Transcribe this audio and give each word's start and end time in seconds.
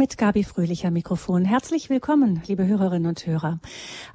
mit 0.00 0.16
Gabi 0.16 0.44
Fröhlicher 0.44 0.90
Mikrofon. 0.90 1.44
Herzlich 1.44 1.90
willkommen, 1.90 2.40
liebe 2.46 2.66
Hörerinnen 2.66 3.06
und 3.06 3.26
Hörer. 3.26 3.60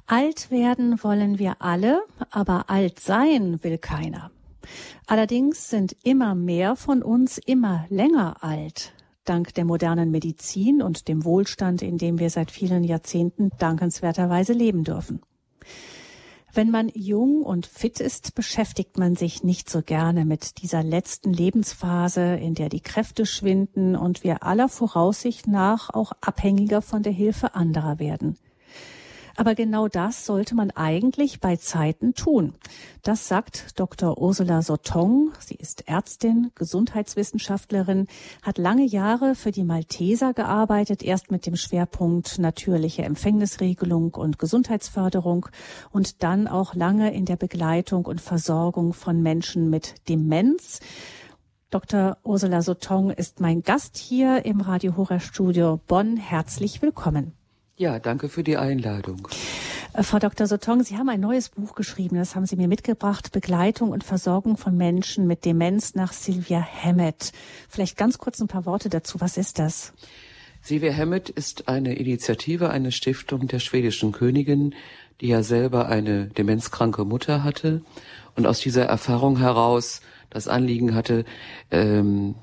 Alt 0.08 0.50
werden 0.50 1.00
wollen 1.04 1.38
wir 1.38 1.62
alle, 1.62 2.00
aber 2.32 2.68
alt 2.70 2.98
sein 2.98 3.62
will 3.62 3.78
keiner. 3.78 4.32
Allerdings 5.06 5.70
sind 5.70 5.94
immer 6.02 6.34
mehr 6.34 6.74
von 6.74 7.04
uns 7.04 7.38
immer 7.38 7.86
länger 7.88 8.42
alt. 8.42 8.94
Dank 9.24 9.54
der 9.54 9.64
modernen 9.64 10.10
Medizin 10.10 10.82
und 10.82 11.06
dem 11.06 11.24
Wohlstand, 11.24 11.82
in 11.82 11.98
dem 11.98 12.18
wir 12.18 12.30
seit 12.30 12.50
vielen 12.50 12.82
Jahrzehnten 12.82 13.52
dankenswerterweise 13.56 14.54
leben 14.54 14.82
dürfen. 14.82 15.22
Wenn 16.56 16.70
man 16.70 16.90
jung 16.94 17.42
und 17.42 17.66
fit 17.66 18.00
ist, 18.00 18.34
beschäftigt 18.34 18.96
man 18.96 19.14
sich 19.14 19.44
nicht 19.44 19.68
so 19.68 19.82
gerne 19.82 20.24
mit 20.24 20.62
dieser 20.62 20.82
letzten 20.82 21.30
Lebensphase, 21.30 22.36
in 22.36 22.54
der 22.54 22.70
die 22.70 22.80
Kräfte 22.80 23.26
schwinden 23.26 23.94
und 23.94 24.24
wir 24.24 24.42
aller 24.42 24.70
Voraussicht 24.70 25.46
nach 25.48 25.90
auch 25.92 26.12
abhängiger 26.22 26.80
von 26.80 27.02
der 27.02 27.12
Hilfe 27.12 27.54
anderer 27.54 27.98
werden. 27.98 28.38
Aber 29.36 29.54
genau 29.54 29.86
das 29.86 30.24
sollte 30.24 30.54
man 30.54 30.70
eigentlich 30.70 31.40
bei 31.40 31.56
Zeiten 31.56 32.14
tun. 32.14 32.54
Das 33.02 33.28
sagt 33.28 33.78
Dr. 33.78 34.18
Ursula 34.18 34.62
Sotong. 34.62 35.32
Sie 35.40 35.56
ist 35.56 35.86
Ärztin, 35.86 36.52
Gesundheitswissenschaftlerin, 36.54 38.06
hat 38.40 38.56
lange 38.56 38.86
Jahre 38.86 39.34
für 39.34 39.52
die 39.52 39.62
Malteser 39.62 40.32
gearbeitet, 40.32 41.02
erst 41.02 41.30
mit 41.30 41.44
dem 41.44 41.56
Schwerpunkt 41.56 42.38
natürliche 42.38 43.02
Empfängnisregelung 43.02 44.14
und 44.14 44.38
Gesundheitsförderung 44.38 45.46
und 45.92 46.22
dann 46.22 46.48
auch 46.48 46.74
lange 46.74 47.12
in 47.12 47.26
der 47.26 47.36
Begleitung 47.36 48.06
und 48.06 48.22
Versorgung 48.22 48.94
von 48.94 49.22
Menschen 49.22 49.68
mit 49.68 50.08
Demenz. 50.08 50.80
Dr. 51.68 52.16
Ursula 52.22 52.62
Sotong 52.62 53.10
ist 53.10 53.40
mein 53.40 53.62
Gast 53.62 53.98
hier 53.98 54.46
im 54.46 54.62
Radio 54.62 54.96
Horror 54.96 55.20
Studio 55.20 55.78
Bonn. 55.86 56.16
Herzlich 56.16 56.80
willkommen. 56.80 57.35
Ja, 57.78 57.98
danke 57.98 58.30
für 58.30 58.42
die 58.42 58.56
Einladung. 58.56 59.28
Äh, 59.92 60.02
Frau 60.02 60.18
Dr. 60.18 60.46
Sotong, 60.46 60.82
Sie 60.82 60.96
haben 60.96 61.10
ein 61.10 61.20
neues 61.20 61.50
Buch 61.50 61.74
geschrieben, 61.74 62.16
das 62.16 62.34
haben 62.34 62.46
Sie 62.46 62.56
mir 62.56 62.68
mitgebracht, 62.68 63.32
Begleitung 63.32 63.90
und 63.90 64.02
Versorgung 64.02 64.56
von 64.56 64.78
Menschen 64.78 65.26
mit 65.26 65.44
Demenz 65.44 65.94
nach 65.94 66.14
Sylvia 66.14 66.66
Hammett. 66.82 67.32
Vielleicht 67.68 67.98
ganz 67.98 68.16
kurz 68.16 68.40
ein 68.40 68.48
paar 68.48 68.64
Worte 68.64 68.88
dazu. 68.88 69.20
Was 69.20 69.36
ist 69.36 69.58
das? 69.58 69.92
Sylvia 70.62 70.94
Hammett 70.94 71.28
ist 71.28 71.68
eine 71.68 71.94
Initiative, 71.94 72.70
eine 72.70 72.92
Stiftung 72.92 73.46
der 73.46 73.58
schwedischen 73.58 74.12
Königin, 74.12 74.74
die 75.20 75.28
ja 75.28 75.42
selber 75.42 75.88
eine 75.88 76.28
demenzkranke 76.28 77.04
Mutter 77.04 77.44
hatte 77.44 77.82
und 78.36 78.46
aus 78.46 78.60
dieser 78.60 78.86
Erfahrung 78.86 79.38
heraus 79.38 80.00
das 80.30 80.48
Anliegen 80.48 80.94
hatte, 80.94 81.24
ähm, 81.70 82.36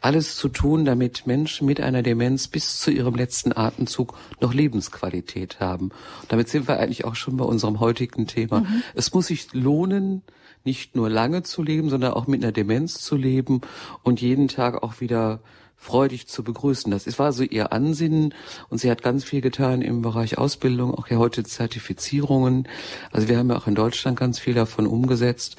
alles 0.00 0.36
zu 0.36 0.48
tun, 0.48 0.84
damit 0.84 1.26
Menschen 1.26 1.66
mit 1.66 1.80
einer 1.80 2.02
Demenz 2.02 2.48
bis 2.48 2.78
zu 2.78 2.90
ihrem 2.90 3.14
letzten 3.14 3.56
Atemzug 3.56 4.16
noch 4.40 4.54
Lebensqualität 4.54 5.60
haben. 5.60 5.90
Damit 6.28 6.48
sind 6.48 6.68
wir 6.68 6.78
eigentlich 6.78 7.04
auch 7.04 7.14
schon 7.14 7.36
bei 7.36 7.44
unserem 7.44 7.80
heutigen 7.80 8.26
Thema. 8.26 8.60
Mhm. 8.60 8.82
Es 8.94 9.12
muss 9.12 9.26
sich 9.26 9.52
lohnen, 9.52 10.22
nicht 10.64 10.96
nur 10.96 11.08
lange 11.08 11.42
zu 11.42 11.62
leben, 11.62 11.88
sondern 11.90 12.12
auch 12.12 12.26
mit 12.26 12.42
einer 12.42 12.52
Demenz 12.52 13.00
zu 13.00 13.16
leben 13.16 13.60
und 14.02 14.20
jeden 14.20 14.48
Tag 14.48 14.82
auch 14.82 15.00
wieder 15.00 15.40
freudig 15.80 16.28
zu 16.28 16.44
begrüßen. 16.44 16.90
Das 16.90 17.18
war 17.18 17.32
so 17.32 17.42
ihr 17.42 17.72
Ansinnen 17.72 18.34
und 18.68 18.78
sie 18.78 18.90
hat 18.90 19.02
ganz 19.02 19.24
viel 19.24 19.40
getan 19.40 19.80
im 19.80 20.02
Bereich 20.02 20.36
Ausbildung, 20.36 20.94
auch 20.94 21.08
ja 21.08 21.16
heute 21.16 21.42
Zertifizierungen. 21.42 22.68
Also 23.10 23.28
wir 23.28 23.38
haben 23.38 23.48
ja 23.48 23.56
auch 23.56 23.66
in 23.66 23.74
Deutschland 23.74 24.18
ganz 24.18 24.38
viel 24.38 24.52
davon 24.52 24.86
umgesetzt. 24.86 25.56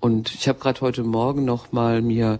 Und 0.00 0.34
ich 0.34 0.48
habe 0.48 0.60
gerade 0.60 0.80
heute 0.80 1.02
Morgen 1.02 1.44
noch 1.44 1.72
mal 1.72 2.02
mir 2.02 2.38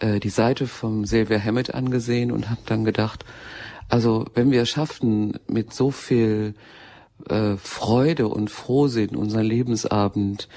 äh, 0.00 0.18
die 0.18 0.30
Seite 0.30 0.66
vom 0.66 1.04
Sylvia 1.04 1.40
Hammett 1.40 1.74
angesehen 1.74 2.32
und 2.32 2.50
habe 2.50 2.60
dann 2.66 2.84
gedacht, 2.84 3.24
also 3.88 4.26
wenn 4.34 4.50
wir 4.50 4.66
schaffen, 4.66 5.38
mit 5.46 5.72
so 5.72 5.90
viel 5.90 6.54
äh, 7.28 7.56
Freude 7.56 8.28
und 8.28 8.50
Frohsinn 8.50 9.14
unseren 9.14 9.44
Lebensabend 9.44 10.48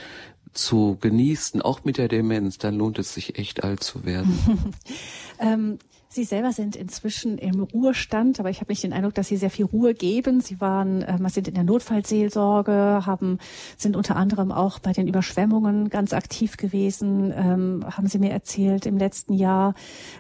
zu 0.53 0.97
genießen, 0.99 1.61
auch 1.61 1.83
mit 1.83 1.97
der 1.97 2.07
Demenz, 2.07 2.57
dann 2.57 2.75
lohnt 2.75 2.97
es 2.97 3.13
sich 3.13 3.37
echt 3.37 3.63
alt 3.63 3.83
zu 3.83 4.03
werden. 4.03 4.73
ähm, 5.39 5.77
Sie 6.11 6.23
selber 6.23 6.51
sind 6.53 6.75
inzwischen 6.75 7.37
im 7.37 7.61
Ruhestand, 7.61 8.39
aber 8.39 8.49
ich 8.49 8.61
habe 8.61 8.71
nicht 8.71 8.81
den 8.81 8.93
Eindruck, 8.93 9.13
dass 9.13 9.27
Sie 9.27 9.37
sehr 9.37 9.51
viel 9.51 9.65
Ruhe 9.65 9.93
geben. 9.93 10.41
Sie 10.41 10.59
waren, 10.59 11.03
äh, 11.03 11.29
sind 11.29 11.47
in 11.47 11.53
der 11.53 11.63
Notfallseelsorge, 11.63 13.03
haben, 13.05 13.37
sind 13.77 13.95
unter 13.95 14.15
anderem 14.15 14.51
auch 14.51 14.79
bei 14.79 14.91
den 14.91 15.07
Überschwemmungen 15.07 15.89
ganz 15.89 16.13
aktiv 16.13 16.57
gewesen, 16.57 17.31
ähm, 17.35 17.85
haben 17.85 18.07
Sie 18.07 18.17
mir 18.17 18.31
erzählt 18.31 18.87
im 18.87 18.97
letzten 18.97 19.33
Jahr. 19.33 19.75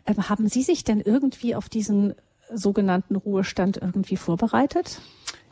Ähm, 0.05 0.29
haben 0.29 0.47
Sie 0.47 0.61
sich 0.61 0.83
denn 0.83 1.01
irgendwie 1.01 1.55
auf 1.55 1.69
diesen 1.69 2.13
sogenannten 2.53 3.15
Ruhestand 3.15 3.77
irgendwie 3.77 4.17
vorbereitet? 4.17 5.01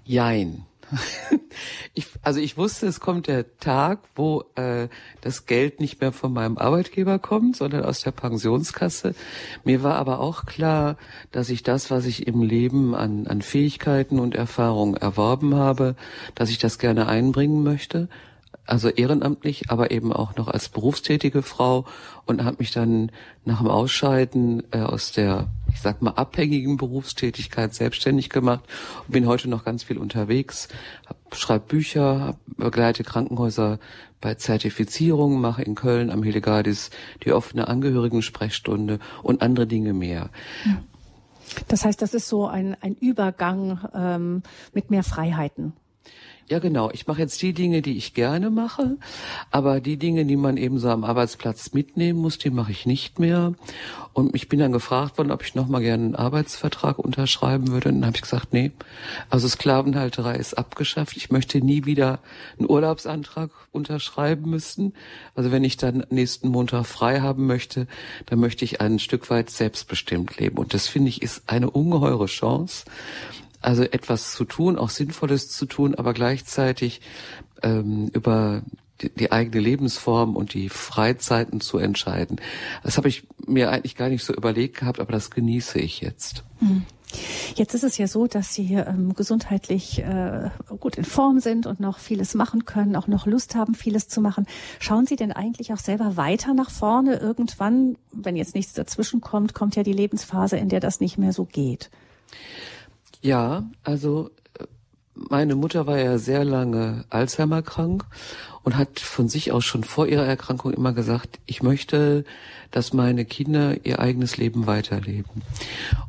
Jein. 0.06 0.66
ich, 1.94 2.08
also 2.22 2.40
ich 2.40 2.58
wusste, 2.58 2.88
es 2.88 3.00
kommt 3.00 3.28
der 3.28 3.58
Tag, 3.58 4.00
wo 4.16 4.46
äh, 4.56 4.88
das 5.22 5.46
Geld 5.46 5.80
nicht 5.80 6.02
mehr 6.02 6.12
von 6.12 6.34
meinem 6.34 6.58
Arbeitgeber 6.58 7.20
kommt, 7.20 7.56
sondern 7.56 7.84
aus 7.84 8.02
der 8.02 8.12
Pensionskasse. 8.12 9.16
Mir 9.64 9.84
war 9.84 9.96
aber 9.96 10.20
auch 10.20 10.46
klar, 10.46 10.98
dass 11.31 11.50
ich 11.50 11.64
das, 11.64 11.92
was 11.92 12.06
ich 12.06 12.28
im 12.28 12.42
Leben 12.42 12.96
an, 12.96 13.28
an 13.28 13.42
Fähigkeiten 13.42 14.20
und 14.20 14.36
Erfahrungen 14.36 14.96
erworben 14.96 15.56
habe, 15.56 15.96
dass 16.36 16.50
ich 16.50 16.58
das 16.58 16.80
gerne 16.80 17.08
einbringen 17.08 17.64
möchte 17.64 18.08
also 18.68 18.90
ehrenamtlich, 18.90 19.72
aber 19.72 19.92
eben 19.92 20.12
auch 20.12 20.36
noch 20.36 20.50
als 20.50 20.69
berufstätige 20.69 21.42
Frau 21.42 21.86
und 22.25 22.44
habe 22.44 22.58
mich 22.59 22.72
dann 22.72 23.12
nach 23.46 23.59
dem 23.59 23.68
Ausscheiden 23.68 24.64
äh, 24.72 24.81
aus 24.81 25.14
der, 25.14 25.48
ich 25.72 25.82
sag 25.82 26.02
mal, 26.02 26.12
abhängigen 26.12 26.78
Berufstätigkeit 26.78 27.74
selbstständig 27.74 28.30
gemacht 28.30 28.64
und 29.06 29.14
bin 29.14 29.28
heute 29.28 29.50
noch 29.50 29.64
ganz 29.66 29.84
viel 29.84 29.98
unterwegs, 29.98 30.68
schreibe 31.32 31.66
Bücher, 31.68 32.38
begleite 32.46 33.04
Krankenhäuser 33.04 33.80
bei 34.22 34.36
Zertifizierungen, 34.36 35.40
mache 35.40 35.62
in 35.62 35.76
Köln 35.76 36.10
am 36.10 36.24
Hildegardis 36.24 36.90
die 37.24 37.32
offene 37.32 37.68
Angehörigensprechstunde 37.68 39.00
und 39.24 39.42
andere 39.42 39.68
Dinge 39.68 39.94
mehr. 39.94 40.30
Das 41.68 41.86
heißt, 41.86 42.02
das 42.02 42.14
ist 42.14 42.28
so 42.28 42.48
ein, 42.48 42.76
ein 42.82 42.96
Übergang 42.96 43.80
ähm, 43.94 44.44
mit 44.74 44.90
mehr 44.90 45.04
Freiheiten. 45.04 45.74
Ja, 46.50 46.59
genau. 46.59 46.90
Ich 46.91 47.08
mache 47.08 47.19
jetzt 47.19 47.41
die 47.41 47.52
Dinge, 47.52 47.81
die 47.81 47.97
ich 47.97 48.13
gerne 48.13 48.50
mache, 48.50 48.96
aber 49.52 49.81
die 49.81 49.97
Dinge, 49.97 50.25
die 50.25 50.38
man 50.38 50.56
eben 50.56 50.80
so 50.80 50.90
am 50.90 51.03
Arbeitsplatz 51.03 51.74
mitnehmen 51.74 52.19
muss, 52.19 52.38
die 52.38 52.52
mache 52.52 52.72
ich 52.72 52.85
nicht 52.85 53.19
mehr. 53.19 53.53
Und 54.13 54.34
ich 54.34 54.47
bin 54.47 54.59
dann 54.62 54.72
gefragt 54.72 55.18
worden, 55.18 55.31
ob 55.31 55.44
ich 55.44 55.56
noch 55.56 55.68
mal 55.68 55.81
gerne 55.81 56.06
einen 56.06 56.16
Arbeitsvertrag 56.16 57.00
unterschreiben 57.00 57.68
würde. 57.68 57.90
Und 57.90 57.96
dann 57.96 58.06
habe 58.06 58.16
ich 58.16 58.22
gesagt, 58.22 58.53
nee. 58.53 58.72
Also 59.30 59.50
Sklavenhalterei 59.50 60.38
ist 60.38 60.57
abgeschafft. 60.57 61.18
Ich 61.18 61.31
möchte 61.31 61.59
nie 61.59 61.84
wieder 61.84 62.19
einen 62.57 62.69
Urlaubsantrag 62.69 63.52
unterschreiben 63.74 64.50
müssen. 64.50 64.94
Also 65.36 65.52
wenn 65.52 65.66
ich 65.66 65.75
dann 65.75 66.06
nächsten 66.09 66.47
Montag 66.47 66.86
frei 66.86 67.19
haben 67.19 67.46
möchte, 67.46 67.88
dann 68.28 68.40
möchte 68.40 68.63
ich 68.63 68.80
ein 68.80 69.00
Stück 69.00 69.30
weit 69.30 69.50
selbstbestimmt 69.50 70.38
leben. 70.38 70.57
Und 70.59 70.74
das 70.74 70.88
finde 70.88 71.09
ich 71.09 71.22
ist 71.22 71.44
eine 71.47 71.69
ungeheure 71.69 72.28
Chance 72.28 72.86
also 73.68 73.84
etwas 73.84 74.32
zu 74.32 74.46
tun, 74.46 74.78
auch 74.78 74.90
Sinnvolles 74.90 75.50
zu 75.50 75.66
tun, 75.66 75.94
aber 75.94 76.14
gleichzeitig 76.14 77.02
ähm, 77.62 78.10
über 78.14 78.62
die, 79.02 79.10
die 79.10 79.34
eigene 79.34 79.62
Lebensform 79.62 80.38
und 80.38 80.54
die 80.54 80.70
Freizeiten 80.70 81.60
zu 81.60 81.78
entscheiden. 81.78 82.40
Das 82.84 82.96
habe 82.96 83.10
ich 83.10 83.28
mir 83.46 83.70
eigentlich 83.70 83.98
gar 83.98 84.08
nicht 84.08 84.24
so 84.24 84.34
überlegt 84.34 84.78
gehabt, 84.78 85.02
aber 85.02 85.12
das 85.12 85.32
genieße 85.32 85.80
ich 85.80 86.00
jetzt. 86.00 86.46
Hm. 86.60 86.84
Jetzt 87.56 87.74
ist 87.74 87.84
es 87.84 87.98
ja 87.98 88.08
so, 88.08 88.28
dass 88.28 88.54
Sie 88.54 88.74
ähm, 88.76 89.14
gesundheitlich 89.14 90.00
äh, 90.00 90.50
gut 90.80 90.96
in 90.96 91.06
Form 91.06 91.42
sind 91.42 91.66
und 91.66 91.82
noch 91.82 92.00
vieles 92.00 92.36
machen 92.36 92.64
können, 92.64 92.96
auch 92.96 93.08
noch 93.08 93.26
Lust 93.26 93.54
haben, 93.56 93.76
vieles 93.76 94.08
zu 94.08 94.22
machen. 94.22 94.46
Schauen 94.80 95.06
Sie 95.06 95.18
denn 95.18 95.34
eigentlich 95.34 95.74
auch 95.74 95.78
selber 95.78 96.16
weiter 96.16 96.54
nach 96.54 96.70
vorne? 96.70 97.18
Irgendwann, 97.18 97.98
wenn 98.14 98.38
jetzt 98.38 98.56
nichts 98.56 98.74
dazwischen 98.74 99.20
kommt, 99.20 99.54
kommt 99.54 99.76
ja 99.76 99.84
die 99.84 99.94
Lebensphase, 99.94 100.56
in 100.56 100.70
der 100.70 100.80
das 100.80 101.02
nicht 101.02 101.18
mehr 101.18 101.34
so 101.34 101.44
geht. 101.44 101.90
Ja, 103.27 103.69
also 103.83 104.29
äh, 104.57 104.63
meine 105.13 105.56
Mutter 105.56 105.85
war 105.85 106.00
ja 106.00 106.18
sehr 106.18 106.45
lange 106.45 107.03
Alzheimer 107.09 107.62
krank 107.62 108.06
und 108.63 108.77
hat 108.77 109.01
von 109.01 109.27
sich 109.27 109.51
aus 109.51 109.65
schon 109.65 109.83
vor 109.83 110.07
ihrer 110.07 110.25
Erkrankung 110.25 110.71
immer 110.71 110.94
gesagt, 110.94 111.39
ich 111.45 111.62
möchte, 111.62 112.24
dass 112.71 112.94
meine 112.94 113.25
Kinder 113.25 113.85
ihr 113.85 114.00
eigenes 114.00 114.38
Leben 114.38 114.65
weiterleben. 114.65 115.41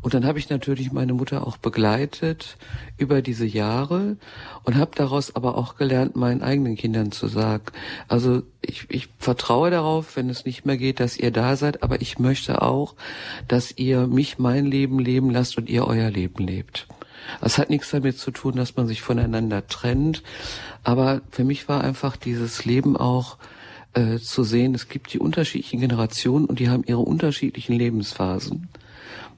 Und 0.00 0.14
dann 0.14 0.24
habe 0.24 0.38
ich 0.38 0.48
natürlich 0.48 0.92
meine 0.92 1.12
Mutter 1.12 1.44
auch 1.44 1.56
begleitet 1.56 2.56
über 2.96 3.20
diese 3.20 3.46
Jahre 3.46 4.16
und 4.62 4.76
habe 4.76 4.92
daraus 4.94 5.34
aber 5.34 5.58
auch 5.58 5.74
gelernt, 5.74 6.14
meinen 6.14 6.42
eigenen 6.42 6.76
Kindern 6.76 7.10
zu 7.10 7.26
sagen, 7.26 7.64
also 8.06 8.42
ich, 8.60 8.86
ich 8.90 9.08
vertraue 9.18 9.70
darauf, 9.70 10.14
wenn 10.14 10.30
es 10.30 10.44
nicht 10.44 10.66
mehr 10.66 10.76
geht, 10.76 11.00
dass 11.00 11.16
ihr 11.16 11.32
da 11.32 11.56
seid, 11.56 11.82
aber 11.82 12.00
ich 12.00 12.20
möchte 12.20 12.62
auch, 12.62 12.94
dass 13.48 13.72
ihr 13.76 14.06
mich 14.06 14.38
mein 14.38 14.66
Leben 14.66 15.00
leben 15.00 15.30
lasst 15.30 15.58
und 15.58 15.68
ihr 15.68 15.84
euer 15.84 16.10
Leben 16.10 16.46
lebt. 16.46 16.86
Es 17.40 17.58
hat 17.58 17.70
nichts 17.70 17.90
damit 17.90 18.19
zu 18.19 18.30
tun, 18.30 18.56
dass 18.56 18.76
man 18.76 18.86
sich 18.86 19.02
voneinander 19.02 19.66
trennt. 19.66 20.22
Aber 20.84 21.20
für 21.30 21.44
mich 21.44 21.69
war 21.69 21.82
einfach 21.82 22.16
dieses 22.16 22.64
Leben 22.64 22.96
auch 22.96 23.36
äh, 23.94 24.19
zu 24.19 24.44
sehen, 24.44 24.75
es 24.75 24.88
gibt 24.88 25.12
die 25.12 25.19
unterschiedlichen 25.19 25.80
Generationen 25.80 26.44
und 26.44 26.58
die 26.58 26.69
haben 26.69 26.84
ihre 26.86 27.00
unterschiedlichen 27.00 27.75
Lebensphasen. 27.75 28.69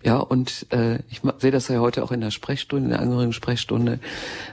Ja, 0.02 0.16
und 0.16 0.66
äh, 0.70 1.00
ich 1.10 1.20
sehe 1.38 1.50
das 1.50 1.68
ja 1.68 1.78
heute 1.78 2.02
auch 2.02 2.10
in 2.10 2.22
der 2.22 2.30
Sprechstunde, 2.30 2.84
in 2.84 2.90
der 2.90 3.00
anderen 3.00 3.34
Sprechstunde. 3.34 4.00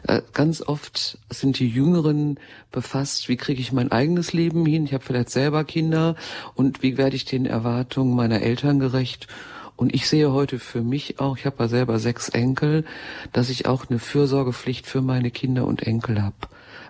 Äh, 0.06 0.22
ganz 0.34 0.62
oft 0.62 1.20
sind 1.30 1.60
die 1.60 1.70
Jüngeren 1.70 2.38
befasst, 2.72 3.30
wie 3.30 3.38
kriege 3.38 3.62
ich 3.62 3.72
mein 3.72 3.90
eigenes 3.90 4.34
Leben 4.34 4.66
hin? 4.66 4.84
Ich 4.84 4.94
habe 4.94 5.06
vielleicht 5.06 5.30
selber 5.30 5.64
Kinder 5.64 6.16
und 6.56 6.84
wie 6.84 6.98
werde 6.98 7.16
ich 7.16 7.24
den 7.24 7.46
Erwartungen 7.46 8.14
meiner 8.14 8.42
Eltern 8.42 8.80
gerecht? 8.80 9.28
Und 9.78 9.94
ich 9.94 10.10
sehe 10.10 10.34
heute 10.34 10.60
für 10.60 10.82
mich 10.82 11.20
auch, 11.20 11.38
ich 11.38 11.46
habe 11.46 11.64
ja 11.64 11.68
selber 11.70 12.00
sechs 12.00 12.30
Enkel, 12.30 12.84
dass 13.32 13.50
ich 13.50 13.68
auch 13.68 13.90
eine 13.90 14.00
Fürsorgepflicht 14.00 14.88
für 14.88 15.02
meine 15.02 15.32
Kinder 15.32 15.66
und 15.66 15.84
Enkel 15.84 16.22
habe. 16.22 16.36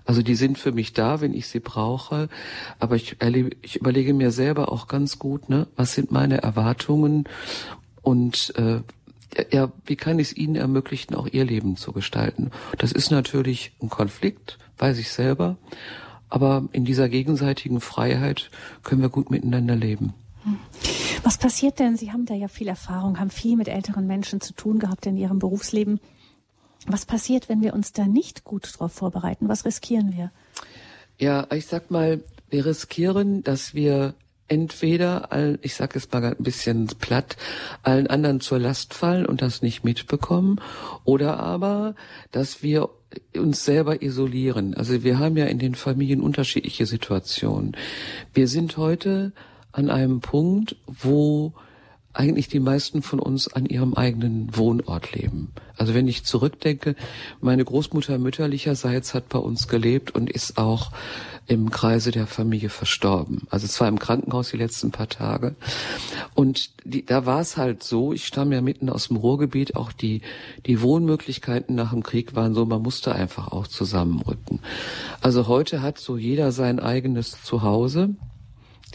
Also 0.06 0.22
die 0.22 0.36
sind 0.36 0.58
für 0.58 0.72
mich 0.72 0.94
da, 0.94 1.20
wenn 1.20 1.34
ich 1.34 1.48
sie 1.48 1.60
brauche. 1.60 2.30
Aber 2.80 2.96
ich, 2.96 3.18
erlebe, 3.20 3.52
ich 3.62 3.76
überlege 3.76 4.14
mir 4.14 4.32
selber 4.32 4.72
auch 4.72 4.88
ganz 4.88 5.20
gut, 5.20 5.50
ne, 5.50 5.68
was 5.76 5.94
sind 5.94 6.12
meine 6.12 6.42
Erwartungen 6.42 7.26
und 8.02 8.54
äh, 8.56 8.80
ja, 9.52 9.70
wie 9.86 9.98
kann 9.98 10.18
ich 10.20 10.30
es 10.30 10.38
ihnen 10.38 10.56
ermöglichen, 10.56 11.14
auch 11.14 11.28
ihr 11.28 11.44
Leben 11.44 11.76
zu 11.76 11.92
gestalten? 11.92 12.52
Das 12.78 12.94
ist 12.94 13.12
natürlich 13.12 13.74
ein 13.82 13.90
Konflikt, 13.90 14.58
weiß 14.78 14.98
ich 14.98 15.12
selber. 15.12 15.58
Aber 16.30 16.70
in 16.72 16.86
dieser 16.86 17.10
gegenseitigen 17.10 17.82
Freiheit 17.82 18.50
können 18.84 19.02
wir 19.02 19.10
gut 19.10 19.30
miteinander 19.30 19.76
leben. 19.76 20.14
Was 21.24 21.38
passiert 21.38 21.80
denn? 21.80 21.98
Sie 21.98 22.12
haben 22.12 22.26
da 22.26 22.34
ja 22.34 22.48
viel 22.48 22.68
Erfahrung, 22.68 23.20
haben 23.20 23.30
viel 23.30 23.58
mit 23.58 23.68
älteren 23.68 24.08
Menschen 24.08 24.42
zu 24.42 24.54
tun 24.54 24.80
gehabt 24.80 25.06
in 25.06 25.18
Ihrem 25.18 25.40
Berufsleben. 25.40 26.00
Was 26.86 27.06
passiert, 27.06 27.50
wenn 27.50 27.62
wir 27.62 27.74
uns 27.74 27.92
da 27.92 28.06
nicht 28.06 28.44
gut 28.44 28.74
darauf 28.76 28.94
vorbereiten? 28.94 29.50
Was 29.50 29.66
riskieren 29.66 30.16
wir? 30.16 30.32
Ja, 31.18 31.48
ich 31.52 31.66
sag 31.66 31.92
mal, 31.92 32.22
wir 32.50 32.66
riskieren, 32.66 33.44
dass 33.44 33.74
wir 33.74 34.14
entweder, 34.48 35.58
ich 35.62 35.76
sage 35.76 35.98
es 35.98 36.10
mal 36.12 36.24
ein 36.24 36.36
bisschen 36.44 36.88
platt, 37.00 37.36
allen 37.84 38.08
anderen 38.08 38.40
zur 38.40 38.60
Last 38.60 38.94
fallen 38.94 39.26
und 39.26 39.42
das 39.42 39.62
nicht 39.62 39.84
mitbekommen, 39.84 40.62
oder 41.04 41.40
aber, 41.40 41.96
dass 42.32 42.64
wir 42.64 42.90
uns 43.36 43.66
selber 43.66 44.02
isolieren. 44.02 44.74
Also 44.74 45.04
wir 45.04 45.20
haben 45.20 45.36
ja 45.36 45.46
in 45.46 45.60
den 45.60 45.76
Familien 45.76 46.22
unterschiedliche 46.22 46.86
Situationen. 46.86 47.76
Wir 48.34 48.48
sind 48.48 48.78
heute 48.78 49.34
an 49.78 49.92
einem 49.92 50.22
Punkt, 50.22 50.76
wo 50.88 51.54
eigentlich 52.14 52.48
die 52.48 52.60
meisten 52.60 53.04
von 53.04 53.20
uns 53.20 53.48
an 53.48 53.68
ihrem 53.68 53.94
eigenen 53.94 54.58
Wohnort 54.58 55.14
leben. 55.14 55.54
Also 55.78 55.94
wenn 55.94 56.08
ich 56.08 56.24
zurückdenke, 56.24 56.96
meine 57.42 57.64
Großmutter 57.64 58.18
mütterlicherseits 58.18 59.14
hat 59.14 59.30
bei 59.30 59.38
uns 59.38 59.68
gelebt 59.68 60.16
und 60.16 60.32
ist 60.32 60.58
auch 60.58 60.92
im 61.46 61.70
Kreise 61.70 62.10
der 62.10 62.26
Familie 62.26 62.70
verstorben. 62.70 63.44
Also 63.52 63.68
zwar 63.68 63.88
im 63.88 64.00
Krankenhaus 64.00 64.50
die 64.50 64.58
letzten 64.58 64.92
paar 64.92 65.10
Tage. 65.10 65.56
Und 66.34 66.72
die, 66.84 67.06
da 67.06 67.28
war 67.28 67.40
es 67.40 67.56
halt 67.56 67.84
so, 67.84 68.14
ich 68.14 68.26
stamme 68.26 68.56
ja 68.56 68.62
mitten 68.62 68.90
aus 68.90 69.10
dem 69.10 69.18
Ruhrgebiet, 69.18 69.76
auch 69.76 69.92
die, 69.92 70.22
die 70.66 70.82
Wohnmöglichkeiten 70.82 71.76
nach 71.76 71.92
dem 71.92 72.02
Krieg 72.02 72.36
waren 72.36 72.56
so, 72.56 72.66
man 72.66 72.82
musste 72.82 73.14
einfach 73.14 73.52
auch 73.52 73.68
zusammenrücken. 73.68 74.60
Also 75.22 75.48
heute 75.48 75.84
hat 75.84 76.00
so 76.00 76.18
jeder 76.18 76.52
sein 76.52 76.80
eigenes 76.80 77.44
Zuhause. 77.44 78.16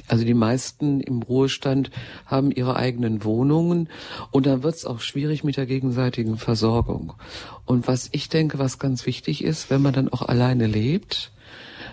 Also 0.09 0.25
die 0.25 0.35
meisten 0.35 1.01
im 1.01 1.23
Ruhestand 1.23 1.91
haben 2.27 2.51
ihre 2.51 2.77
eigenen 2.77 3.25
Wohnungen 3.25 3.89
und 4.31 4.47
dann 4.47 4.63
wird 4.63 4.75
es 4.75 4.85
auch 4.85 5.01
schwierig 5.01 5.45
mit 5.45 5.57
der 5.57 5.67
gegenseitigen 5.67 6.39
Versorgung. 6.39 7.15
Und 7.67 7.89
was 7.89 8.09
ich 8.13 8.29
denke, 8.29 8.59
was 8.59 8.79
ganz 8.79 9.07
wichtig 9.07 9.45
ist, 9.45 9.71
wenn 9.71 9.83
man 9.83 9.93
dann 9.93 10.09
auch 10.09 10.23
alleine 10.23 10.67
lebt, 10.67 11.33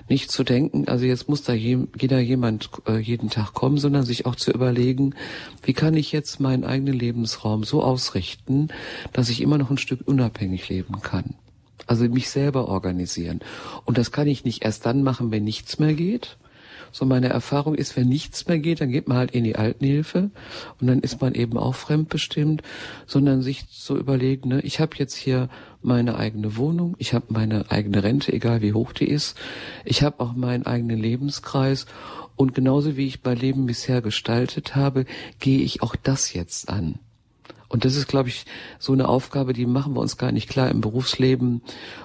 nicht 0.07 0.31
zu 0.31 0.43
denken, 0.43 0.87
also 0.87 1.05
jetzt 1.05 1.29
muss 1.29 1.43
da 1.43 1.53
jeder 1.53 2.19
jemand 2.19 2.69
äh, 2.87 2.97
jeden 2.97 3.29
Tag 3.29 3.53
kommen, 3.53 3.77
sondern 3.77 4.03
sich 4.03 4.25
auch 4.25 4.35
zu 4.35 4.51
überlegen, 4.51 5.13
wie 5.63 5.73
kann 5.73 5.93
ich 5.93 6.11
jetzt 6.11 6.39
meinen 6.39 6.63
eigenen 6.63 6.95
Lebensraum 6.95 7.63
so 7.63 7.83
ausrichten, 7.83 8.69
dass 9.13 9.29
ich 9.29 9.41
immer 9.41 9.57
noch 9.57 9.69
ein 9.69 9.77
Stück 9.77 10.07
unabhängig 10.07 10.67
leben 10.67 11.01
kann. 11.01 11.35
Also 11.85 12.05
mich 12.05 12.29
selber 12.29 12.67
organisieren. 12.67 13.39
Und 13.85 13.97
das 13.97 14.11
kann 14.11 14.27
ich 14.27 14.45
nicht 14.45 14.63
erst 14.63 14.85
dann 14.85 15.03
machen, 15.03 15.31
wenn 15.31 15.43
nichts 15.43 15.79
mehr 15.79 15.93
geht, 15.93 16.37
so 16.91 17.05
meine 17.05 17.29
Erfahrung 17.29 17.75
ist, 17.75 17.95
wenn 17.95 18.09
nichts 18.09 18.47
mehr 18.47 18.59
geht, 18.59 18.81
dann 18.81 18.91
geht 18.91 19.07
man 19.07 19.17
halt 19.17 19.31
in 19.31 19.43
die 19.43 19.55
Altenhilfe 19.55 20.31
und 20.79 20.87
dann 20.87 20.99
ist 20.99 21.21
man 21.21 21.33
eben 21.33 21.57
auch 21.57 21.75
fremdbestimmt, 21.75 22.61
sondern 23.05 23.41
sich 23.41 23.69
zu 23.69 23.97
überlegen, 23.97 24.49
ne, 24.49 24.61
ich 24.61 24.79
habe 24.79 24.95
jetzt 24.97 25.15
hier 25.15 25.49
meine 25.81 26.17
eigene 26.17 26.57
Wohnung, 26.57 26.95
ich 26.99 27.13
habe 27.13 27.25
meine 27.29 27.71
eigene 27.71 28.03
Rente, 28.03 28.33
egal 28.33 28.61
wie 28.61 28.73
hoch 28.73 28.93
die 28.93 29.07
ist, 29.07 29.37
ich 29.85 30.03
habe 30.03 30.19
auch 30.19 30.33
meinen 30.33 30.65
eigenen 30.65 30.99
Lebenskreis 30.99 31.85
und 32.35 32.55
genauso 32.55 32.95
wie 32.97 33.07
ich 33.07 33.23
mein 33.23 33.37
Leben 33.37 33.65
bisher 33.65 34.01
gestaltet 34.01 34.75
habe, 34.75 35.05
gehe 35.39 35.59
ich 35.59 35.81
auch 35.81 35.95
das 35.95 36.33
jetzt 36.33 36.69
an. 36.69 36.99
Und 37.69 37.85
das 37.85 37.95
ist, 37.95 38.07
glaube 38.07 38.29
ich, 38.29 38.45
so 38.79 38.93
eine 38.93 39.07
Aufgabe, 39.07 39.53
die 39.53 39.67
machen 39.67 39.93
wir 39.93 40.01
uns 40.01 40.17
gar 40.17 40.31
nicht 40.31 40.49
klar 40.49 40.69
im 40.69 40.81
Berufsleben 40.81 41.61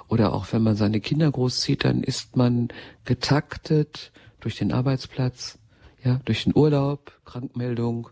oder 0.08 0.34
auch 0.34 0.46
wenn 0.52 0.62
man 0.62 0.76
seine 0.76 1.00
Kinder 1.00 1.30
großzieht, 1.30 1.84
dann 1.84 2.02
ist 2.02 2.36
man 2.36 2.68
getaktet, 3.06 4.12
durch 4.44 4.56
den 4.56 4.72
Arbeitsplatz, 4.72 5.58
ja, 6.04 6.20
durch 6.26 6.44
den 6.44 6.54
Urlaub, 6.54 7.12
Krankmeldung 7.24 8.10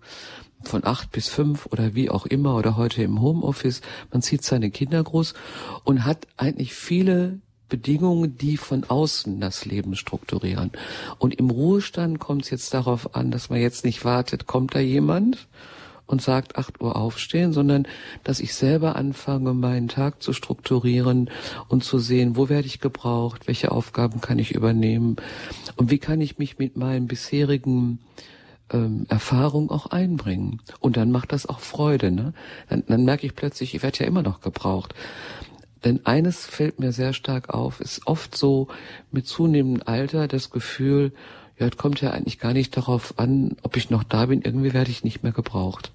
von 0.65 0.85
acht 0.85 1.13
bis 1.13 1.29
fünf 1.29 1.67
oder 1.67 1.95
wie 1.95 2.09
auch 2.09 2.25
immer 2.25 2.57
oder 2.57 2.77
heute 2.77 3.03
im 3.03 3.21
Homeoffice. 3.21 3.83
Man 4.11 4.23
zieht 4.23 4.43
seine 4.43 4.71
Kinder 4.71 5.03
groß 5.03 5.35
und 5.85 6.05
hat 6.05 6.27
eigentlich 6.39 6.73
viele 6.73 7.41
Bedingungen, 7.69 8.37
die 8.39 8.57
von 8.57 8.85
außen 8.85 9.41
das 9.41 9.67
Leben 9.67 9.95
strukturieren. 9.95 10.73
Und 11.19 11.35
im 11.35 11.51
Ruhestand 11.51 12.19
kommt 12.19 12.45
es 12.45 12.51
jetzt 12.51 12.73
darauf 12.73 13.15
an, 13.15 13.31
dass 13.31 13.51
man 13.51 13.61
jetzt 13.61 13.85
nicht 13.85 14.05
wartet, 14.05 14.47
kommt 14.47 14.75
da 14.75 14.79
jemand 14.79 15.49
und 16.13 16.21
sagt 16.21 16.57
8 16.57 16.81
Uhr 16.81 16.95
aufstehen, 16.95 17.53
sondern 17.53 17.89
dass 18.23 18.39
ich 18.39 18.55
selber 18.55 18.97
anfange, 18.97 19.55
meinen 19.55 19.89
Tag 19.89 20.23
zu 20.23 20.33
strukturieren 20.33 21.31
und 21.69 21.83
zu 21.83 21.99
sehen, 21.99 22.37
wo 22.37 22.49
werde 22.51 22.67
ich 22.67 22.81
gebraucht, 22.81 23.49
welche 23.49 23.73
Aufgaben 23.73 24.21
kann 24.21 24.39
ich 24.39 24.55
übernehmen 24.55 25.17
und 25.77 25.91
wie 25.91 25.99
kann 25.99 26.21
ich 26.21 26.39
mich 26.39 26.59
mit 26.59 26.77
meinen 26.77 27.07
bisherigen 27.07 27.99
ähm, 28.71 29.07
Erfahrungen 29.09 29.71
auch 29.71 29.87
einbringen. 29.87 30.61
Und 30.81 30.99
dann 30.99 31.11
macht 31.11 31.33
das 31.33 31.47
auch 31.47 31.61
Freude. 31.61 32.11
Ne? 32.11 32.35
Dann, 32.69 32.85
dann 32.87 33.05
merke 33.05 33.27
ich 33.27 33.35
plötzlich, 33.35 33.75
ich 33.75 33.83
werde 33.83 34.01
ja 34.01 34.07
immer 34.07 34.23
noch 34.23 34.41
gebraucht. 34.41 34.95
Denn 35.83 36.05
eines 36.05 36.45
fällt 36.45 36.79
mir 36.79 36.93
sehr 36.93 37.15
stark 37.15 37.53
auf, 37.53 37.81
ist 37.81 38.07
oft 38.07 38.37
so 38.37 38.69
mit 39.11 39.27
zunehmendem 39.27 39.83
Alter 39.87 40.29
das 40.29 40.51
Gefühl, 40.51 41.13
ja, 41.59 41.69
es 41.69 41.77
kommt 41.77 42.01
ja 42.01 42.11
eigentlich 42.11 42.39
gar 42.39 42.53
nicht 42.53 42.77
darauf 42.77 43.19
an, 43.19 43.57
ob 43.63 43.77
ich 43.77 43.91
noch 43.91 44.05
da 44.05 44.27
bin, 44.27 44.43
irgendwie 44.43 44.73
werde 44.73 44.91
ich 44.91 45.05
nicht 45.05 45.23
mehr 45.23 45.33
gebraucht. 45.33 45.93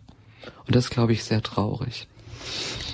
Und 0.66 0.76
das 0.76 0.90
glaube 0.90 1.14
ich 1.14 1.24
sehr 1.24 1.42
traurig. 1.42 2.08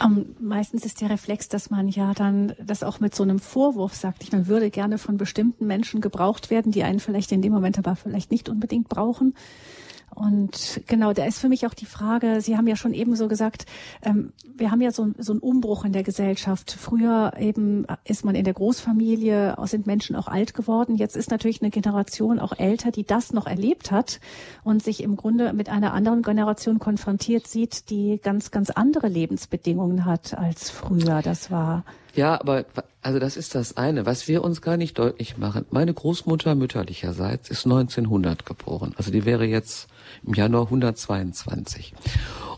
Um, 0.03 0.25
meistens 0.39 0.85
ist 0.85 1.01
der 1.01 1.09
Reflex, 1.09 1.47
dass 1.47 1.69
man 1.69 1.87
ja 1.87 2.13
dann 2.13 2.53
das 2.59 2.83
auch 2.83 2.99
mit 2.99 3.13
so 3.13 3.23
einem 3.23 3.39
Vorwurf 3.39 3.93
sagt, 3.93 4.31
man 4.31 4.47
würde 4.47 4.69
gerne 4.69 4.97
von 4.97 5.17
bestimmten 5.17 5.67
Menschen 5.67 6.01
gebraucht 6.01 6.49
werden, 6.49 6.71
die 6.71 6.83
einen 6.83 6.99
vielleicht 6.99 7.31
in 7.31 7.41
dem 7.41 7.53
Moment 7.53 7.77
aber 7.77 7.95
vielleicht 7.95 8.31
nicht 8.31 8.49
unbedingt 8.49 8.89
brauchen. 8.89 9.35
Und 10.15 10.81
genau, 10.87 11.13
da 11.13 11.25
ist 11.25 11.39
für 11.39 11.49
mich 11.49 11.65
auch 11.65 11.73
die 11.73 11.85
Frage, 11.85 12.41
Sie 12.41 12.57
haben 12.57 12.67
ja 12.67 12.75
schon 12.75 12.93
eben 12.93 13.15
so 13.15 13.27
gesagt, 13.27 13.65
ähm, 14.01 14.33
wir 14.55 14.71
haben 14.71 14.81
ja 14.81 14.91
so, 14.91 15.11
so 15.17 15.33
einen 15.33 15.41
Umbruch 15.41 15.85
in 15.85 15.93
der 15.93 16.03
Gesellschaft. 16.03 16.71
Früher 16.71 17.33
eben 17.39 17.85
ist 18.03 18.25
man 18.25 18.35
in 18.35 18.43
der 18.43 18.53
Großfamilie, 18.53 19.55
sind 19.65 19.87
Menschen 19.87 20.15
auch 20.15 20.27
alt 20.27 20.53
geworden. 20.53 20.95
Jetzt 20.95 21.15
ist 21.15 21.31
natürlich 21.31 21.61
eine 21.61 21.71
Generation 21.71 22.39
auch 22.39 22.57
älter, 22.57 22.91
die 22.91 23.05
das 23.05 23.33
noch 23.33 23.47
erlebt 23.47 23.91
hat 23.91 24.19
und 24.63 24.83
sich 24.83 25.03
im 25.03 25.15
Grunde 25.15 25.53
mit 25.53 25.69
einer 25.69 25.93
anderen 25.93 26.21
Generation 26.21 26.79
konfrontiert 26.79 27.47
sieht, 27.47 27.89
die 27.89 28.19
ganz, 28.21 28.51
ganz 28.51 28.69
andere 28.69 29.07
Lebensbedingungen 29.07 30.05
hat 30.05 30.37
als 30.37 30.69
früher. 30.69 31.21
Das 31.21 31.51
war 31.51 31.83
ja, 32.13 32.39
aber 32.39 32.65
also 33.01 33.19
das 33.19 33.37
ist 33.37 33.55
das 33.55 33.75
eine, 33.75 34.05
was 34.05 34.27
wir 34.27 34.43
uns 34.43 34.61
gar 34.61 34.77
nicht 34.77 34.97
deutlich 34.99 35.37
machen. 35.37 35.65
Meine 35.71 35.93
Großmutter 35.93 36.55
mütterlicherseits 36.55 37.49
ist 37.49 37.65
1900 37.65 38.45
geboren. 38.45 38.93
Also 38.97 39.11
die 39.11 39.25
wäre 39.25 39.45
jetzt 39.45 39.87
im 40.25 40.33
Januar 40.33 40.65
122. 40.65 41.93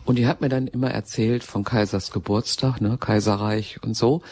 Und 0.04 0.18
die 0.18 0.26
hat 0.26 0.40
mir 0.40 0.48
dann 0.48 0.68
immer 0.68 0.90
erzählt 0.90 1.42
von 1.42 1.64
Kaisers 1.64 2.12
Geburtstag, 2.12 2.80
ne, 2.80 2.96
Kaiserreich 2.98 3.82
und 3.82 3.96
so. 3.96 4.22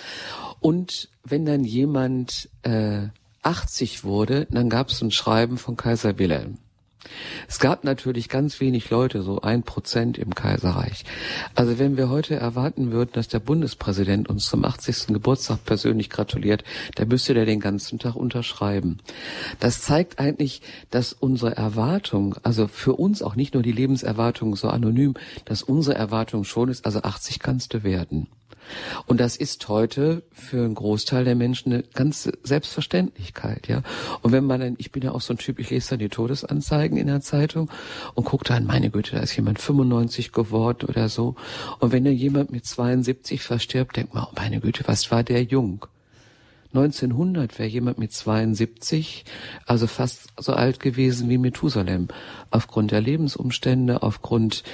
Und 0.60 1.08
wenn 1.24 1.44
dann 1.44 1.64
jemand 1.64 2.48
äh, 2.62 3.08
80 3.42 4.04
wurde, 4.04 4.46
dann 4.50 4.70
gab 4.70 4.88
es 4.88 5.02
ein 5.02 5.10
Schreiben 5.10 5.58
von 5.58 5.76
Kaiser 5.76 6.18
Wilhelm. 6.18 6.58
Es 7.48 7.58
gab 7.58 7.84
natürlich 7.84 8.28
ganz 8.28 8.60
wenig 8.60 8.90
Leute, 8.90 9.22
so 9.22 9.40
ein 9.40 9.62
Prozent 9.62 10.18
im 10.18 10.34
Kaiserreich. 10.34 11.04
Also 11.54 11.78
wenn 11.78 11.96
wir 11.96 12.08
heute 12.08 12.36
erwarten 12.36 12.92
würden, 12.92 13.10
dass 13.12 13.28
der 13.28 13.40
Bundespräsident 13.40 14.28
uns 14.28 14.46
zum 14.46 14.64
80. 14.64 15.08
Geburtstag 15.08 15.64
persönlich 15.64 16.10
gratuliert, 16.10 16.64
dann 16.96 17.08
müsste 17.08 17.34
der 17.34 17.46
den 17.46 17.60
ganzen 17.60 17.98
Tag 17.98 18.14
unterschreiben. 18.14 18.98
Das 19.60 19.82
zeigt 19.82 20.18
eigentlich, 20.18 20.62
dass 20.90 21.12
unsere 21.12 21.56
Erwartung, 21.56 22.36
also 22.42 22.68
für 22.68 22.94
uns 22.94 23.22
auch 23.22 23.36
nicht 23.36 23.54
nur 23.54 23.62
die 23.62 23.72
Lebenserwartung 23.72 24.56
so 24.56 24.68
anonym, 24.68 25.14
dass 25.44 25.62
unsere 25.62 25.96
Erwartung 25.96 26.44
schon 26.44 26.68
ist, 26.68 26.86
also 26.86 27.02
80 27.02 27.38
kannst 27.38 27.74
du 27.74 27.82
werden. 27.82 28.28
Und 29.06 29.20
das 29.20 29.36
ist 29.36 29.68
heute 29.68 30.22
für 30.32 30.64
einen 30.64 30.74
Großteil 30.74 31.24
der 31.24 31.34
Menschen 31.34 31.72
eine 31.72 31.82
ganze 31.82 32.32
Selbstverständlichkeit, 32.42 33.68
ja. 33.68 33.82
Und 34.22 34.32
wenn 34.32 34.44
man 34.44 34.60
dann, 34.60 34.74
ich 34.78 34.92
bin 34.92 35.02
ja 35.02 35.12
auch 35.12 35.20
so 35.20 35.34
ein 35.34 35.38
Typ, 35.38 35.58
ich 35.58 35.70
lese 35.70 35.90
dann 35.90 35.98
die 35.98 36.08
Todesanzeigen 36.08 36.96
in 36.96 37.06
der 37.06 37.20
Zeitung 37.20 37.70
und 38.14 38.24
gucke 38.24 38.44
dann, 38.44 38.66
meine 38.66 38.90
Güte, 38.90 39.16
da 39.16 39.22
ist 39.22 39.36
jemand 39.36 39.60
95 39.60 40.32
geworden 40.32 40.88
oder 40.88 41.08
so. 41.08 41.34
Und 41.78 41.92
wenn 41.92 42.04
dann 42.04 42.14
jemand 42.14 42.50
mit 42.50 42.66
72 42.66 43.42
verstirbt, 43.42 43.96
denkt 43.96 44.14
man, 44.14 44.24
oh 44.24 44.32
meine 44.36 44.60
Güte, 44.60 44.84
was 44.86 45.10
war 45.10 45.22
der 45.22 45.42
jung? 45.42 45.86
1900 46.74 47.56
wäre 47.58 47.68
jemand 47.68 47.98
mit 47.98 48.12
72, 48.12 49.24
also 49.64 49.86
fast 49.86 50.28
so 50.38 50.52
alt 50.54 50.80
gewesen 50.80 51.28
wie 51.28 51.38
Methusalem. 51.38 52.08
Aufgrund 52.50 52.90
der 52.90 53.00
Lebensumstände, 53.00 54.02
aufgrund, 54.02 54.64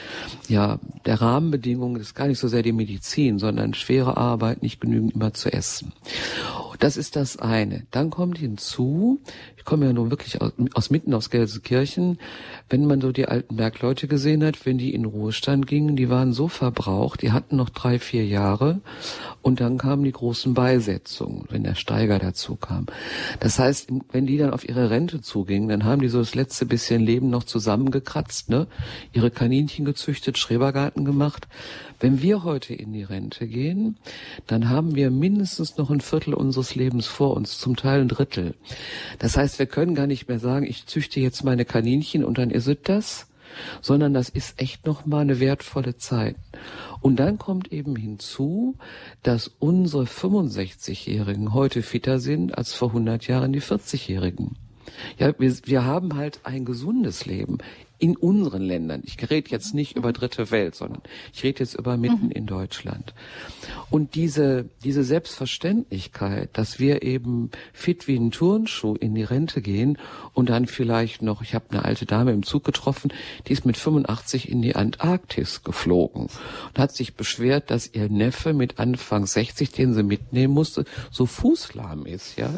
ja, 0.49 0.79
der 1.05 1.21
Rahmenbedingungen, 1.21 1.99
das 1.99 2.09
ist 2.09 2.15
gar 2.15 2.27
nicht 2.27 2.39
so 2.39 2.49
sehr 2.49 2.63
die 2.63 2.73
Medizin, 2.73 3.39
sondern 3.39 3.75
schwere 3.75 4.17
Arbeit, 4.17 4.63
nicht 4.63 4.81
genügend 4.81 5.15
immer 5.15 5.35
zu 5.35 5.53
essen. 5.53 5.93
Das 6.79 6.97
ist 6.97 7.17
das 7.17 7.37
eine. 7.37 7.87
Dann 7.91 8.09
kommt 8.09 8.39
hinzu, 8.39 9.21
ich 9.61 9.67
komme 9.67 9.85
ja 9.85 9.93
nun 9.93 10.09
wirklich 10.09 10.41
aus, 10.41 10.53
aus 10.73 10.89
mitten 10.89 11.13
aus 11.13 11.29
Gelsenkirchen, 11.29 12.19
wenn 12.71 12.87
man 12.87 13.03
so 13.03 13.13
die 13.13 13.27
alten 13.27 13.57
Bergleute 13.57 14.09
gesehen 14.09 14.43
hat, 14.43 14.65
wenn 14.65 14.79
die 14.79 14.95
in 14.95 15.05
Ruhestand 15.05 15.67
gingen, 15.67 15.97
die 15.97 16.09
waren 16.09 16.33
so 16.33 16.49
verbraucht, 16.49 17.21
die 17.21 17.31
hatten 17.31 17.57
noch 17.57 17.69
drei, 17.69 17.99
vier 17.99 18.25
Jahre 18.25 18.81
und 19.43 19.61
dann 19.61 19.77
kamen 19.77 20.03
die 20.03 20.13
großen 20.13 20.55
Beisetzungen, 20.55 21.45
wenn 21.51 21.63
der 21.63 21.75
Steiger 21.75 22.19
dazu 22.19 22.57
kam. 22.57 22.87
Das 23.39 23.59
heißt, 23.59 23.91
wenn 24.13 24.27
die 24.27 24.39
dann 24.39 24.51
auf 24.51 24.67
ihre 24.67 24.89
Rente 24.89 25.21
zugingen, 25.21 25.69
dann 25.69 25.85
haben 25.85 26.01
die 26.01 26.09
so 26.09 26.21
das 26.21 26.35
letzte 26.35 26.65
bisschen 26.65 27.03
Leben 27.03 27.29
noch 27.29 27.45
zusammengekratzt, 27.45 28.49
ne? 28.49 28.67
ihre 29.13 29.31
Kaninchen 29.31 29.85
gezüchtet, 29.85 30.39
Schrebergarten 30.39 31.05
gemacht. 31.05 31.49
Wenn 31.99 32.23
wir 32.23 32.45
heute 32.45 32.73
in 32.73 32.95
die 32.95 33.03
Rente 33.03 33.47
gehen, 33.47 33.99
dann 34.47 34.71
haben 34.71 34.95
wir 34.95 35.11
mindestens 35.11 35.77
noch 35.77 35.91
ein 35.91 36.01
Viertel 36.01 36.33
unseres 36.33 36.75
Lebens 36.75 37.07
vor 37.07 37.37
uns, 37.37 37.59
zum 37.59 37.77
Teil 37.77 38.01
ein 38.01 38.09
Drittel. 38.09 38.55
Das 39.19 39.37
heißt, 39.37 39.60
wir 39.61 39.67
können 39.67 39.95
gar 39.95 40.09
nicht 40.09 40.27
mehr 40.27 40.41
sagen, 40.41 40.67
ich 40.67 40.87
züchte 40.87 41.21
jetzt 41.21 41.45
meine 41.45 41.65
Kaninchen 41.65 42.25
und 42.25 42.39
dann 42.39 42.51
ist 42.51 42.67
es 42.67 42.79
das, 42.83 43.27
sondern 43.81 44.15
das 44.15 44.29
ist 44.29 44.61
echt 44.61 44.87
noch 44.87 45.07
mal 45.07 45.21
eine 45.21 45.39
wertvolle 45.39 45.97
Zeit. 45.97 46.35
Und 47.01 47.17
dann 47.17 47.39
kommt 47.39 47.73
eben 47.73 47.95
hinzu, 47.95 48.77
dass 49.23 49.49
unsere 49.59 50.05
65-Jährigen 50.05 51.55
heute 51.55 51.83
fitter 51.83 52.19
sind 52.19 52.57
als 52.59 52.75
vor 52.75 52.89
100 52.89 53.27
Jahren 53.29 53.53
die 53.53 53.63
40-Jährigen. 53.63 54.57
Ja, 55.19 55.33
wir, 55.39 55.55
wir 55.65 55.85
haben 55.85 56.17
halt 56.17 56.41
ein 56.45 56.65
gesundes 56.65 57.27
Leben 57.27 57.59
in 58.01 58.17
unseren 58.17 58.63
Ländern. 58.63 59.03
Ich 59.05 59.31
rede 59.31 59.51
jetzt 59.51 59.75
nicht 59.75 59.97
über 59.97 60.13
dritte 60.13 60.51
Welt, 60.51 60.75
sondern 60.75 61.03
ich 61.33 61.45
rede 61.45 61.61
jetzt 61.61 61.75
über 61.75 61.97
mitten 61.97 62.27
mhm. 62.27 62.33
in 62.33 62.47
Deutschland. 62.47 63.15
Und 63.91 64.15
diese, 64.15 64.67
diese 64.83 65.05
Selbstverständlichkeit, 65.05 66.51
dass 66.55 66.79
wir 66.79 67.03
eben 67.03 67.51
fit 67.73 68.09
wie 68.09 68.17
ein 68.17 68.31
Turnschuh 68.31 68.95
in 68.95 69.15
die 69.15 69.23
Rente 69.23 69.61
gehen 69.61 69.99
und 70.33 70.49
dann 70.49 70.67
vielleicht 70.67 71.23
noch, 71.23 71.43
ich 71.43 71.55
habe 71.55 71.67
eine 71.71 71.85
alte 71.85 72.07
Dame 72.07 72.33
im 72.33 72.43
Zug 72.43 72.65
getroffen, 72.65 73.13
die 73.47 73.53
ist 73.53 73.67
mit 73.67 73.77
85 73.77 74.51
in 74.51 74.63
die 74.63 74.77
Antarktis 74.77 75.63
geflogen 75.63 76.23
und 76.69 76.79
hat 76.79 76.93
sich 76.93 77.15
beschwert, 77.15 77.71
dass 77.71 77.93
ihr 77.93 78.09
Neffe 78.09 78.55
mit 78.55 78.79
Anfang 78.79 79.27
60, 79.27 79.73
den 79.73 79.93
sie 79.93 80.03
mitnehmen 80.03 80.55
musste, 80.55 80.85
so 81.11 81.27
fußlahm 81.27 82.07
ist. 82.07 82.39
Ja, 82.39 82.51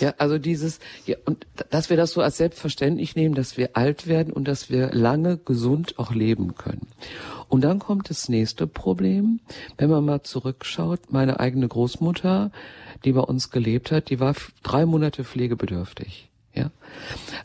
ja, 0.00 0.14
also 0.18 0.38
dieses, 0.38 0.80
ja, 1.06 1.16
und 1.26 1.46
dass 1.70 1.90
wir 1.90 1.96
das 1.96 2.10
so 2.10 2.20
als 2.20 2.38
selbstverständlich 2.38 3.14
nehmen, 3.14 3.34
dass 3.34 3.56
wir 3.56 3.76
alt 3.76 3.99
werden 4.06 4.32
und 4.32 4.46
dass 4.46 4.70
wir 4.70 4.92
lange 4.92 5.36
gesund 5.38 5.98
auch 5.98 6.12
leben 6.12 6.54
können. 6.54 6.88
Und 7.48 7.62
dann 7.62 7.78
kommt 7.78 8.10
das 8.10 8.28
nächste 8.28 8.66
Problem. 8.66 9.40
Wenn 9.76 9.90
man 9.90 10.04
mal 10.04 10.22
zurückschaut, 10.22 11.12
meine 11.12 11.40
eigene 11.40 11.66
Großmutter, 11.66 12.52
die 13.04 13.12
bei 13.12 13.20
uns 13.20 13.50
gelebt 13.50 13.90
hat, 13.90 14.10
die 14.10 14.20
war 14.20 14.34
drei 14.62 14.86
Monate 14.86 15.24
pflegebedürftig. 15.24 16.28
Ja, 16.52 16.72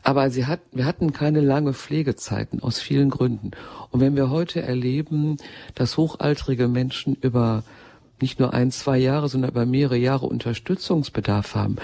aber 0.02 0.32
sie 0.32 0.48
hat, 0.48 0.62
wir 0.72 0.86
hatten 0.86 1.14
keine 1.14 1.40
lange 1.40 1.74
Pflegezeiten 1.74 2.64
aus 2.64 2.80
vielen 2.80 3.12
Gründen. 3.12 3.52
Und 3.92 4.00
wenn 4.00 4.16
wir 4.16 4.32
heute 4.32 4.64
erleben, 4.64 5.38
dass 5.76 5.98
hochaltrige 5.98 6.68
Menschen 6.68 7.14
über 7.14 7.64
nicht 8.22 8.40
nur 8.40 8.54
ein, 8.54 8.72
zwei 8.72 8.98
Jahre, 8.98 9.30
sondern 9.30 9.52
über 9.52 9.66
mehrere 9.66 9.98
Jahre 9.98 10.26
Unterstützungsbedarf 10.26 11.56
haben, 11.56 11.78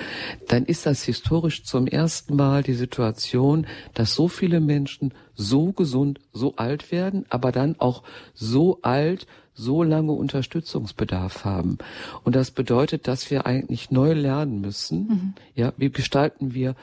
dann 0.47 0.65
ist 0.65 0.85
das 0.85 1.03
historisch 1.03 1.63
zum 1.63 1.87
ersten 1.87 2.35
Mal 2.35 2.63
die 2.63 2.73
Situation, 2.73 3.67
dass 3.93 4.13
so 4.13 4.27
viele 4.27 4.59
Menschen 4.59 5.13
so 5.35 5.71
gesund, 5.71 6.19
so 6.33 6.55
alt 6.55 6.91
werden, 6.91 7.25
aber 7.29 7.51
dann 7.51 7.75
auch 7.79 8.03
so 8.33 8.79
alt, 8.81 9.27
so 9.53 9.83
lange 9.83 10.13
Unterstützungsbedarf 10.13 11.45
haben. 11.45 11.77
Und 12.23 12.35
das 12.35 12.51
bedeutet, 12.51 13.07
dass 13.07 13.29
wir 13.29 13.45
eigentlich 13.45 13.91
neu 13.91 14.13
lernen 14.13 14.61
müssen, 14.61 15.07
mhm. 15.07 15.33
ja, 15.55 15.73
wie 15.77 15.89
gestalten 15.89 16.53
wir 16.53 16.75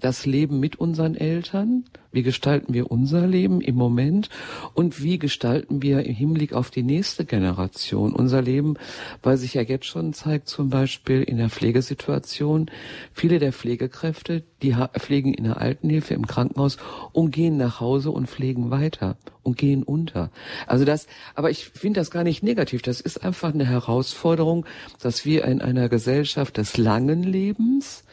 das 0.00 0.26
Leben 0.26 0.60
mit 0.60 0.76
unseren 0.76 1.14
Eltern? 1.14 1.84
Wie 2.12 2.22
gestalten 2.22 2.72
wir 2.72 2.90
unser 2.90 3.26
Leben 3.26 3.60
im 3.60 3.74
Moment? 3.74 4.30
Und 4.72 5.02
wie 5.02 5.18
gestalten 5.18 5.82
wir 5.82 6.04
im 6.04 6.14
Hinblick 6.14 6.54
auf 6.54 6.70
die 6.70 6.82
nächste 6.82 7.24
Generation 7.24 8.14
unser 8.14 8.40
Leben? 8.40 8.74
Weil 9.22 9.36
sich 9.36 9.54
ja 9.54 9.62
jetzt 9.62 9.86
schon 9.86 10.14
zeigt, 10.14 10.48
zum 10.48 10.70
Beispiel 10.70 11.22
in 11.22 11.36
der 11.36 11.50
Pflegesituation, 11.50 12.70
viele 13.12 13.38
der 13.38 13.52
Pflegekräfte, 13.52 14.44
die 14.62 14.74
pflegen 14.98 15.34
in 15.34 15.44
der 15.44 15.60
Altenhilfe 15.60 16.14
im 16.14 16.26
Krankenhaus 16.26 16.78
und 17.12 17.32
gehen 17.32 17.58
nach 17.58 17.80
Hause 17.80 18.10
und 18.10 18.28
pflegen 18.28 18.70
weiter 18.70 19.18
und 19.42 19.58
gehen 19.58 19.82
unter. 19.82 20.30
Also 20.66 20.84
das, 20.84 21.06
aber 21.34 21.50
ich 21.50 21.66
finde 21.66 22.00
das 22.00 22.10
gar 22.10 22.24
nicht 22.24 22.42
negativ. 22.42 22.82
Das 22.82 23.00
ist 23.00 23.22
einfach 23.22 23.52
eine 23.52 23.66
Herausforderung, 23.66 24.64
dass 25.00 25.24
wir 25.24 25.44
in 25.44 25.60
einer 25.60 25.88
Gesellschaft 25.88 26.56
des 26.56 26.78
langen 26.78 27.22
Lebens, 27.22 28.04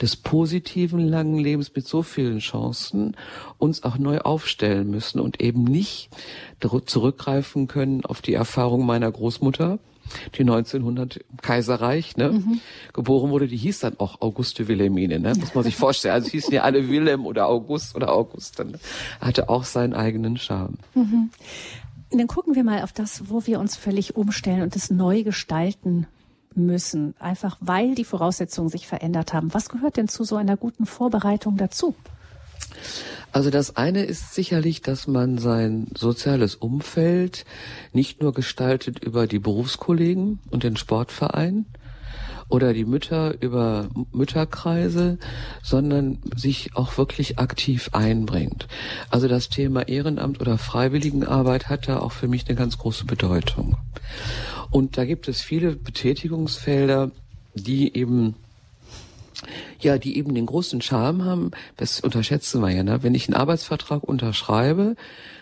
des 0.00 0.16
positiven 0.16 1.00
langen 1.00 1.38
Lebens 1.38 1.72
mit 1.74 1.86
so 1.86 2.02
vielen 2.02 2.38
Chancen 2.38 3.16
uns 3.58 3.82
auch 3.82 3.98
neu 3.98 4.18
aufstellen 4.18 4.90
müssen 4.90 5.20
und 5.20 5.40
eben 5.40 5.64
nicht 5.64 6.10
zurückgreifen 6.86 7.66
können 7.66 8.04
auf 8.04 8.22
die 8.22 8.34
Erfahrung 8.34 8.86
meiner 8.86 9.10
Großmutter, 9.10 9.78
die 10.36 10.42
1900 10.42 11.16
im 11.16 11.36
Kaiserreich 11.38 12.16
ne, 12.16 12.32
mhm. 12.32 12.60
geboren 12.92 13.30
wurde, 13.30 13.48
die 13.48 13.56
hieß 13.56 13.80
dann 13.80 13.98
auch 13.98 14.20
Auguste 14.20 14.68
Wilhelmine, 14.68 15.18
ne, 15.18 15.34
muss 15.38 15.54
man 15.54 15.64
sich 15.64 15.76
vorstellen. 15.76 16.14
Also 16.14 16.30
hießen 16.30 16.52
ja 16.52 16.62
alle 16.62 16.88
Wilhelm 16.88 17.26
oder 17.26 17.48
August 17.48 17.94
oder 17.94 18.12
Auguste. 18.12 18.64
Ne? 18.64 18.78
Hatte 19.20 19.48
auch 19.48 19.64
seinen 19.64 19.94
eigenen 19.94 20.36
Charme. 20.36 20.78
Mhm. 20.94 21.30
Dann 22.10 22.26
gucken 22.26 22.54
wir 22.54 22.64
mal 22.64 22.82
auf 22.82 22.92
das, 22.92 23.28
wo 23.28 23.46
wir 23.46 23.58
uns 23.58 23.76
völlig 23.76 24.14
umstellen 24.16 24.62
und 24.62 24.76
das 24.76 24.90
neu 24.90 25.22
gestalten 25.22 26.06
müssen, 26.56 27.14
einfach 27.18 27.56
weil 27.60 27.94
die 27.94 28.04
Voraussetzungen 28.04 28.68
sich 28.68 28.86
verändert 28.86 29.32
haben. 29.32 29.52
Was 29.54 29.68
gehört 29.68 29.96
denn 29.96 30.08
zu 30.08 30.24
so 30.24 30.36
einer 30.36 30.56
guten 30.56 30.86
Vorbereitung 30.86 31.56
dazu? 31.56 31.94
Also 33.32 33.50
das 33.50 33.76
eine 33.76 34.04
ist 34.04 34.34
sicherlich, 34.34 34.80
dass 34.80 35.08
man 35.08 35.38
sein 35.38 35.88
soziales 35.96 36.54
Umfeld 36.54 37.44
nicht 37.92 38.22
nur 38.22 38.32
gestaltet 38.32 39.00
über 39.00 39.26
die 39.26 39.40
Berufskollegen 39.40 40.38
und 40.50 40.62
den 40.62 40.76
Sportverein 40.76 41.66
oder 42.48 42.72
die 42.72 42.84
Mütter 42.84 43.40
über 43.42 43.88
Mütterkreise, 44.12 45.18
sondern 45.62 46.18
sich 46.36 46.76
auch 46.76 46.96
wirklich 46.98 47.38
aktiv 47.38 47.90
einbringt. 47.92 48.68
Also 49.10 49.26
das 49.28 49.48
Thema 49.48 49.88
Ehrenamt 49.88 50.40
oder 50.40 50.58
Freiwilligenarbeit 50.58 51.68
hat 51.68 51.88
da 51.88 51.98
auch 51.98 52.12
für 52.12 52.28
mich 52.28 52.46
eine 52.46 52.56
ganz 52.56 52.78
große 52.78 53.04
Bedeutung. 53.04 53.76
Und 54.74 54.98
da 54.98 55.04
gibt 55.04 55.28
es 55.28 55.40
viele 55.40 55.76
Betätigungsfelder, 55.76 57.12
die 57.54 57.96
eben 57.96 58.34
ja, 59.78 59.98
die 59.98 60.18
eben 60.18 60.34
den 60.34 60.46
großen 60.46 60.80
Charme 60.80 61.24
haben, 61.24 61.52
das 61.76 62.00
unterschätzen 62.00 62.60
wir 62.60 62.70
ja, 62.70 62.82
ne? 62.82 63.04
wenn 63.04 63.14
ich 63.14 63.28
einen 63.28 63.36
Arbeitsvertrag 63.36 64.02
unterschreibe, 64.02 64.96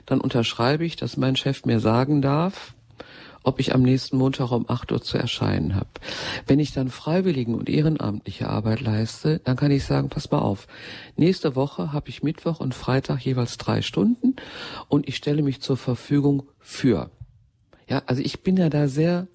dann 0.05 0.21
unterschreibe 0.21 0.85
ich, 0.85 0.97
dass 0.97 1.17
mein 1.17 1.37
Chef 1.37 1.65
mir 1.65 1.81
sagen 1.81 2.21
darf, 2.21 2.75
ob 3.43 3.59
ich 3.59 3.75
am 3.75 3.81
nächsten 3.81 4.19
Montag 4.19 4.51
um 4.51 4.69
8 4.69 4.93
Uhr 4.93 5.01
zu 5.01 5.17
erscheinen 5.17 5.77
habe. 5.77 5.89
Wenn 6.47 6.61
ich 6.61 6.75
dann 6.75 6.91
freiwilligen 6.91 7.55
und 7.55 7.71
ehrenamtliche 7.71 8.51
Arbeit 8.51 8.83
leiste, 8.83 9.41
dann 9.45 9.57
kann 9.57 9.71
ich 9.71 9.85
sagen, 9.85 10.11
pass 10.11 10.31
mal 10.31 10.41
auf, 10.41 10.67
nächste 11.17 11.57
Woche 11.57 11.95
habe 11.95 12.11
ich 12.11 12.23
Mittwoch 12.23 12.61
und 12.61 12.75
Freitag 12.75 13.25
jeweils 13.25 13.57
drei 13.57 13.81
Stunden 13.81 14.37
und 14.89 15.09
ich 15.09 15.17
stelle 15.17 15.43
mich 15.43 15.62
zur 15.62 15.79
Verfügung 15.79 16.43
für. 16.61 17.11
Ja, 17.89 18.03
also 18.07 18.23
ich 18.23 18.41
bin 18.41 18.57
ja 18.57 18.69
da 18.69 18.89
sehr 18.89 19.27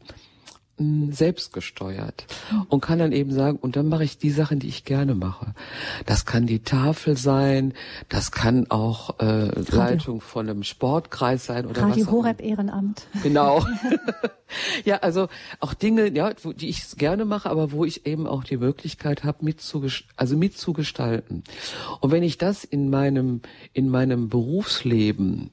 mh, 0.78 1.14
selbstgesteuert 1.14 2.26
und 2.70 2.82
kann 2.82 3.00
dann 3.00 3.12
eben 3.12 3.32
sagen, 3.32 3.58
und 3.58 3.76
dann 3.76 3.90
mache 3.90 4.04
ich 4.04 4.18
die 4.18 4.30
Sachen, 4.30 4.60
die 4.60 4.68
ich 4.68 4.86
gerne 4.86 5.16
mache. 5.16 5.54
Das 6.06 6.26
kann 6.26 6.48
die 6.48 6.60
Tafel 6.60 7.18
sein, 7.18 7.74
das 8.10 8.32
kann 8.32 8.70
auch 8.70 9.20
äh, 9.20 9.60
Leitung 9.72 10.22
von 10.22 10.50
einem 10.50 10.64
Sportkreis 10.64 11.46
sein 11.46 11.66
oder 11.66 11.82
Radio 11.82 12.02
was. 12.02 12.08
auch 12.08 12.12
Horeb 12.12 12.42
Ehrenamt. 12.42 13.08
Genau. 13.24 13.66
ja, 14.86 14.98
also 14.98 15.28
auch 15.60 15.74
Dinge, 15.74 16.10
ja, 16.14 16.32
wo, 16.42 16.54
die 16.54 16.70
ich 16.70 16.98
gerne 16.98 17.26
mache, 17.26 17.50
aber 17.50 17.72
wo 17.72 17.86
ich 17.86 18.06
eben 18.06 18.28
auch 18.28 18.44
die 18.44 18.58
Möglichkeit 18.58 19.24
habe, 19.24 19.44
mitzugest 19.46 20.06
also 20.16 20.38
mitzugestalten. 20.38 21.44
Und 22.00 22.12
wenn 22.12 22.24
ich 22.24 22.38
das 22.38 22.64
in 22.64 22.90
meinem 22.90 23.42
in 23.74 23.90
meinem 23.90 24.30
Berufsleben 24.30 25.52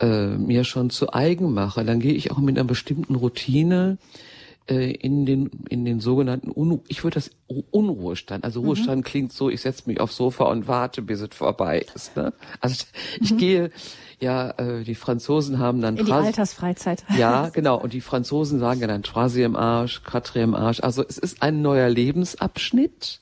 äh, 0.00 0.28
mir 0.28 0.64
schon 0.64 0.90
zu 0.90 1.12
eigen 1.12 1.52
mache, 1.52 1.84
dann 1.84 2.00
gehe 2.00 2.14
ich 2.14 2.30
auch 2.30 2.38
mit 2.38 2.56
einer 2.58 2.66
bestimmten 2.66 3.14
Routine 3.14 3.98
in 4.66 5.26
den 5.26 5.50
in 5.68 5.84
den 5.84 6.00
sogenannten 6.00 6.50
Unru 6.50 6.82
ich 6.86 7.02
würde 7.02 7.14
das 7.14 7.30
Unruhestand 7.70 8.44
also 8.44 8.60
mhm. 8.60 8.68
Ruhestand 8.68 9.04
klingt 9.04 9.32
so 9.32 9.50
ich 9.50 9.60
setze 9.60 9.84
mich 9.86 10.00
aufs 10.00 10.16
Sofa 10.16 10.44
und 10.44 10.68
warte 10.68 11.02
bis 11.02 11.20
es 11.20 11.34
vorbei 11.34 11.84
ist 11.94 12.16
ne? 12.16 12.32
also 12.60 12.84
ich, 13.20 13.32
mhm. 13.32 13.38
gehe 13.38 13.70
ja 14.20 14.50
äh, 14.50 14.84
die 14.84 14.94
Franzosen 14.94 15.58
haben 15.58 15.80
dann 15.80 15.96
in 15.96 16.06
die 16.06 16.12
Altersfreizeit 16.12 17.04
ja 17.18 17.48
genau 17.52 17.80
und 17.80 17.92
die 17.92 18.00
Franzosen 18.00 18.60
sagen 18.60 18.80
ja 18.80 18.86
dann 18.86 19.02
Trasi 19.02 19.42
im 19.42 19.56
Arsch 19.56 20.04
Quatre 20.04 20.40
im 20.40 20.54
Arsch 20.54 20.80
also 20.80 21.04
es 21.06 21.18
ist 21.18 21.42
ein 21.42 21.60
neuer 21.60 21.88
Lebensabschnitt 21.88 23.20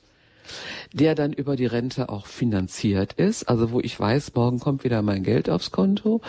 der 0.93 1.15
dann 1.15 1.33
über 1.33 1.55
die 1.55 1.65
Rente 1.65 2.09
auch 2.09 2.25
finanziert 2.25 3.13
ist, 3.13 3.47
also 3.47 3.71
wo 3.71 3.79
ich 3.79 3.97
weiß, 3.99 4.33
morgen 4.35 4.59
kommt 4.59 4.83
wieder 4.83 5.01
mein 5.01 5.23
Geld 5.23 5.49
aufs 5.49 5.71
Konto 5.71 6.21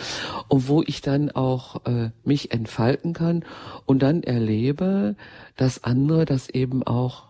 und 0.47 0.67
wo 0.67 0.81
ich 0.83 1.01
dann 1.01 1.31
auch 1.31 1.85
äh, 1.85 2.11
mich 2.23 2.51
entfalten 2.51 3.13
kann 3.13 3.43
und 3.85 4.01
dann 4.01 4.23
erlebe, 4.23 5.15
dass 5.57 5.83
andere 5.83 6.25
das 6.25 6.49
eben 6.49 6.83
auch 6.83 7.23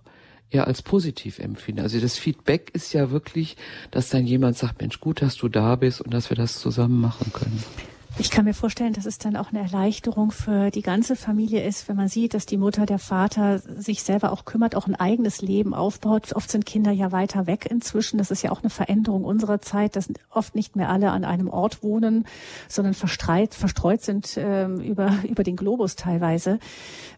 ja 0.52 0.66
als 0.66 0.84
positiv 0.84 1.40
empfinden. 1.40 1.82
Also 1.82 2.00
das 2.00 2.18
Feedback 2.18 2.70
ist 2.74 2.94
ja 2.94 3.10
wirklich, 3.10 3.58
dass 3.90 4.10
dann 4.10 4.28
jemand 4.28 4.58
sagt, 4.58 4.82
Mensch, 4.82 5.00
gut, 5.00 5.22
dass 5.22 5.36
du 5.36 5.50
da 5.50 5.76
bist 5.76 6.02
und 6.02 6.14
dass 6.14 6.30
wir 6.30 6.38
das 6.38 6.60
zusammen 6.60 7.02
machen 7.02 7.34
können. 7.34 7.64
Ich 8.20 8.30
kann 8.30 8.46
mir 8.46 8.54
vorstellen, 8.54 8.94
dass 8.94 9.08
es 9.08 9.18
dann 9.18 9.36
auch 9.36 9.50
eine 9.50 9.62
Erleichterung 9.62 10.32
für 10.32 10.70
die 10.70 10.84
ganze 10.84 11.16
Familie 11.16 11.66
ist, 11.66 11.90
wenn 11.90 11.96
man 11.96 12.08
sieht, 12.08 12.36
dass 12.36 12.46
die 12.46 12.58
Mutter, 12.58 12.86
der 12.86 13.00
Vater 13.00 13.58
sich 13.58 14.04
selber 14.04 14.32
auch 14.32 14.46
kümmert, 14.46 14.76
auch 14.76 14.86
ein 14.86 14.96
eigenes 14.96 15.42
Leben 15.42 15.74
aufbaut. 15.74 16.32
Oft 16.34 16.52
sind 16.52 16.68
Kinder 16.68 16.92
ja 16.92 17.12
weiter 17.12 17.48
weg 17.48 17.66
inzwischen. 17.70 18.20
Das 18.20 18.30
ist 18.30 18.44
ja 18.44 18.52
auch 18.52 18.62
eine 18.62 18.70
Veränderung 18.70 19.24
unserer 19.24 19.62
Zeit, 19.62 19.96
dass 19.96 20.10
oft 20.30 20.54
nicht 20.54 20.76
mehr 20.76 20.90
alle 20.90 21.10
an 21.10 21.26
einem 21.26 21.50
Ort 21.50 21.82
wohnen, 21.82 22.26
sondern 22.70 22.94
verstreit, 22.94 23.56
verstreut 23.56 24.02
sind 24.04 24.38
äh, 24.38 24.68
über, 24.68 25.12
über 25.28 25.44
den 25.44 25.56
Globus 25.56 25.96
teilweise. 25.96 26.60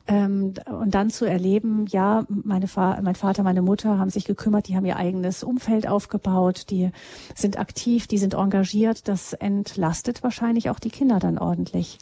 Ähm, 0.07 0.53
und 0.67 0.95
dann 0.95 1.09
zu 1.09 1.25
erleben, 1.25 1.87
ja, 1.89 2.25
meine 2.29 2.67
Fa 2.67 2.99
mein 3.01 3.15
Vater, 3.15 3.43
meine 3.43 3.63
Mutter 3.63 3.97
haben 3.97 4.11
sich 4.11 4.23
gekümmert, 4.23 4.67
die 4.67 4.75
haben 4.75 4.85
ihr 4.85 4.97
eigenes 4.97 5.43
Umfeld 5.43 5.87
aufgebaut, 5.87 6.67
die 6.69 6.91
sind 7.33 7.57
aktiv, 7.59 8.07
die 8.07 8.19
sind 8.19 8.35
engagiert, 8.35 9.07
das 9.07 9.33
entlastet 9.33 10.21
wahrscheinlich 10.23 10.69
auch 10.69 10.79
die 10.85 10.89
Kinder 10.89 11.19
dann 11.19 11.37
ordentlich. 11.37 11.97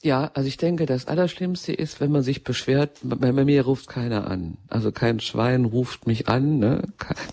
Ja, 0.00 0.30
also 0.34 0.46
ich 0.46 0.56
denke, 0.56 0.86
das 0.86 1.08
Allerschlimmste 1.08 1.72
ist, 1.72 2.00
wenn 2.00 2.12
man 2.12 2.22
sich 2.22 2.44
beschwert, 2.44 2.98
bei, 3.02 3.32
bei 3.32 3.44
mir 3.44 3.64
ruft 3.64 3.88
keiner 3.88 4.30
an. 4.30 4.56
Also 4.68 4.92
kein 4.92 5.18
Schwein 5.18 5.64
ruft 5.64 6.06
mich 6.06 6.28
an, 6.28 6.58
ne? 6.58 6.82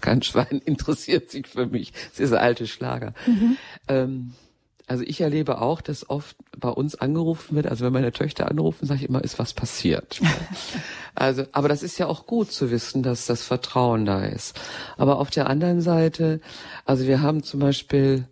kein 0.02 0.24
Schwein 0.24 0.62
interessiert 0.66 1.30
sich 1.30 1.48
für 1.48 1.68
mich. 1.68 1.94
Das 2.12 2.20
ist 2.20 2.34
ein 2.34 2.40
alter 2.40 2.66
Schlager. 2.66 3.14
Mhm. 3.28 3.58
Ähm, 3.88 4.34
also 4.88 5.04
ich 5.04 5.22
erlebe 5.22 5.62
auch, 5.62 5.82
dass 5.82 6.10
oft 6.10 6.36
bei 6.58 6.70
uns 6.70 6.96
angerufen 6.96 7.56
wird, 7.56 7.68
also 7.68 7.86
wenn 7.86 7.94
meine 7.94 8.12
Töchter 8.12 8.50
anrufen, 8.50 8.86
sage 8.86 9.02
ich 9.02 9.10
immer, 9.10 9.24
ist 9.24 9.38
was 9.38 9.54
passiert. 9.54 10.20
also, 11.16 11.46
aber 11.52 11.70
das 11.70 11.84
ist 11.84 11.98
ja 12.00 12.08
auch 12.08 12.26
gut 12.26 12.52
zu 12.52 12.72
wissen, 12.72 13.04
dass 13.04 13.26
das 13.26 13.44
Vertrauen 13.44 14.06
da 14.06 14.24
ist. 14.26 14.60
Aber 14.98 15.20
auf 15.20 15.30
der 15.30 15.50
anderen 15.50 15.82
Seite, 15.82 16.40
also 16.86 17.06
wir 17.06 17.22
haben 17.22 17.44
zum 17.44 17.60
Beispiel 17.60 18.28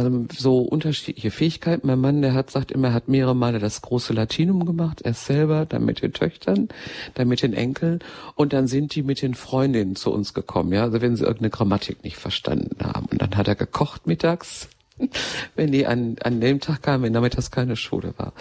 also 0.00 0.26
so 0.36 0.58
unterschiedliche 0.58 1.30
Fähigkeiten. 1.30 1.86
Mein 1.86 2.00
Mann, 2.00 2.22
der 2.22 2.34
hat 2.34 2.50
sagt 2.50 2.72
immer, 2.72 2.88
er 2.88 2.94
hat 2.94 3.08
mehrere 3.08 3.36
Male 3.36 3.58
das 3.58 3.82
große 3.82 4.12
Latinum 4.12 4.64
gemacht, 4.64 5.02
er 5.02 5.14
selber, 5.14 5.66
dann 5.66 5.84
mit 5.84 6.02
den 6.02 6.12
Töchtern, 6.12 6.68
dann 7.14 7.28
mit 7.28 7.42
den 7.42 7.52
Enkeln 7.52 8.00
und 8.34 8.52
dann 8.52 8.66
sind 8.66 8.94
die 8.94 9.02
mit 9.02 9.22
den 9.22 9.34
Freundinnen 9.34 9.96
zu 9.96 10.12
uns 10.12 10.34
gekommen, 10.34 10.72
ja, 10.72 10.82
also 10.82 11.00
wenn 11.00 11.16
sie 11.16 11.24
irgendeine 11.24 11.50
Grammatik 11.50 12.02
nicht 12.04 12.16
verstanden 12.16 12.76
haben. 12.82 13.06
Und 13.06 13.20
dann 13.20 13.36
hat 13.36 13.48
er 13.48 13.54
gekocht 13.54 14.06
mittags 14.06 14.68
wenn 15.56 15.72
die 15.72 15.86
an, 15.86 16.16
an 16.22 16.40
dem 16.40 16.60
Tag 16.60 16.82
kamen, 16.82 17.04
wenn 17.04 17.12
nachmittags 17.12 17.50
keine 17.50 17.76
Schule 17.76 18.14
war. 18.16 18.32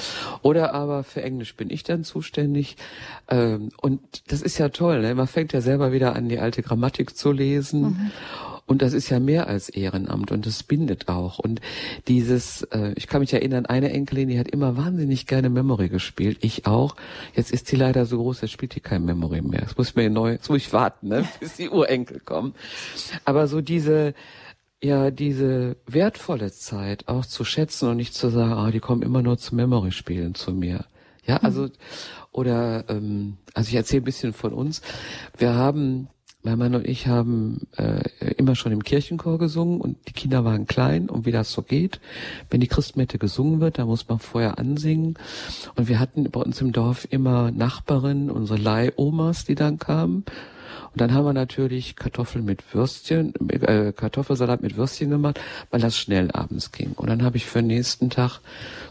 Oder 0.41 0.73
aber 0.73 1.03
für 1.03 1.21
Englisch 1.21 1.55
bin 1.55 1.69
ich 1.69 1.83
dann 1.83 2.03
zuständig. 2.03 2.77
Ähm, 3.29 3.69
und 3.81 4.01
das 4.27 4.41
ist 4.41 4.57
ja 4.57 4.69
toll, 4.69 5.01
ne? 5.01 5.15
man 5.15 5.27
fängt 5.27 5.53
ja 5.53 5.61
selber 5.61 5.91
wieder 5.91 6.15
an, 6.15 6.29
die 6.29 6.39
alte 6.39 6.61
Grammatik 6.61 7.15
zu 7.15 7.31
lesen. 7.31 7.81
Mhm. 7.81 8.11
Und 8.69 8.83
das 8.83 8.93
ist 8.93 9.09
ja 9.09 9.19
mehr 9.19 9.47
als 9.47 9.67
Ehrenamt 9.69 10.31
und 10.31 10.45
das 10.45 10.61
bindet 10.61 11.07
auch. 11.07 11.39
Und 11.39 11.59
dieses, 12.07 12.61
äh, 12.71 12.93
ich 12.95 13.07
kann 13.07 13.19
mich 13.19 13.33
erinnern, 13.33 13.65
eine 13.65 13.91
Enkelin, 13.91 14.29
die 14.29 14.37
hat 14.37 14.47
immer 14.47 14.77
wahnsinnig 14.77 15.25
gerne 15.25 15.49
Memory 15.49 15.89
gespielt. 15.89 16.37
Ich 16.41 16.67
auch. 16.67 16.95
Jetzt 17.33 17.51
ist 17.51 17.65
sie 17.65 17.77
leider 17.77 18.05
so 18.05 18.19
groß, 18.19 18.41
jetzt 18.41 18.51
spielt 18.51 18.75
die 18.75 18.79
kein 18.79 19.05
Memory 19.05 19.41
mehr. 19.41 19.61
Jetzt 19.61 19.75
muss 19.75 19.89
ich 19.89 19.95
mir 19.95 20.11
neu, 20.11 20.33
jetzt 20.33 20.51
muss 20.51 20.59
ich 20.59 20.71
warten, 20.71 21.07
ne, 21.07 21.27
bis 21.39 21.55
die 21.55 21.67
Urenkel 21.67 22.19
kommen. 22.19 22.53
Aber 23.25 23.47
so 23.47 23.59
diese, 23.59 24.13
ja 24.83 25.09
diese 25.09 25.77
wertvolle 25.87 26.51
Zeit 26.51 27.07
auch 27.07 27.25
zu 27.25 27.43
schätzen 27.45 27.89
und 27.89 27.97
nicht 27.97 28.13
zu 28.13 28.29
sagen, 28.29 28.53
ah, 28.53 28.69
die 28.69 28.79
kommen 28.79 29.01
immer 29.01 29.23
nur 29.23 29.39
zum 29.39 29.55
Memory-Spielen 29.55 30.35
zu 30.35 30.51
mir. 30.51 30.85
Ja, 31.25 31.39
mhm. 31.39 31.45
also 31.45 31.69
oder 32.31 32.85
ähm, 32.87 33.37
also 33.55 33.69
ich 33.69 33.75
erzähle 33.75 34.03
ein 34.03 34.05
bisschen 34.05 34.33
von 34.33 34.53
uns. 34.53 34.83
Wir 35.39 35.55
haben 35.55 36.07
mein 36.41 36.57
Mann 36.57 36.75
und 36.75 36.87
ich 36.87 37.07
haben 37.07 37.67
äh, 37.75 38.01
immer 38.37 38.55
schon 38.55 38.71
im 38.71 38.83
Kirchenchor 38.83 39.37
gesungen 39.37 39.81
und 39.81 39.97
die 40.07 40.13
Kinder 40.13 40.45
waren 40.45 40.67
klein 40.67 41.09
und 41.09 41.25
wie 41.25 41.33
das 41.33 41.51
so 41.51 41.61
geht. 41.61 41.99
Wenn 42.49 42.61
die 42.61 42.67
Christmette 42.67 43.17
gesungen 43.17 43.59
wird, 43.59 43.77
da 43.77 43.85
muss 43.85 44.07
man 44.07 44.19
vorher 44.19 44.57
ansingen. 44.57 45.15
Und 45.75 45.89
wir 45.89 45.99
hatten 45.99 46.29
bei 46.31 46.39
uns 46.39 46.61
im 46.61 46.71
Dorf 46.71 47.05
immer 47.09 47.51
Nachbarinnen, 47.51 48.31
unsere 48.31 48.57
Leihomas, 48.57 49.43
die 49.43 49.55
dann 49.55 49.79
kamen. 49.79 50.23
Und 50.91 51.01
dann 51.01 51.13
haben 51.13 51.25
wir 51.25 51.33
natürlich 51.33 51.95
Kartoffeln 51.95 52.45
mit 52.45 52.73
Würstchen, 52.73 53.33
äh, 53.49 53.93
Kartoffelsalat 53.93 54.61
mit 54.61 54.77
Würstchen 54.77 55.09
gemacht, 55.09 55.39
weil 55.69 55.79
das 55.79 55.97
schnell 55.97 56.31
abends 56.31 56.71
ging. 56.71 56.93
Und 56.93 57.09
dann 57.09 57.23
habe 57.23 57.37
ich 57.37 57.45
für 57.45 57.59
den 57.59 57.67
nächsten 57.67 58.09
Tag 58.09 58.39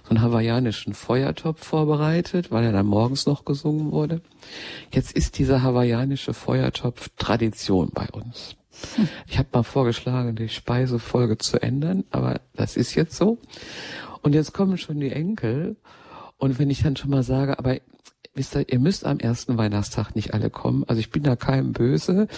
so 0.04 0.10
einen 0.10 0.22
hawaiianischen 0.22 0.94
Feuertopf 0.94 1.64
vorbereitet, 1.64 2.50
weil 2.50 2.64
er 2.64 2.72
dann 2.72 2.86
morgens 2.86 3.26
noch 3.26 3.44
gesungen 3.44 3.92
wurde. 3.92 4.20
Jetzt 4.92 5.12
ist 5.12 5.38
dieser 5.38 5.62
hawaiianische 5.62 6.34
Feuertopf 6.34 7.10
Tradition 7.16 7.90
bei 7.92 8.06
uns. 8.12 8.56
Ich 9.26 9.38
habe 9.38 9.48
mal 9.52 9.62
vorgeschlagen, 9.64 10.36
die 10.36 10.48
Speisefolge 10.48 11.38
zu 11.38 11.60
ändern, 11.60 12.04
aber 12.10 12.40
das 12.54 12.76
ist 12.76 12.94
jetzt 12.94 13.16
so. 13.16 13.38
Und 14.22 14.34
jetzt 14.34 14.52
kommen 14.52 14.78
schon 14.78 15.00
die 15.00 15.10
Enkel. 15.10 15.76
Und 16.36 16.58
wenn 16.58 16.70
ich 16.70 16.82
dann 16.82 16.96
schon 16.96 17.10
mal 17.10 17.24
sage, 17.24 17.58
aber 17.58 17.78
wisst 18.34 18.54
ihr, 18.56 18.68
ihr 18.68 18.78
müsst 18.78 19.04
am 19.04 19.18
ersten 19.18 19.58
Weihnachtstag 19.58 20.14
nicht 20.14 20.34
alle 20.34 20.50
kommen. 20.50 20.84
Also 20.86 21.00
ich 21.00 21.10
bin 21.10 21.22
da 21.22 21.36
keinem 21.36 21.72
böse 21.72 22.28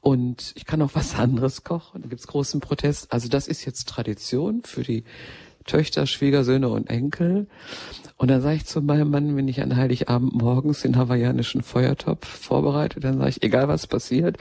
und 0.00 0.52
ich 0.56 0.64
kann 0.64 0.82
auch 0.82 0.94
was 0.94 1.16
anderes 1.16 1.64
kochen. 1.64 2.02
Da 2.02 2.08
gibt's 2.08 2.26
großen 2.26 2.60
Protest. 2.60 3.12
Also 3.12 3.28
das 3.28 3.48
ist 3.48 3.64
jetzt 3.64 3.88
Tradition 3.88 4.62
für 4.62 4.82
die 4.82 5.04
Töchter, 5.68 6.06
Schwiegersöhne 6.06 6.68
und 6.68 6.90
Enkel. 6.90 7.46
Und 8.16 8.32
dann 8.32 8.40
sage 8.40 8.56
ich 8.56 8.66
zu 8.66 8.82
meinem 8.82 9.10
Mann, 9.10 9.36
wenn 9.36 9.46
ich 9.46 9.62
an 9.62 9.76
Heiligabend 9.76 10.34
morgens 10.34 10.82
den 10.82 10.96
hawaiianischen 10.96 11.62
Feuertopf 11.62 12.26
vorbereite, 12.26 12.98
dann 12.98 13.18
sage 13.18 13.30
ich, 13.30 13.42
egal 13.44 13.68
was 13.68 13.86
passiert, 13.86 14.38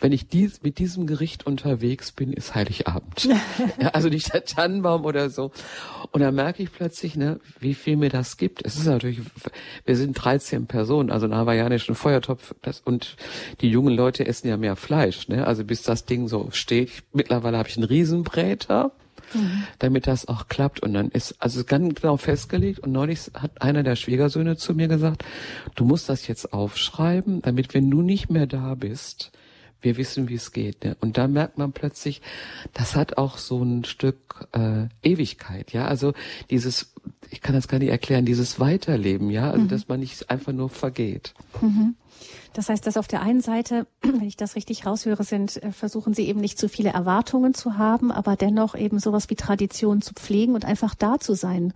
wenn 0.00 0.12
ich 0.12 0.28
dies, 0.28 0.62
mit 0.62 0.78
diesem 0.78 1.06
Gericht 1.06 1.46
unterwegs 1.46 2.10
bin, 2.10 2.32
ist 2.32 2.54
Heiligabend. 2.54 3.28
ja, 3.82 3.88
also 3.88 4.08
nicht 4.08 4.32
der 4.32 4.46
Tannenbaum 4.46 5.04
oder 5.04 5.28
so. 5.28 5.50
Und 6.10 6.22
dann 6.22 6.34
merke 6.34 6.62
ich 6.62 6.72
plötzlich, 6.72 7.16
ne, 7.16 7.38
wie 7.60 7.74
viel 7.74 7.98
mir 7.98 8.08
das 8.08 8.38
gibt. 8.38 8.64
Es 8.64 8.76
ist 8.76 8.86
natürlich, 8.86 9.20
wir 9.84 9.96
sind 9.96 10.14
13 10.14 10.66
Personen, 10.66 11.10
also 11.10 11.26
einen 11.26 11.34
hawaiianischen 11.34 11.94
Feuertopf, 11.94 12.54
das, 12.62 12.80
und 12.80 13.16
die 13.60 13.68
jungen 13.68 13.94
Leute 13.94 14.26
essen 14.26 14.48
ja 14.48 14.56
mehr 14.56 14.74
Fleisch, 14.76 15.28
ne? 15.28 15.46
Also 15.46 15.64
bis 15.64 15.82
das 15.82 16.06
Ding 16.06 16.28
so 16.28 16.48
steht. 16.52 17.04
Mittlerweile 17.12 17.58
habe 17.58 17.68
ich 17.68 17.76
einen 17.76 17.84
Riesenbräter 17.84 18.92
mhm. 19.34 19.64
damit 19.78 20.06
das 20.06 20.28
auch 20.28 20.48
klappt. 20.48 20.80
Und 20.80 20.94
dann 20.94 21.08
ist 21.08 21.36
also 21.38 21.64
ganz 21.64 21.94
genau 21.94 22.16
festgelegt. 22.16 22.80
Und 22.80 22.92
neulich 22.92 23.30
hat 23.34 23.62
einer 23.62 23.82
der 23.82 23.96
Schwiegersöhne 23.96 24.56
zu 24.56 24.74
mir 24.74 24.88
gesagt, 24.88 25.24
du 25.74 25.84
musst 25.84 26.08
das 26.08 26.26
jetzt 26.26 26.52
aufschreiben, 26.52 27.42
damit 27.42 27.74
wenn 27.74 27.90
du 27.90 28.02
nicht 28.02 28.30
mehr 28.30 28.46
da 28.46 28.74
bist, 28.74 29.32
wir 29.80 29.96
wissen, 29.96 30.28
wie 30.28 30.34
es 30.34 30.52
geht. 30.52 30.84
Ne? 30.84 30.96
Und 31.00 31.18
da 31.18 31.28
merkt 31.28 31.58
man 31.58 31.72
plötzlich, 31.72 32.20
das 32.72 32.96
hat 32.96 33.18
auch 33.18 33.38
so 33.38 33.62
ein 33.62 33.84
Stück 33.84 34.46
äh, 34.52 34.86
Ewigkeit, 35.02 35.72
ja. 35.72 35.86
Also 35.86 36.12
dieses, 36.50 36.92
ich 37.30 37.40
kann 37.40 37.54
das 37.54 37.68
gar 37.68 37.78
nicht 37.78 37.90
erklären, 37.90 38.24
dieses 38.24 38.58
Weiterleben, 38.60 39.30
ja, 39.30 39.50
also 39.50 39.64
mhm. 39.64 39.68
dass 39.68 39.88
man 39.88 40.00
nicht 40.00 40.30
einfach 40.30 40.52
nur 40.52 40.68
vergeht. 40.68 41.34
Mhm. 41.60 41.94
Das 42.52 42.68
heißt, 42.68 42.86
dass 42.86 42.96
auf 42.96 43.06
der 43.06 43.22
einen 43.22 43.40
Seite, 43.40 43.86
wenn 44.02 44.26
ich 44.26 44.36
das 44.36 44.56
richtig 44.56 44.84
raushöre, 44.84 45.24
sind, 45.24 45.62
äh, 45.62 45.72
versuchen 45.72 46.14
Sie 46.14 46.26
eben 46.26 46.40
nicht 46.40 46.58
zu 46.58 46.68
viele 46.68 46.90
Erwartungen 46.90 47.54
zu 47.54 47.78
haben, 47.78 48.10
aber 48.10 48.36
dennoch 48.36 48.74
eben 48.74 48.98
sowas 48.98 49.30
wie 49.30 49.36
Tradition 49.36 50.02
zu 50.02 50.14
pflegen 50.14 50.54
und 50.54 50.64
einfach 50.64 50.94
da 50.94 51.18
zu 51.20 51.34
sein. 51.34 51.72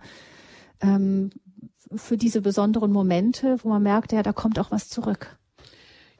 Ähm, 0.81 1.29
für 1.95 2.17
diese 2.17 2.41
besonderen 2.41 2.91
Momente, 2.91 3.57
wo 3.63 3.69
man 3.69 3.83
merkt, 3.83 4.11
ja, 4.11 4.23
da 4.23 4.33
kommt 4.33 4.59
auch 4.59 4.71
was 4.71 4.89
zurück. 4.89 5.37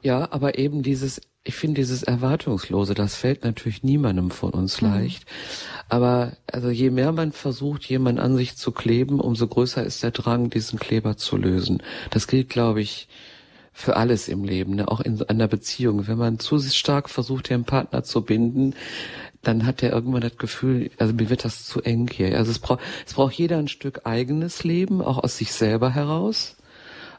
Ja, 0.04 0.28
aber 0.32 0.58
eben 0.58 0.82
dieses, 0.82 1.22
ich 1.44 1.54
finde 1.54 1.80
dieses 1.80 2.02
Erwartungslose, 2.02 2.92
das 2.92 3.16
fällt 3.16 3.42
natürlich 3.42 3.82
niemandem 3.82 4.30
von 4.30 4.50
uns 4.50 4.82
mhm. 4.82 4.88
leicht. 4.88 5.24
Aber 5.88 6.32
also 6.46 6.68
je 6.68 6.90
mehr 6.90 7.10
man 7.12 7.32
versucht, 7.32 7.86
jemand 7.86 8.20
an 8.20 8.36
sich 8.36 8.54
zu 8.56 8.70
kleben, 8.70 9.18
umso 9.18 9.48
größer 9.48 9.82
ist 9.82 10.02
der 10.02 10.10
Drang, 10.10 10.50
diesen 10.50 10.78
Kleber 10.78 11.16
zu 11.16 11.38
lösen. 11.38 11.82
Das 12.10 12.26
gilt, 12.28 12.50
glaube 12.50 12.82
ich, 12.82 13.08
für 13.72 13.96
alles 13.96 14.28
im 14.28 14.44
Leben, 14.44 14.74
ne? 14.74 14.88
auch 14.88 15.00
in 15.00 15.22
einer 15.22 15.48
Beziehung. 15.48 16.06
Wenn 16.06 16.18
man 16.18 16.38
zu 16.38 16.60
stark 16.60 17.08
versucht, 17.08 17.48
den 17.48 17.64
Partner 17.64 18.04
zu 18.04 18.20
binden, 18.20 18.74
dann 19.42 19.64
hat 19.64 19.82
er 19.82 19.90
irgendwann 19.90 20.20
das 20.20 20.36
Gefühl, 20.36 20.90
also 20.98 21.14
mir 21.14 21.30
wird 21.30 21.46
das 21.46 21.64
zu 21.64 21.80
eng 21.80 22.10
hier. 22.12 22.36
Also 22.36 22.50
es 22.50 22.58
braucht, 22.58 22.80
es 23.06 23.14
braucht 23.14 23.34
jeder 23.34 23.56
ein 23.56 23.68
Stück 23.68 24.02
eigenes 24.04 24.64
Leben, 24.64 25.00
auch 25.00 25.16
aus 25.16 25.38
sich 25.38 25.50
selber 25.52 25.94
heraus. 25.94 26.56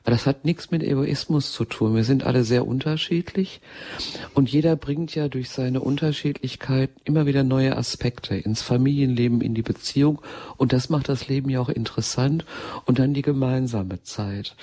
Aber 0.05 0.11
das 0.11 0.27
hat 0.27 0.45
nichts 0.45 0.69
mit 0.69 0.83
Egoismus 0.83 1.51
zu 1.51 1.65
tun. 1.65 1.95
Wir 1.95 2.03
sind 2.03 2.25
alle 2.25 2.43
sehr 2.43 2.67
unterschiedlich. 2.67 3.59
Und 4.35 4.51
jeder 4.51 4.75
bringt 4.75 5.15
ja 5.15 5.29
durch 5.29 5.49
seine 5.49 5.81
Unterschiedlichkeit 5.81 6.91
immer 7.05 7.25
wieder 7.25 7.43
neue 7.43 7.75
Aspekte 7.75 8.35
ins 8.35 8.61
Familienleben, 8.61 9.41
in 9.41 9.55
die 9.55 9.63
Beziehung. 9.63 10.21
Und 10.57 10.73
das 10.73 10.89
macht 10.89 11.09
das 11.09 11.27
Leben 11.27 11.49
ja 11.49 11.59
auch 11.59 11.69
interessant. 11.69 12.45
Und 12.85 12.99
dann 12.99 13.15
die 13.15 13.23
gemeinsame 13.23 14.03
Zeit. 14.03 14.55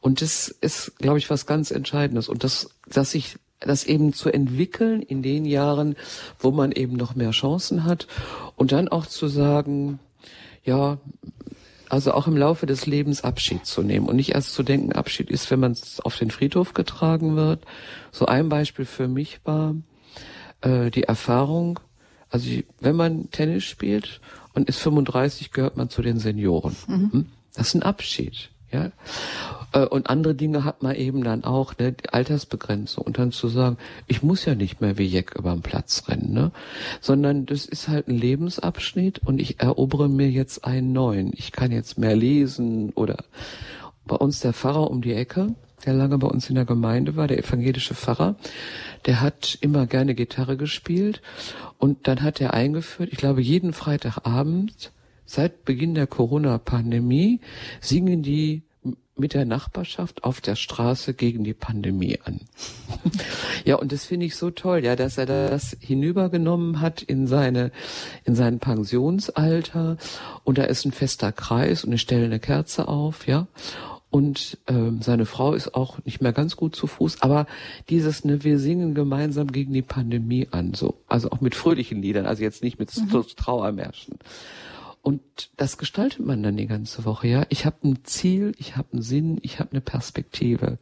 Und 0.00 0.22
das 0.22 0.46
ist, 0.46 0.96
glaube 0.98 1.18
ich, 1.18 1.28
was 1.30 1.46
ganz 1.46 1.72
Entscheidendes. 1.72 2.28
Und 2.28 2.44
das, 2.44 2.70
dass 2.86 3.10
sich 3.10 3.38
das 3.58 3.82
eben 3.82 4.12
zu 4.12 4.30
entwickeln 4.30 5.02
in 5.02 5.20
den 5.20 5.46
Jahren, 5.46 5.96
wo 6.38 6.52
man 6.52 6.70
eben 6.70 6.94
noch 6.94 7.16
mehr 7.16 7.32
Chancen 7.32 7.82
hat. 7.82 8.06
Und 8.54 8.70
dann 8.70 8.86
auch 8.86 9.06
zu 9.06 9.26
sagen, 9.26 9.98
ja, 10.62 10.98
also 11.88 12.12
auch 12.12 12.26
im 12.26 12.36
Laufe 12.36 12.66
des 12.66 12.86
Lebens 12.86 13.22
Abschied 13.22 13.66
zu 13.66 13.82
nehmen 13.82 14.06
und 14.06 14.16
nicht 14.16 14.34
erst 14.34 14.54
zu 14.54 14.62
denken, 14.62 14.92
Abschied 14.92 15.30
ist, 15.30 15.50
wenn 15.50 15.60
man 15.60 15.76
auf 16.02 16.18
den 16.18 16.30
Friedhof 16.30 16.74
getragen 16.74 17.36
wird. 17.36 17.64
So 18.12 18.26
ein 18.26 18.48
Beispiel 18.48 18.84
für 18.84 19.08
mich 19.08 19.40
war 19.44 19.74
äh, 20.62 20.90
die 20.90 21.04
Erfahrung, 21.04 21.80
also 22.30 22.48
wenn 22.80 22.96
man 22.96 23.30
Tennis 23.30 23.64
spielt 23.64 24.20
und 24.54 24.68
ist 24.68 24.78
35, 24.78 25.52
gehört 25.52 25.76
man 25.76 25.88
zu 25.88 26.02
den 26.02 26.18
Senioren. 26.18 26.76
Mhm. 26.86 27.12
Hm? 27.12 27.26
Das 27.54 27.68
ist 27.68 27.74
ein 27.74 27.82
Abschied. 27.82 28.50
Ja? 28.72 28.90
Äh, 29.72 29.86
und 29.86 30.08
andere 30.08 30.34
Dinge 30.34 30.64
hat 30.64 30.82
man 30.82 30.94
eben 30.94 31.22
dann 31.22 31.44
auch, 31.44 31.76
ne, 31.78 31.92
die 31.92 32.10
Altersbegrenzung. 32.10 33.04
Und 33.04 33.18
dann 33.18 33.32
zu 33.32 33.48
sagen, 33.48 33.76
ich 34.06 34.22
muss 34.22 34.44
ja 34.44 34.54
nicht 34.54 34.80
mehr 34.80 34.98
wie 34.98 35.06
Jeck 35.06 35.34
über 35.36 35.52
den 35.52 35.62
Platz 35.62 36.04
rennen, 36.08 36.32
ne? 36.32 36.52
Sondern 37.00 37.46
das 37.46 37.66
ist 37.66 37.88
halt 37.88 38.08
ein 38.08 38.16
Lebensabschnitt 38.16 39.20
und 39.24 39.40
ich 39.40 39.60
erobere 39.60 40.08
mir 40.08 40.30
jetzt 40.30 40.64
einen 40.64 40.92
neuen. 40.92 41.32
Ich 41.34 41.52
kann 41.52 41.72
jetzt 41.72 41.98
mehr 41.98 42.16
lesen 42.16 42.90
oder 42.90 43.24
bei 44.06 44.16
uns 44.16 44.40
der 44.40 44.52
Pfarrer 44.52 44.90
um 44.90 45.02
die 45.02 45.14
Ecke, 45.14 45.54
der 45.84 45.94
lange 45.94 46.18
bei 46.18 46.26
uns 46.28 46.48
in 46.48 46.54
der 46.54 46.64
Gemeinde 46.64 47.16
war, 47.16 47.26
der 47.26 47.38
evangelische 47.38 47.94
Pfarrer, 47.94 48.36
der 49.04 49.20
hat 49.20 49.58
immer 49.60 49.86
gerne 49.86 50.14
Gitarre 50.14 50.56
gespielt 50.56 51.22
und 51.78 52.08
dann 52.08 52.22
hat 52.22 52.40
er 52.40 52.54
eingeführt, 52.54 53.10
ich 53.12 53.18
glaube 53.18 53.42
jeden 53.42 53.72
Freitagabend 53.72 54.92
seit 55.26 55.64
Beginn 55.64 55.94
der 55.94 56.06
Corona-Pandemie 56.06 57.40
singen 57.80 58.22
die 58.22 58.62
mit 59.18 59.32
der 59.32 59.46
Nachbarschaft 59.46 60.24
auf 60.24 60.40
der 60.40 60.56
Straße 60.56 61.14
gegen 61.14 61.42
die 61.42 61.54
Pandemie 61.54 62.18
an. 62.24 62.40
ja, 63.64 63.76
und 63.76 63.92
das 63.92 64.04
finde 64.04 64.26
ich 64.26 64.36
so 64.36 64.50
toll, 64.50 64.84
ja, 64.84 64.94
dass 64.94 65.16
er 65.16 65.26
das 65.26 65.76
hinübergenommen 65.80 66.80
hat 66.80 67.02
in 67.02 67.26
seine, 67.26 67.72
in 68.24 68.34
sein 68.34 68.58
Pensionsalter. 68.58 69.96
Und 70.44 70.58
da 70.58 70.64
ist 70.64 70.84
ein 70.84 70.92
fester 70.92 71.32
Kreis 71.32 71.84
und 71.84 71.92
ich 71.92 72.02
stelle 72.02 72.26
eine 72.26 72.40
Kerze 72.40 72.88
auf, 72.88 73.26
ja. 73.26 73.46
Und 74.10 74.58
ähm, 74.66 75.02
seine 75.02 75.26
Frau 75.26 75.52
ist 75.52 75.74
auch 75.74 75.98
nicht 76.04 76.22
mehr 76.22 76.32
ganz 76.32 76.56
gut 76.56 76.76
zu 76.76 76.86
Fuß, 76.86 77.22
aber 77.22 77.46
dieses, 77.90 78.24
ne, 78.24 78.44
wir 78.44 78.58
singen 78.58 78.94
gemeinsam 78.94 79.50
gegen 79.50 79.72
die 79.72 79.82
Pandemie 79.82 80.48
an, 80.52 80.74
so, 80.74 80.94
also 81.08 81.30
auch 81.30 81.40
mit 81.40 81.54
fröhlichen 81.54 82.00
Liedern, 82.00 82.24
also 82.24 82.42
jetzt 82.42 82.62
nicht 82.62 82.78
mit 82.78 82.96
mhm. 82.96 83.24
Trauermärschen. 83.36 84.18
Und 85.06 85.22
das 85.56 85.78
gestaltet 85.78 86.26
man 86.26 86.42
dann 86.42 86.56
die 86.56 86.66
ganze 86.66 87.04
Woche, 87.04 87.28
ja. 87.28 87.46
Ich 87.48 87.64
habe 87.64 87.76
ein 87.84 88.02
Ziel, 88.02 88.50
ich 88.58 88.76
habe 88.76 88.88
einen 88.92 89.02
Sinn, 89.02 89.38
ich 89.40 89.60
habe 89.60 89.70
eine 89.70 89.80
Perspektive. 89.80 90.80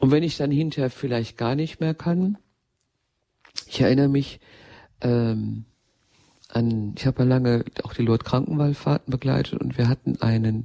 Und 0.00 0.10
wenn 0.10 0.24
ich 0.24 0.36
dann 0.36 0.50
hinterher 0.50 0.90
vielleicht 0.90 1.38
gar 1.38 1.54
nicht 1.54 1.78
mehr 1.78 1.94
kann, 1.94 2.38
ich 3.68 3.80
erinnere 3.80 4.08
mich 4.08 4.40
ähm, 5.00 5.64
an, 6.48 6.94
ich 6.98 7.06
habe 7.06 7.22
ja 7.22 7.28
lange 7.28 7.64
auch 7.84 7.94
die 7.94 8.02
Lourdes 8.02 8.24
Krankenwallfahrten 8.24 9.12
begleitet 9.12 9.60
und 9.60 9.78
wir 9.78 9.88
hatten 9.88 10.20
einen 10.20 10.64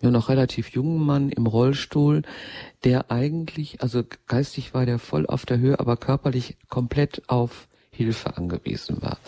nur 0.00 0.10
noch 0.10 0.30
relativ 0.30 0.70
jungen 0.70 1.06
Mann 1.06 1.30
im 1.30 1.46
Rollstuhl, 1.46 2.22
der 2.82 3.12
eigentlich, 3.12 3.82
also 3.82 4.02
geistig 4.26 4.74
war 4.74 4.84
der 4.84 4.98
voll 4.98 5.26
auf 5.26 5.46
der 5.46 5.60
Höhe, 5.60 5.78
aber 5.78 5.96
körperlich 5.96 6.56
komplett 6.68 7.22
auf 7.28 7.68
Hilfe 7.90 8.36
angewiesen 8.36 9.02
war. 9.02 9.18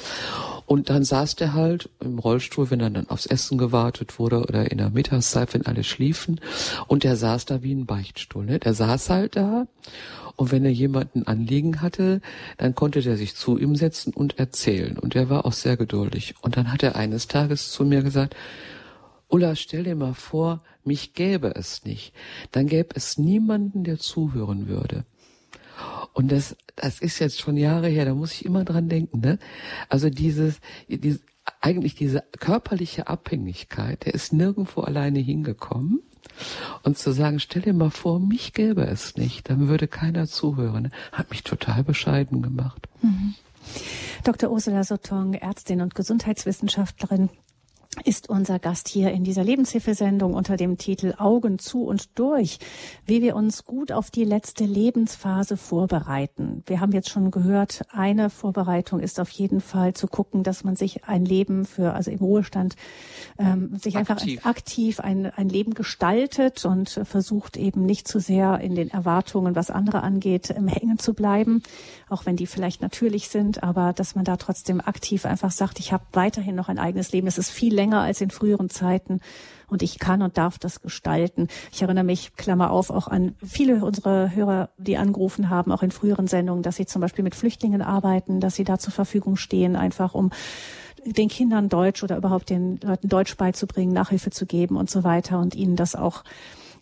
Und 0.67 0.89
dann 0.89 1.05
saß 1.05 1.37
der 1.37 1.53
halt 1.53 1.91
im 2.01 2.19
Rollstuhl, 2.19 2.71
wenn 2.71 2.79
dann, 2.79 2.95
dann 2.95 3.09
aufs 3.09 3.27
Essen 3.27 3.59
gewartet 3.59 4.19
wurde 4.19 4.41
oder 4.41 4.71
in 4.71 4.79
der 4.79 4.91
Mittagszeit, 4.91 5.53
wenn 5.53 5.67
alle 5.67 5.85
schliefen. 5.85 6.41
Und 6.87 7.05
der 7.05 7.17
saß 7.17 7.45
da 7.45 7.63
wie 7.63 7.75
ein 7.75 7.87
Beichtstuhl. 7.87 8.45
Ne? 8.45 8.59
Der 8.59 8.75
saß 8.75 9.11
halt 9.11 9.37
da. 9.37 9.67
Und 10.37 10.51
wenn 10.51 10.65
er 10.65 10.71
jemanden 10.71 11.25
Anliegen 11.25 11.83
hatte, 11.83 12.21
dann 12.57 12.75
konnte 12.75 13.03
der 13.03 13.17
sich 13.17 13.35
zu 13.35 13.59
ihm 13.59 13.77
setzen 13.77 14.15
und 14.15 14.39
erzählen. 14.39 14.99
Und 14.99 15.15
er 15.15 15.29
war 15.29 15.45
auch 15.45 15.53
sehr 15.53 15.77
geduldig. 15.77 16.35
Und 16.41 16.57
dann 16.57 16.73
hat 16.73 16.83
er 16.83 16.97
eines 16.97 17.29
Tages 17.29 17.71
zu 17.71 17.85
mir 17.85 18.03
gesagt, 18.03 18.35
Ulla, 19.29 19.57
stell 19.57 19.85
dir 19.85 19.95
mal 19.95 20.15
vor, 20.15 20.63
mich 20.85 21.15
gäbe 21.15 21.55
es 21.55 21.85
nicht. 21.85 22.13
Dann 22.51 22.67
gäbe 22.67 22.95
es 22.95 23.17
niemanden, 23.17 23.85
der 23.85 23.99
zuhören 23.99 24.69
würde. 24.69 25.05
Und 26.13 26.31
das, 26.31 26.57
das 26.77 27.01
ist 27.01 27.19
jetzt 27.19 27.41
schon 27.41 27.57
Jahre 27.57 27.89
her, 27.89 28.05
da 28.05 28.15
muss 28.15 28.33
ich 28.33 28.45
immer 28.45 28.65
dran 28.65 28.89
denken, 28.89 29.21
ne? 29.21 29.39
Also 29.89 30.11
dieses, 30.11 30.61
dieses 30.89 31.21
eigentlich 31.61 31.95
diese 31.95 32.23
körperliche 32.39 33.09
Abhängigkeit, 33.09 34.05
der 34.05 34.15
ist 34.15 34.33
nirgendwo 34.33 34.83
alleine 34.83 35.19
hingekommen. 35.19 36.01
Und 36.83 36.99
zu 36.99 37.13
sagen, 37.13 37.41
stell 37.41 37.63
dir 37.63 37.75
mal 37.75 37.91
vor, 37.91 38.21
mich 38.21 38.53
gäbe 38.53 38.87
es 38.87 39.17
nicht, 39.17 39.51
dann 39.51 39.69
würde 39.69 39.89
keiner 39.89 40.27
zuhören, 40.27 40.93
hat 41.11 41.31
mich 41.31 41.43
total 41.43 41.85
bescheiden 41.85 42.43
gemacht. 42.43 42.89
Mhm. 43.03 43.35
Dr. 44.25 44.51
Ursula 44.51 44.85
Sotong, 44.85 45.35
Ärztin 45.35 45.81
und 45.81 45.95
Gesundheitswissenschaftlerin, 45.95 47.29
ist 48.05 48.31
unser 48.31 48.59
Gast 48.59 48.89
hier 48.89 49.11
in 49.13 49.23
dieser 49.23 49.45
Lebenshilfesendung 49.45 50.33
unter 50.33 50.57
dem 50.57 50.79
Titel 50.79 51.15
Augen 51.19 51.59
zu 51.59 51.85
und 51.85 52.19
durch, 52.19 52.59
wie 53.05 53.21
wir 53.21 53.37
uns 53.37 53.65
gut 53.65 53.93
auf 53.93 54.11
die 54.11 54.25
letzte 54.25 54.65
Lebensphase 54.65 55.59
vorbereiten. 55.59 56.63
Wir 56.67 56.81
haben 56.81 56.93
jetzt 56.93 57.11
schon 57.11 57.31
gehört, 57.31 57.83
eine 57.91 58.31
Vorbereitung 58.31 58.99
ist 58.99 59.21
auf 59.21 59.29
jeden 59.31 59.61
Fall 59.61 59.93
zu 59.93 60.07
gucken, 60.07 60.43
dass 60.43 60.65
man 60.65 60.75
sich 60.75 61.05
ein 61.05 61.27
Leben 61.27 61.67
für, 61.67 61.93
also 61.93 62.11
im 62.11 62.19
Ruhestand, 62.19 62.77
ähm, 63.39 63.77
sich 63.77 63.97
aktiv. 63.97 64.39
einfach 64.39 64.51
aktiv 64.51 65.01
ein, 65.01 65.27
ein 65.27 65.51
Leben 65.51 65.75
gestaltet 65.75 66.65
und 66.65 66.89
versucht 67.05 67.59
eben 67.59 67.85
nicht 67.85 68.09
zu 68.09 68.21
sehr 68.21 68.59
in 68.61 68.75
den 68.75 68.91
Erwartungen, 68.91 69.55
was 69.55 69.71
andere 69.71 70.03
angeht, 70.03 70.49
im 70.49 70.67
Hängen 70.67 70.99
zu 70.99 71.13
bleiben, 71.13 71.63
auch 72.09 72.25
wenn 72.25 72.37
die 72.37 72.47
vielleicht 72.47 72.81
natürlich 72.81 73.29
sind, 73.29 73.63
aber 73.63 73.93
dass 73.93 74.15
man 74.15 74.25
da 74.25 74.39
trotzdem 74.39 74.81
aktiv 74.81 75.27
einfach 75.27 75.51
sagt, 75.51 75.79
ich 75.79 75.93
habe 75.93 76.05
weiterhin 76.13 76.55
noch 76.55 76.71
ein 76.71 76.79
eigenes 76.79 77.13
Leben. 77.13 77.27
Es 77.27 77.37
ist 77.37 77.51
viel 77.51 77.82
länger 77.83 78.01
als 78.01 78.21
in 78.21 78.31
früheren 78.31 78.71
Zeiten 78.71 79.21
und 79.67 79.83
ich 79.83 79.99
kann 79.99 80.23
und 80.23 80.39
darf 80.39 80.59
das 80.59 80.83
gestalten. 80.83 81.49
Ich 81.73 81.83
erinnere 81.83 82.05
mich, 82.05 82.37
Klammer 82.37 82.71
auf, 82.71 82.91
auch 82.91 83.09
an 83.09 83.35
viele 83.45 83.85
unserer 83.85 84.31
Hörer, 84.33 84.69
die 84.79 84.97
angerufen 84.97 85.51
haben, 85.51 85.73
auch 85.73 85.83
in 85.83 85.91
früheren 85.91 86.29
Sendungen, 86.29 86.63
dass 86.63 86.77
sie 86.77 86.87
zum 86.87 87.01
Beispiel 87.01 87.25
mit 87.25 87.35
Flüchtlingen 87.35 87.83
arbeiten, 87.83 88.39
dass 88.39 88.55
sie 88.55 88.65
da 88.65 88.79
zur 88.79 88.93
Verfügung 88.93 89.37
stehen, 89.37 89.75
einfach 89.75 90.15
um 90.15 90.31
den 91.05 91.29
Kindern 91.29 91.69
Deutsch 91.69 92.05
oder 92.05 92.17
überhaupt 92.17 92.51
den 92.51 92.79
Leuten 92.85 93.09
Deutsch 93.09 93.37
beizubringen, 93.37 93.93
Nachhilfe 93.93 94.31
zu 94.31 94.47
geben 94.47 94.77
und 94.77 94.89
so 94.89 95.03
weiter 95.03 95.41
und 95.41 95.57
ihnen 95.57 95.75
das 95.75 95.97
auch 95.97 96.23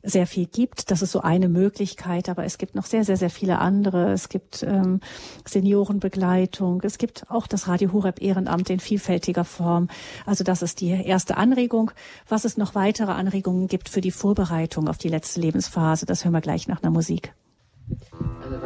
sehr 0.02 0.26
viel 0.26 0.46
gibt. 0.46 0.90
Das 0.90 1.02
ist 1.02 1.12
so 1.12 1.20
eine 1.20 1.48
Möglichkeit, 1.48 2.28
aber 2.28 2.44
es 2.44 2.58
gibt 2.58 2.74
noch 2.74 2.86
sehr, 2.86 3.04
sehr, 3.04 3.16
sehr 3.16 3.30
viele 3.30 3.58
andere. 3.58 4.12
Es 4.12 4.28
gibt 4.28 4.62
ähm, 4.62 5.00
Seniorenbegleitung, 5.46 6.80
es 6.82 6.98
gibt 6.98 7.30
auch 7.30 7.46
das 7.46 7.68
Radio 7.68 7.92
Horeb 7.92 8.20
Ehrenamt 8.22 8.70
in 8.70 8.80
vielfältiger 8.80 9.44
Form. 9.44 9.88
Also 10.26 10.44
das 10.44 10.62
ist 10.62 10.80
die 10.80 10.90
erste 10.90 11.36
Anregung. 11.36 11.90
Was 12.28 12.44
es 12.44 12.56
noch 12.56 12.74
weitere 12.74 13.12
Anregungen 13.12 13.66
gibt 13.66 13.88
für 13.88 14.00
die 14.00 14.10
Vorbereitung 14.10 14.88
auf 14.88 14.98
die 14.98 15.08
letzte 15.08 15.40
Lebensphase, 15.40 16.06
das 16.06 16.24
hören 16.24 16.34
wir 16.34 16.40
gleich 16.40 16.68
nach 16.68 16.82
einer 16.82 16.90
Musik. 16.90 17.34
Also 18.42 18.58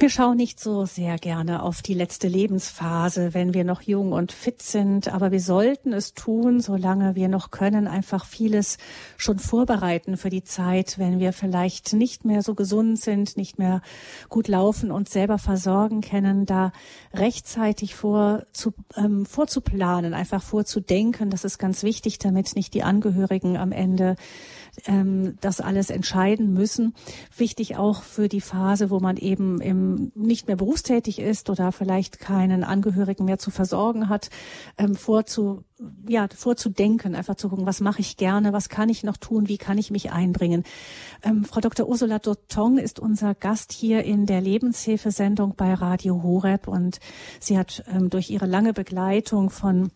wir 0.00 0.08
schauen 0.08 0.38
nicht 0.38 0.58
so 0.58 0.86
sehr 0.86 1.18
gerne 1.18 1.62
auf 1.62 1.82
die 1.82 1.92
letzte 1.92 2.26
Lebensphase, 2.26 3.34
wenn 3.34 3.52
wir 3.52 3.64
noch 3.64 3.82
jung 3.82 4.12
und 4.12 4.32
fit 4.32 4.62
sind, 4.62 5.12
aber 5.12 5.30
wir 5.30 5.40
sollten 5.40 5.92
es 5.92 6.14
tun, 6.14 6.60
solange 6.60 7.16
wir 7.16 7.28
noch 7.28 7.50
können, 7.50 7.86
einfach 7.86 8.24
vieles 8.24 8.78
schon 9.18 9.38
vorbereiten 9.38 10.16
für 10.16 10.30
die 10.30 10.42
Zeit, 10.42 10.98
wenn 10.98 11.18
wir 11.18 11.34
vielleicht 11.34 11.92
nicht 11.92 12.24
mehr 12.24 12.42
so 12.42 12.54
gesund 12.54 12.98
sind, 12.98 13.36
nicht 13.36 13.58
mehr 13.58 13.82
gut 14.30 14.48
laufen 14.48 14.90
und 14.90 15.10
selber 15.10 15.36
versorgen 15.36 16.00
können, 16.00 16.46
da 16.46 16.72
rechtzeitig 17.12 17.94
vor, 17.94 18.46
zu, 18.52 18.72
ähm, 18.96 19.26
vorzuplanen, 19.26 20.14
einfach 20.14 20.42
vorzudenken. 20.42 21.28
Das 21.28 21.44
ist 21.44 21.58
ganz 21.58 21.82
wichtig, 21.82 22.18
damit 22.18 22.56
nicht 22.56 22.72
die 22.72 22.84
Angehörigen 22.84 23.58
am 23.58 23.70
Ende 23.70 24.16
ähm, 24.86 25.36
das 25.40 25.60
alles 25.60 25.90
entscheiden 25.90 26.54
müssen. 26.54 26.94
Wichtig 27.36 27.76
auch 27.76 28.02
für 28.02 28.28
die 28.28 28.40
Phase, 28.40 28.88
wo 28.88 29.00
man 29.00 29.18
eben 29.18 29.60
im, 29.60 29.89
nicht 30.14 30.46
mehr 30.46 30.56
berufstätig 30.56 31.18
ist 31.18 31.50
oder 31.50 31.72
vielleicht 31.72 32.20
keinen 32.20 32.64
Angehörigen 32.64 33.24
mehr 33.24 33.38
zu 33.38 33.50
versorgen 33.50 34.08
hat, 34.08 34.30
ähm, 34.78 34.94
vorzu, 34.94 35.64
ja, 36.08 36.28
vorzudenken, 36.34 37.14
einfach 37.14 37.36
zu 37.36 37.48
gucken, 37.48 37.66
was 37.66 37.80
mache 37.80 38.00
ich 38.00 38.16
gerne, 38.16 38.52
was 38.52 38.68
kann 38.68 38.88
ich 38.88 39.02
noch 39.02 39.16
tun, 39.16 39.48
wie 39.48 39.58
kann 39.58 39.78
ich 39.78 39.90
mich 39.90 40.12
einbringen. 40.12 40.64
Ähm, 41.22 41.44
Frau 41.44 41.60
Dr. 41.60 41.88
Ursula 41.88 42.18
Dotong 42.18 42.78
ist 42.78 43.00
unser 43.00 43.34
Gast 43.34 43.72
hier 43.72 44.04
in 44.04 44.26
der 44.26 44.40
Lebenshilfesendung 44.40 45.54
bei 45.56 45.74
Radio 45.74 46.22
Horeb 46.22 46.68
und 46.68 47.00
sie 47.38 47.58
hat 47.58 47.84
ähm, 47.88 48.10
durch 48.10 48.30
ihre 48.30 48.46
lange 48.46 48.72
Begleitung 48.72 49.50
von 49.50 49.90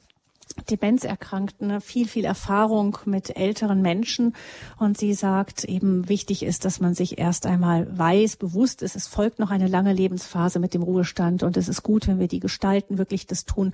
Demenzerkrankten 0.70 1.80
viel, 1.80 2.06
viel 2.06 2.24
Erfahrung 2.24 2.98
mit 3.04 3.36
älteren 3.36 3.82
Menschen. 3.82 4.34
Und 4.78 4.96
sie 4.96 5.14
sagt, 5.14 5.64
eben 5.64 6.08
wichtig 6.08 6.42
ist, 6.42 6.64
dass 6.64 6.80
man 6.80 6.94
sich 6.94 7.18
erst 7.18 7.46
einmal 7.46 7.86
weiß, 7.96 8.36
bewusst 8.36 8.82
ist, 8.82 8.96
es 8.96 9.06
folgt 9.06 9.38
noch 9.38 9.50
eine 9.50 9.68
lange 9.68 9.92
Lebensphase 9.92 10.58
mit 10.58 10.74
dem 10.74 10.82
Ruhestand. 10.82 11.42
Und 11.42 11.56
es 11.56 11.68
ist 11.68 11.82
gut, 11.82 12.06
wenn 12.06 12.20
wir 12.20 12.28
die 12.28 12.40
gestalten, 12.40 12.98
wirklich 12.98 13.26
das 13.26 13.44
tun, 13.44 13.72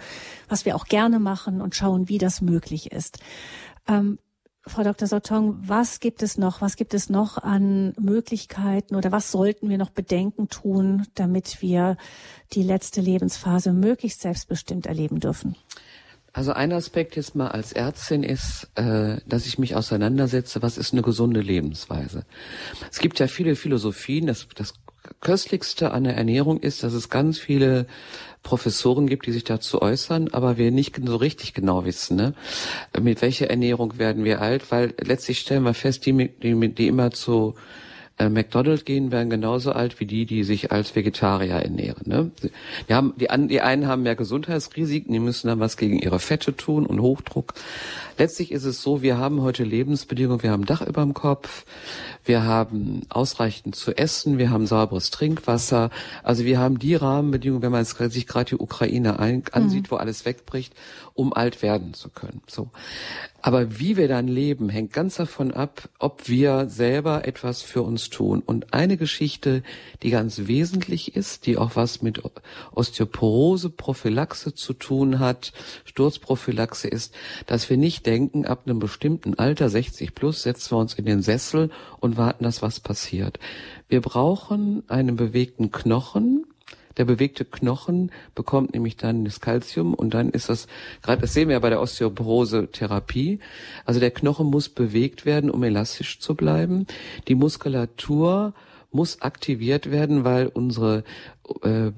was 0.49 0.65
wir 0.65 0.75
auch 0.77 0.87
gerne 0.87 1.19
machen 1.19 1.61
und 1.61 1.75
schauen, 1.75 2.09
wie 2.09 2.19
das 2.19 2.41
möglich 2.41 2.93
ist. 2.93 3.19
Ähm, 3.87 4.19
Frau 4.67 4.83
Dr. 4.83 5.09
Sotong, 5.09 5.57
was 5.67 6.01
gibt 6.01 6.23
es 6.23 6.37
noch? 6.37 6.61
Was 6.61 6.77
gibt 6.77 6.93
es 6.93 7.09
noch 7.09 7.39
an 7.39 7.95
Möglichkeiten 7.99 8.95
oder 8.95 9.11
was 9.11 9.33
sollten 9.33 9.71
wir 9.71 9.79
noch 9.79 9.91
Bedenken 9.91 10.49
tun, 10.49 11.07
damit 11.15 11.63
wir 11.63 11.97
die 12.53 12.63
letzte 12.63 13.01
Lebensphase 13.01 13.73
möglichst 13.73 14.21
selbstbestimmt 14.21 14.87
erleben 14.87 15.19
dürfen? 15.19 15.57
Also 16.33 16.53
ein 16.53 16.73
Aspekt 16.73 17.17
jetzt 17.17 17.35
mal 17.35 17.49
als 17.49 17.73
Ärztin 17.73 18.23
ist, 18.23 18.69
äh, 18.77 19.17
dass 19.27 19.47
ich 19.47 19.59
mich 19.59 19.75
auseinandersetze, 19.75 20.63
was 20.63 20.79
ist 20.79 20.93
eine 20.93 21.03
gesunde 21.03 21.41
Lebensweise. 21.41 22.25
Es 22.91 23.01
gibt 23.01 23.19
ja 23.19 23.27
viele 23.27 23.57
Philosophien, 23.57 24.27
das, 24.27 24.47
das 24.55 24.75
Köstlichste 25.21 25.91
an 25.91 26.05
der 26.05 26.17
Ernährung 26.17 26.61
ist, 26.61 26.83
dass 26.83 26.93
es 26.93 27.09
ganz 27.09 27.39
viele 27.39 27.87
Professoren 28.43 29.07
gibt, 29.07 29.27
die 29.27 29.33
sich 29.33 29.45
dazu 29.45 29.83
äußern, 29.83 30.29
aber 30.29 30.57
wir 30.57 30.71
nicht 30.71 31.01
so 31.05 31.17
richtig 31.17 31.53
genau 31.53 31.85
wissen, 31.85 32.17
ne? 32.17 32.35
mit 33.01 33.21
welcher 33.23 33.51
Ernährung 33.51 33.99
werden 33.99 34.25
wir 34.25 34.41
alt, 34.41 34.71
weil 34.71 34.95
letztlich 35.01 35.41
stellen 35.41 35.65
wir 35.65 35.75
fest, 35.75 36.07
die, 36.07 36.31
die, 36.43 36.75
die 36.75 36.87
immer 36.87 37.11
zu 37.11 37.55
McDonald's 38.29 38.85
gehen, 38.85 39.13
werden 39.13 39.31
genauso 39.31 39.73
alt 39.73 40.01
wie 40.01 40.07
die, 40.07 40.27
die 40.27 40.45
sich 40.45 40.73
als 40.73 40.95
Vegetarier 40.95 41.55
ernähren. 41.55 42.03
Ne? 42.07 42.31
Die, 42.89 42.95
haben, 42.95 43.15
die, 43.17 43.29
die 43.49 43.61
einen 43.61 43.87
haben 43.87 44.03
mehr 44.03 44.17
Gesundheitsrisiken, 44.17 45.13
die 45.13 45.21
müssen 45.21 45.49
dann 45.49 45.61
was 45.61 45.77
gegen 45.77 45.99
ihre 45.99 46.19
Fette 46.19 46.57
tun 46.57 46.85
und 46.87 47.01
Hochdruck. 47.01 47.55
Letztlich 48.19 48.53
ist 48.53 48.65
es 48.65 48.83
so, 48.83 49.03
wir 49.03 49.17
haben 49.17 49.41
heute 49.41 49.65
Lebensbedingungen, 49.65 50.43
wir 50.43 50.51
haben 50.51 50.67
Dach 50.67 50.87
über 50.87 51.03
dem 51.03 51.15
Kopf, 51.15 51.65
wir 52.31 52.45
haben 52.45 53.03
ausreichend 53.09 53.75
zu 53.75 53.91
essen, 53.91 54.39
wir 54.39 54.51
haben 54.51 54.65
sauberes 54.65 55.11
Trinkwasser. 55.11 55.91
Also 56.23 56.45
wir 56.45 56.61
haben 56.61 56.79
die 56.79 56.95
Rahmenbedingungen, 56.95 57.61
wenn 57.61 57.73
man 57.73 57.85
sich 57.85 58.29
gerade 58.29 58.51
die 58.51 58.55
Ukraine 58.55 59.19
ein, 59.19 59.43
ansieht, 59.51 59.87
mhm. 59.87 59.91
wo 59.91 59.97
alles 59.97 60.25
wegbricht, 60.25 60.73
um 61.15 61.33
alt 61.33 61.61
werden 61.61 61.93
zu 61.93 62.09
können. 62.09 62.41
So. 62.47 62.71
Aber 63.43 63.79
wie 63.79 63.97
wir 63.97 64.07
dann 64.07 64.29
leben, 64.29 64.69
hängt 64.69 64.93
ganz 64.93 65.17
davon 65.17 65.53
ab, 65.53 65.89
ob 65.99 66.29
wir 66.29 66.69
selber 66.69 67.27
etwas 67.27 67.63
für 67.63 67.83
uns 67.83 68.11
tun. 68.11 68.43
Und 68.45 68.75
eine 68.75 68.97
Geschichte, 68.97 69.63
die 70.03 70.11
ganz 70.11 70.47
wesentlich 70.47 71.17
ist, 71.17 71.47
die 71.47 71.57
auch 71.57 71.75
was 71.75 72.03
mit 72.03 72.23
Osteoporose, 72.73 73.71
Prophylaxe 73.71 74.55
zu 74.55 74.75
tun 74.75 75.19
hat, 75.19 75.53
Sturzprophylaxe 75.85 76.89
ist, 76.89 77.15
dass 77.47 77.71
wir 77.71 77.79
nicht 77.79 78.05
denken, 78.05 78.45
ab 78.45 78.63
einem 78.67 78.79
bestimmten 78.79 79.39
Alter, 79.39 79.71
60 79.71 80.15
plus, 80.15 80.43
setzen 80.43 80.73
wir 80.73 80.79
uns 80.79 80.95
in 80.95 81.07
den 81.07 81.23
Sessel 81.23 81.71
und 81.99 82.19
warten, 82.21 82.45
dass 82.45 82.63
was 82.63 82.79
passiert. 82.79 83.41
Wir 83.89 84.01
brauchen 84.01 84.85
einen 84.89 85.17
bewegten 85.17 85.73
Knochen, 85.73 86.45
der 86.97 87.07
bewegte 87.07 87.47
Knochen 87.47 88.13
bekommt 88.35 88.75
nämlich 88.75 88.97
dann 88.99 89.25
das 89.25 89.41
Kalzium 89.41 89.95
und 89.95 90.13
dann 90.13 90.29
ist 90.29 90.51
das, 90.51 90.67
gerade 91.03 91.23
das 91.23 91.33
sehen 91.33 91.49
wir 91.49 91.55
ja 91.55 91.61
bei 91.61 91.71
der 91.71 91.81
Osteoporose-Therapie, 91.81 93.39
also 93.87 94.01
der 94.01 94.11
Knochen 94.11 94.49
muss 94.49 94.69
bewegt 94.69 95.25
werden, 95.25 95.51
um 95.51 95.63
elastisch 95.63 96.21
zu 96.21 96.35
bleiben. 96.35 96.87
Die 97.27 97.35
Muskulatur 97.35 98.53
muss 98.93 99.23
aktiviert 99.23 99.91
werden, 99.91 100.25
weil 100.25 100.49
unsere 100.49 101.05
äh, 101.63 101.91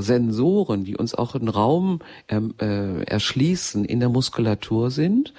Sensoren, 0.00 0.84
die 0.84 0.96
uns 0.96 1.14
auch 1.14 1.34
einen 1.34 1.48
Raum 1.48 2.00
ähm, 2.28 2.54
äh, 2.60 3.04
erschließen, 3.04 3.84
in 3.84 4.00
der 4.00 4.08
Muskulatur 4.08 4.90
sind. 4.90 5.32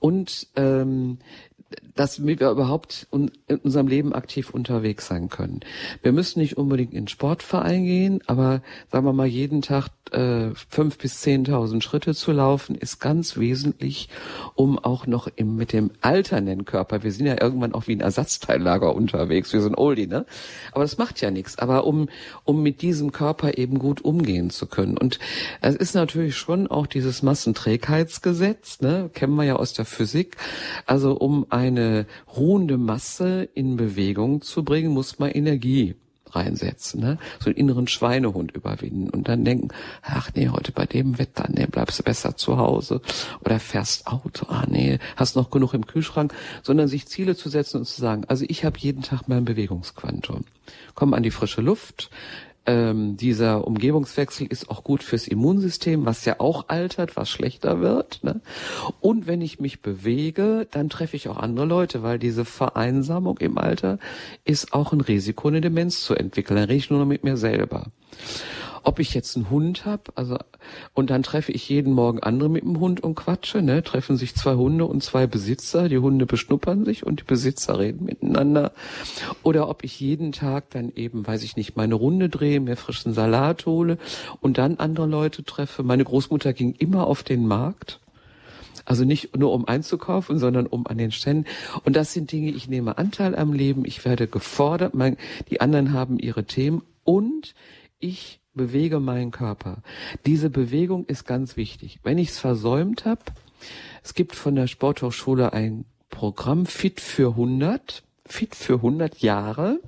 Und 0.00 0.48
ähm, 0.56 1.18
dass 1.94 2.24
wir 2.24 2.34
überhaupt 2.34 3.06
in 3.12 3.30
unserem 3.62 3.88
Leben 3.88 4.12
aktiv 4.12 4.50
unterwegs 4.50 5.06
sein 5.06 5.28
können. 5.28 5.60
Wir 6.02 6.12
müssen 6.12 6.38
nicht 6.38 6.56
unbedingt 6.56 6.94
in 6.94 7.08
Sportverein 7.08 7.84
gehen, 7.84 8.20
aber 8.26 8.62
sagen 8.90 9.04
wir 9.04 9.12
mal 9.12 9.26
jeden 9.26 9.62
Tag 9.62 9.88
äh, 10.12 10.50
fünf 10.68 10.98
bis 10.98 11.20
zehntausend 11.20 11.84
Schritte 11.84 12.14
zu 12.14 12.32
laufen, 12.32 12.74
ist 12.74 13.00
ganz 13.00 13.36
wesentlich, 13.36 14.08
um 14.54 14.78
auch 14.78 15.06
noch 15.06 15.28
im, 15.36 15.56
mit 15.56 15.72
dem 15.72 15.90
alternden 16.00 16.64
Körper, 16.64 17.02
wir 17.02 17.12
sind 17.12 17.26
ja 17.26 17.40
irgendwann 17.40 17.74
auch 17.74 17.86
wie 17.86 17.96
ein 17.96 18.00
Ersatzteillager 18.00 18.94
unterwegs, 18.94 19.52
wir 19.52 19.60
sind 19.60 19.76
Oldie, 19.76 20.06
ne? 20.06 20.24
Aber 20.72 20.84
das 20.84 20.98
macht 20.98 21.20
ja 21.20 21.30
nichts. 21.30 21.58
Aber 21.58 21.84
um, 21.84 22.08
um 22.44 22.62
mit 22.62 22.82
diesem 22.82 23.12
Körper 23.12 23.58
eben 23.58 23.78
gut 23.78 24.00
umgehen 24.02 24.50
zu 24.50 24.66
können. 24.66 24.96
Und 24.96 25.18
es 25.60 25.74
ist 25.74 25.94
natürlich 25.94 26.36
schon 26.36 26.66
auch 26.66 26.86
dieses 26.86 27.22
Massenträgheitsgesetz, 27.22 28.80
ne? 28.80 29.10
Kennen 29.12 29.34
wir 29.34 29.44
ja 29.44 29.56
aus 29.56 29.72
der 29.72 29.84
Physik. 29.84 30.36
Also 30.86 31.12
um 31.16 31.46
eine 31.58 32.06
ruhende 32.36 32.78
Masse 32.78 33.48
in 33.54 33.76
Bewegung 33.76 34.42
zu 34.42 34.64
bringen, 34.64 34.92
muss 34.92 35.18
man 35.18 35.30
Energie 35.30 35.94
reinsetzen, 36.34 37.00
ne? 37.00 37.18
So 37.40 37.46
einen 37.46 37.56
inneren 37.56 37.88
Schweinehund 37.88 38.52
überwinden 38.52 39.10
und 39.10 39.28
dann 39.28 39.44
denken, 39.44 39.68
ach 40.02 40.30
nee, 40.34 40.48
heute 40.48 40.72
bei 40.72 40.86
dem 40.86 41.18
Wetter, 41.18 41.48
nee, 41.50 41.66
bleibst 41.66 41.98
du 41.98 42.02
besser 42.02 42.36
zu 42.36 42.58
Hause 42.58 43.00
oder 43.44 43.58
fährst 43.58 44.06
Auto, 44.06 44.46
ah 44.48 44.64
nee, 44.68 44.98
hast 45.16 45.36
noch 45.36 45.50
genug 45.50 45.74
im 45.74 45.86
Kühlschrank, 45.86 46.34
sondern 46.62 46.88
sich 46.88 47.06
Ziele 47.06 47.36
zu 47.36 47.48
setzen 47.48 47.78
und 47.78 47.86
zu 47.86 48.00
sagen, 48.00 48.24
also 48.28 48.44
ich 48.48 48.64
habe 48.64 48.78
jeden 48.78 49.02
Tag 49.02 49.28
mein 49.28 49.44
Bewegungsquantum. 49.44 50.44
Komm 50.94 51.14
an 51.14 51.22
die 51.22 51.30
frische 51.30 51.62
Luft, 51.62 52.10
ähm, 52.68 53.16
dieser 53.16 53.66
Umgebungswechsel 53.66 54.46
ist 54.46 54.68
auch 54.68 54.84
gut 54.84 55.02
fürs 55.02 55.26
Immunsystem, 55.26 56.04
was 56.04 56.26
ja 56.26 56.36
auch 56.38 56.68
altert, 56.68 57.16
was 57.16 57.30
schlechter 57.30 57.80
wird. 57.80 58.22
Ne? 58.22 58.42
Und 59.00 59.26
wenn 59.26 59.40
ich 59.40 59.58
mich 59.58 59.80
bewege, 59.80 60.68
dann 60.70 60.90
treffe 60.90 61.16
ich 61.16 61.30
auch 61.30 61.38
andere 61.38 61.64
Leute, 61.64 62.02
weil 62.02 62.18
diese 62.18 62.44
Vereinsamung 62.44 63.38
im 63.38 63.56
Alter 63.56 63.98
ist 64.44 64.74
auch 64.74 64.92
ein 64.92 65.00
Risiko, 65.00 65.48
eine 65.48 65.62
Demenz 65.62 66.02
zu 66.02 66.14
entwickeln. 66.14 66.56
Dann 66.56 66.66
rede 66.66 66.76
ich 66.76 66.90
nur 66.90 67.00
noch 67.00 67.06
mit 67.06 67.24
mir 67.24 67.38
selber 67.38 67.86
ob 68.82 68.98
ich 68.98 69.14
jetzt 69.14 69.36
einen 69.36 69.50
Hund 69.50 69.84
habe, 69.84 70.04
also 70.14 70.38
und 70.94 71.10
dann 71.10 71.22
treffe 71.22 71.52
ich 71.52 71.68
jeden 71.68 71.92
Morgen 71.92 72.20
andere 72.20 72.48
mit 72.48 72.62
dem 72.62 72.80
Hund 72.80 73.02
und 73.02 73.14
quatsche, 73.14 73.62
ne? 73.62 73.82
Treffen 73.82 74.16
sich 74.16 74.34
zwei 74.34 74.54
Hunde 74.54 74.84
und 74.84 75.02
zwei 75.02 75.26
Besitzer, 75.26 75.88
die 75.88 75.98
Hunde 75.98 76.26
beschnuppern 76.26 76.84
sich 76.84 77.06
und 77.06 77.20
die 77.20 77.24
Besitzer 77.24 77.78
reden 77.78 78.04
miteinander. 78.04 78.72
Oder 79.42 79.68
ob 79.68 79.84
ich 79.84 80.00
jeden 80.00 80.32
Tag 80.32 80.70
dann 80.70 80.92
eben, 80.94 81.26
weiß 81.26 81.42
ich 81.42 81.56
nicht, 81.56 81.76
meine 81.76 81.94
Runde 81.94 82.28
drehe, 82.28 82.60
mir 82.60 82.76
frischen 82.76 83.14
Salat 83.14 83.66
hole 83.66 83.98
und 84.40 84.58
dann 84.58 84.78
andere 84.78 85.06
Leute 85.06 85.44
treffe. 85.44 85.82
Meine 85.82 86.04
Großmutter 86.04 86.52
ging 86.52 86.74
immer 86.78 87.06
auf 87.06 87.22
den 87.22 87.46
Markt. 87.46 88.00
Also 88.84 89.04
nicht 89.04 89.36
nur 89.36 89.52
um 89.52 89.68
einzukaufen, 89.68 90.38
sondern 90.38 90.66
um 90.66 90.86
an 90.86 90.96
den 90.96 91.12
Ständen. 91.12 91.44
Und 91.84 91.94
das 91.94 92.14
sind 92.14 92.32
Dinge, 92.32 92.50
ich 92.50 92.68
nehme 92.68 92.96
Anteil 92.96 93.36
am 93.36 93.52
Leben, 93.52 93.84
ich 93.84 94.04
werde 94.06 94.26
gefordert, 94.26 94.94
mein, 94.94 95.18
die 95.50 95.60
anderen 95.60 95.92
haben 95.92 96.18
ihre 96.18 96.44
Themen 96.44 96.82
und 97.04 97.54
ich 97.98 98.40
bewege 98.58 99.00
meinen 99.00 99.30
Körper. 99.30 99.78
Diese 100.26 100.50
Bewegung 100.50 101.06
ist 101.06 101.24
ganz 101.24 101.56
wichtig. 101.56 102.00
Wenn 102.02 102.18
ich 102.18 102.28
es 102.28 102.38
versäumt 102.38 103.06
habe, 103.06 103.22
es 104.04 104.12
gibt 104.12 104.34
von 104.34 104.54
der 104.54 104.66
Sporthochschule 104.66 105.54
ein 105.54 105.86
Programm 106.10 106.66
Fit 106.66 107.00
für 107.00 107.30
100, 107.30 108.02
Fit 108.26 108.54
für 108.54 108.74
100 108.74 109.20
Jahre. 109.20 109.80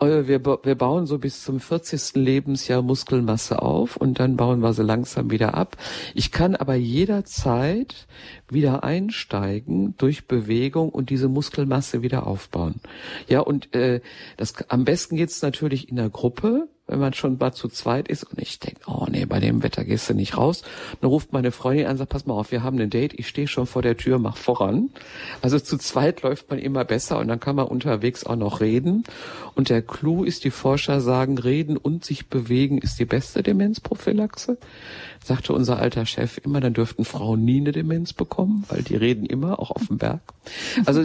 Äh, 0.00 0.26
wir, 0.26 0.44
wir 0.44 0.74
bauen 0.74 1.06
so 1.06 1.18
bis 1.18 1.42
zum 1.42 1.60
40. 1.60 2.14
Lebensjahr 2.14 2.82
Muskelmasse 2.82 3.60
auf 3.62 3.96
und 3.96 4.20
dann 4.20 4.36
bauen 4.36 4.60
wir 4.60 4.72
sie 4.72 4.82
langsam 4.82 5.30
wieder 5.30 5.54
ab. 5.54 5.76
Ich 6.14 6.30
kann 6.32 6.56
aber 6.56 6.74
jederzeit 6.74 8.06
wieder 8.48 8.84
einsteigen 8.84 9.94
durch 9.98 10.26
Bewegung 10.26 10.90
und 10.90 11.10
diese 11.10 11.28
Muskelmasse 11.28 12.02
wieder 12.02 12.26
aufbauen. 12.26 12.76
Ja, 13.28 13.40
und 13.40 13.74
äh, 13.74 14.00
das 14.36 14.54
am 14.68 14.84
besten 14.84 15.16
geht's 15.16 15.42
natürlich 15.42 15.88
in 15.88 15.96
der 15.96 16.10
Gruppe, 16.10 16.68
wenn 16.88 16.98
man 16.98 17.12
schon 17.12 17.36
mal 17.38 17.52
zu 17.52 17.68
zweit 17.68 18.08
ist 18.08 18.24
und 18.24 18.40
ich 18.40 18.58
denke, 18.58 18.80
oh 18.86 19.06
nee, 19.08 19.26
bei 19.26 19.40
dem 19.40 19.62
Wetter 19.62 19.84
gehst 19.84 20.08
du 20.08 20.14
nicht 20.14 20.36
raus. 20.36 20.62
Dann 21.00 21.10
ruft 21.10 21.32
meine 21.32 21.52
Freundin 21.52 21.86
an 21.86 21.92
und 21.92 21.98
sagt, 21.98 22.10
pass 22.10 22.26
mal 22.26 22.34
auf, 22.34 22.50
wir 22.50 22.62
haben 22.62 22.80
ein 22.80 22.90
Date, 22.90 23.12
ich 23.14 23.28
stehe 23.28 23.46
schon 23.46 23.66
vor 23.66 23.82
der 23.82 23.96
Tür, 23.96 24.18
mach 24.18 24.36
voran. 24.36 24.90
Also 25.42 25.60
zu 25.60 25.76
zweit 25.76 26.22
läuft 26.22 26.50
man 26.50 26.58
immer 26.58 26.84
besser 26.84 27.18
und 27.18 27.28
dann 27.28 27.40
kann 27.40 27.56
man 27.56 27.66
unterwegs 27.66 28.24
auch 28.24 28.36
noch 28.36 28.60
reden. 28.60 29.04
Und 29.54 29.68
der 29.68 29.82
Clou 29.82 30.24
ist, 30.24 30.44
die 30.44 30.50
Forscher 30.50 31.00
sagen, 31.00 31.38
reden 31.38 31.76
und 31.76 32.04
sich 32.04 32.28
bewegen 32.28 32.78
ist 32.78 32.98
die 32.98 33.04
beste 33.04 33.42
Demenzprophylaxe. 33.42 34.56
Sagte 35.28 35.52
unser 35.52 35.78
alter 35.78 36.06
Chef 36.06 36.38
immer, 36.38 36.58
dann 36.58 36.72
dürften 36.72 37.04
Frauen 37.04 37.44
nie 37.44 37.58
eine 37.60 37.72
Demenz 37.72 38.14
bekommen, 38.14 38.64
weil 38.70 38.82
die 38.82 38.96
reden 38.96 39.26
immer, 39.26 39.58
auch 39.58 39.70
auf 39.70 39.86
dem 39.88 39.98
Berg. 39.98 40.22
Also 40.86 41.02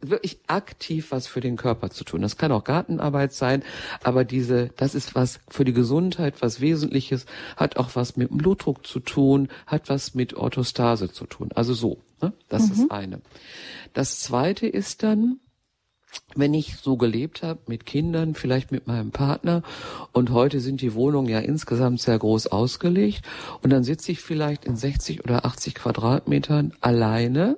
wirklich 0.00 0.40
aktiv 0.48 1.12
was 1.12 1.28
für 1.28 1.40
den 1.40 1.56
Körper 1.56 1.90
zu 1.90 2.02
tun. 2.02 2.20
Das 2.20 2.36
kann 2.36 2.50
auch 2.50 2.64
Gartenarbeit 2.64 3.32
sein, 3.32 3.62
aber 4.02 4.24
diese, 4.24 4.70
das 4.76 4.96
ist 4.96 5.14
was 5.14 5.38
für 5.48 5.64
die 5.64 5.72
Gesundheit, 5.72 6.42
was 6.42 6.60
Wesentliches, 6.60 7.26
hat 7.56 7.76
auch 7.76 7.90
was 7.94 8.16
mit 8.16 8.30
dem 8.30 8.38
Blutdruck 8.38 8.84
zu 8.84 8.98
tun, 8.98 9.46
hat 9.68 9.88
was 9.88 10.16
mit 10.16 10.34
Orthostase 10.34 11.12
zu 11.12 11.26
tun. 11.26 11.50
Also 11.54 11.72
so, 11.72 11.98
ne? 12.20 12.32
das 12.48 12.66
mhm. 12.66 12.72
ist 12.72 12.90
eine. 12.90 13.20
Das 13.92 14.18
zweite 14.18 14.66
ist 14.66 15.04
dann, 15.04 15.38
wenn 16.34 16.54
ich 16.54 16.76
so 16.76 16.96
gelebt 16.96 17.42
habe 17.42 17.60
mit 17.66 17.86
Kindern, 17.86 18.34
vielleicht 18.34 18.72
mit 18.72 18.86
meinem 18.86 19.10
Partner 19.10 19.62
und 20.12 20.30
heute 20.30 20.60
sind 20.60 20.80
die 20.80 20.94
Wohnungen 20.94 21.28
ja 21.28 21.40
insgesamt 21.40 22.00
sehr 22.00 22.18
groß 22.18 22.48
ausgelegt 22.48 23.22
und 23.62 23.70
dann 23.70 23.84
sitze 23.84 24.12
ich 24.12 24.20
vielleicht 24.20 24.64
in 24.64 24.76
60 24.76 25.24
oder 25.24 25.44
80 25.44 25.74
Quadratmetern 25.74 26.72
alleine 26.80 27.56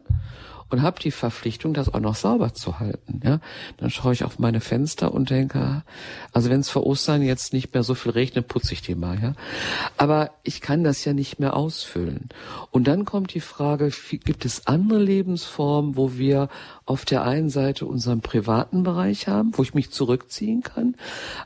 und 0.72 0.80
habe 0.80 1.00
die 1.00 1.10
Verpflichtung, 1.10 1.74
das 1.74 1.92
auch 1.92 2.00
noch 2.00 2.14
sauber 2.14 2.54
zu 2.54 2.80
halten. 2.80 3.20
Ja, 3.22 3.40
dann 3.76 3.90
schaue 3.90 4.14
ich 4.14 4.24
auf 4.24 4.38
meine 4.38 4.60
Fenster 4.60 5.12
und 5.12 5.28
denke, 5.28 5.82
also 6.32 6.48
wenn 6.48 6.60
es 6.60 6.70
vor 6.70 6.86
Ostern 6.86 7.20
jetzt 7.20 7.52
nicht 7.52 7.74
mehr 7.74 7.82
so 7.82 7.94
viel 7.94 8.12
regnet, 8.12 8.48
putze 8.48 8.72
ich 8.72 8.80
die 8.80 8.94
mal. 8.94 9.20
Ja, 9.22 9.34
aber 9.98 10.30
ich 10.42 10.62
kann 10.62 10.82
das 10.82 11.04
ja 11.04 11.12
nicht 11.12 11.38
mehr 11.38 11.54
ausfüllen. 11.54 12.30
Und 12.70 12.88
dann 12.88 13.04
kommt 13.04 13.34
die 13.34 13.40
Frage: 13.40 13.90
Gibt 14.24 14.46
es 14.46 14.66
andere 14.66 14.98
Lebensformen, 14.98 15.96
wo 15.96 16.14
wir 16.16 16.48
auf 16.84 17.04
der 17.04 17.24
einen 17.24 17.48
Seite 17.48 17.86
unseren 17.86 18.20
privaten 18.20 18.82
Bereich 18.82 19.28
haben, 19.28 19.52
wo 19.56 19.62
ich 19.62 19.74
mich 19.74 19.90
zurückziehen 19.90 20.62
kann, 20.62 20.96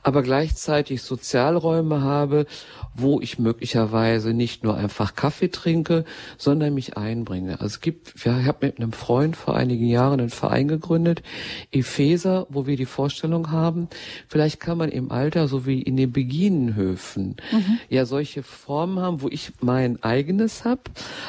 aber 0.02 0.22
gleichzeitig 0.22 1.02
Sozialräume 1.02 2.00
habe, 2.00 2.46
wo 2.94 3.20
ich 3.20 3.38
möglicherweise 3.38 4.32
nicht 4.32 4.64
nur 4.64 4.76
einfach 4.76 5.14
Kaffee 5.14 5.48
trinke, 5.48 6.04
sondern 6.38 6.74
mich 6.74 6.96
einbringe. 6.96 7.52
Also 7.52 7.66
es 7.66 7.80
gibt, 7.80 8.14
ich 8.16 8.26
habe 8.26 8.66
mit 8.66 8.78
einem 8.78 8.92
Freund 8.92 9.36
vor 9.36 9.56
einigen 9.56 9.86
Jahren 9.86 10.20
einen 10.20 10.30
Verein 10.30 10.68
gegründet, 10.68 11.22
Epheser, 11.70 12.46
wo 12.48 12.66
wir 12.66 12.76
die 12.76 12.86
Vorstellung 12.86 13.50
haben, 13.50 13.88
vielleicht 14.28 14.60
kann 14.60 14.78
man 14.78 14.90
im 14.90 15.12
Alter, 15.12 15.48
so 15.48 15.66
wie 15.66 15.82
in 15.82 15.96
den 15.96 16.12
Beginenhöfen, 16.12 17.36
mhm. 17.52 17.78
ja 17.90 18.06
solche 18.06 18.42
Formen 18.42 19.00
haben, 19.00 19.20
wo 19.20 19.28
ich 19.28 19.52
mein 19.60 20.02
eigenes 20.02 20.64
habe, 20.64 20.82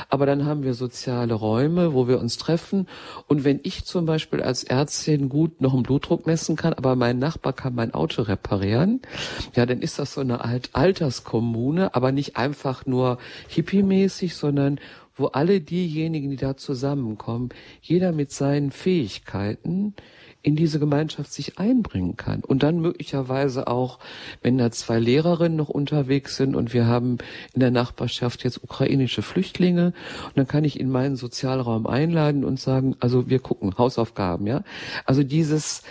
aber 0.09 0.25
dann 0.25 0.45
haben 0.45 0.63
wir 0.63 0.73
soziale 0.73 1.33
Räume, 1.33 1.93
wo 1.93 2.07
wir 2.07 2.19
uns 2.19 2.37
treffen. 2.37 2.87
Und 3.27 3.43
wenn 3.43 3.59
ich 3.63 3.85
zum 3.97 4.05
Beispiel 4.05 4.43
als 4.43 4.63
Ärztin 4.63 5.27
gut 5.27 5.59
noch 5.59 5.73
einen 5.73 5.81
Blutdruck 5.81 6.27
messen 6.27 6.55
kann, 6.55 6.73
aber 6.73 6.95
mein 6.95 7.17
Nachbar 7.17 7.51
kann 7.51 7.73
mein 7.73 7.95
Auto 7.95 8.21
reparieren, 8.21 9.01
ja, 9.55 9.65
dann 9.65 9.81
ist 9.81 9.97
das 9.97 10.13
so 10.13 10.21
eine 10.21 10.45
Alt 10.45 10.69
Alterskommune 10.73 11.47
Kommune, 11.47 11.95
aber 11.95 12.11
nicht 12.11 12.37
einfach 12.37 12.85
nur 12.85 13.17
hippiemäßig, 13.47 14.35
sondern 14.35 14.79
wo 15.15 15.25
alle 15.25 15.61
diejenigen, 15.61 16.29
die 16.29 16.35
da 16.35 16.57
zusammenkommen, 16.57 17.49
jeder 17.81 18.11
mit 18.11 18.31
seinen 18.31 18.69
Fähigkeiten 18.69 19.95
in 20.41 20.55
diese 20.55 20.79
Gemeinschaft 20.79 21.33
sich 21.33 21.59
einbringen 21.59 22.15
kann. 22.15 22.41
Und 22.41 22.63
dann 22.63 22.79
möglicherweise 22.79 23.67
auch, 23.67 23.99
wenn 24.41 24.57
da 24.57 24.71
zwei 24.71 24.99
Lehrerinnen 24.99 25.57
noch 25.57 25.69
unterwegs 25.69 26.37
sind 26.37 26.55
und 26.55 26.73
wir 26.73 26.85
haben 26.85 27.17
in 27.53 27.59
der 27.59 27.71
Nachbarschaft 27.71 28.43
jetzt 28.43 28.63
ukrainische 28.63 29.21
Flüchtlinge, 29.21 29.93
und 30.25 30.37
dann 30.37 30.47
kann 30.47 30.63
ich 30.63 30.79
in 30.79 30.89
meinen 30.89 31.15
Sozialraum 31.15 31.87
einladen 31.87 32.45
und 32.45 32.59
sagen, 32.59 32.95
also 32.99 33.29
wir 33.29 33.39
gucken, 33.39 33.77
Hausaufgaben, 33.77 34.47
ja. 34.47 34.63
Also 35.05 35.23
dieses, 35.23 35.83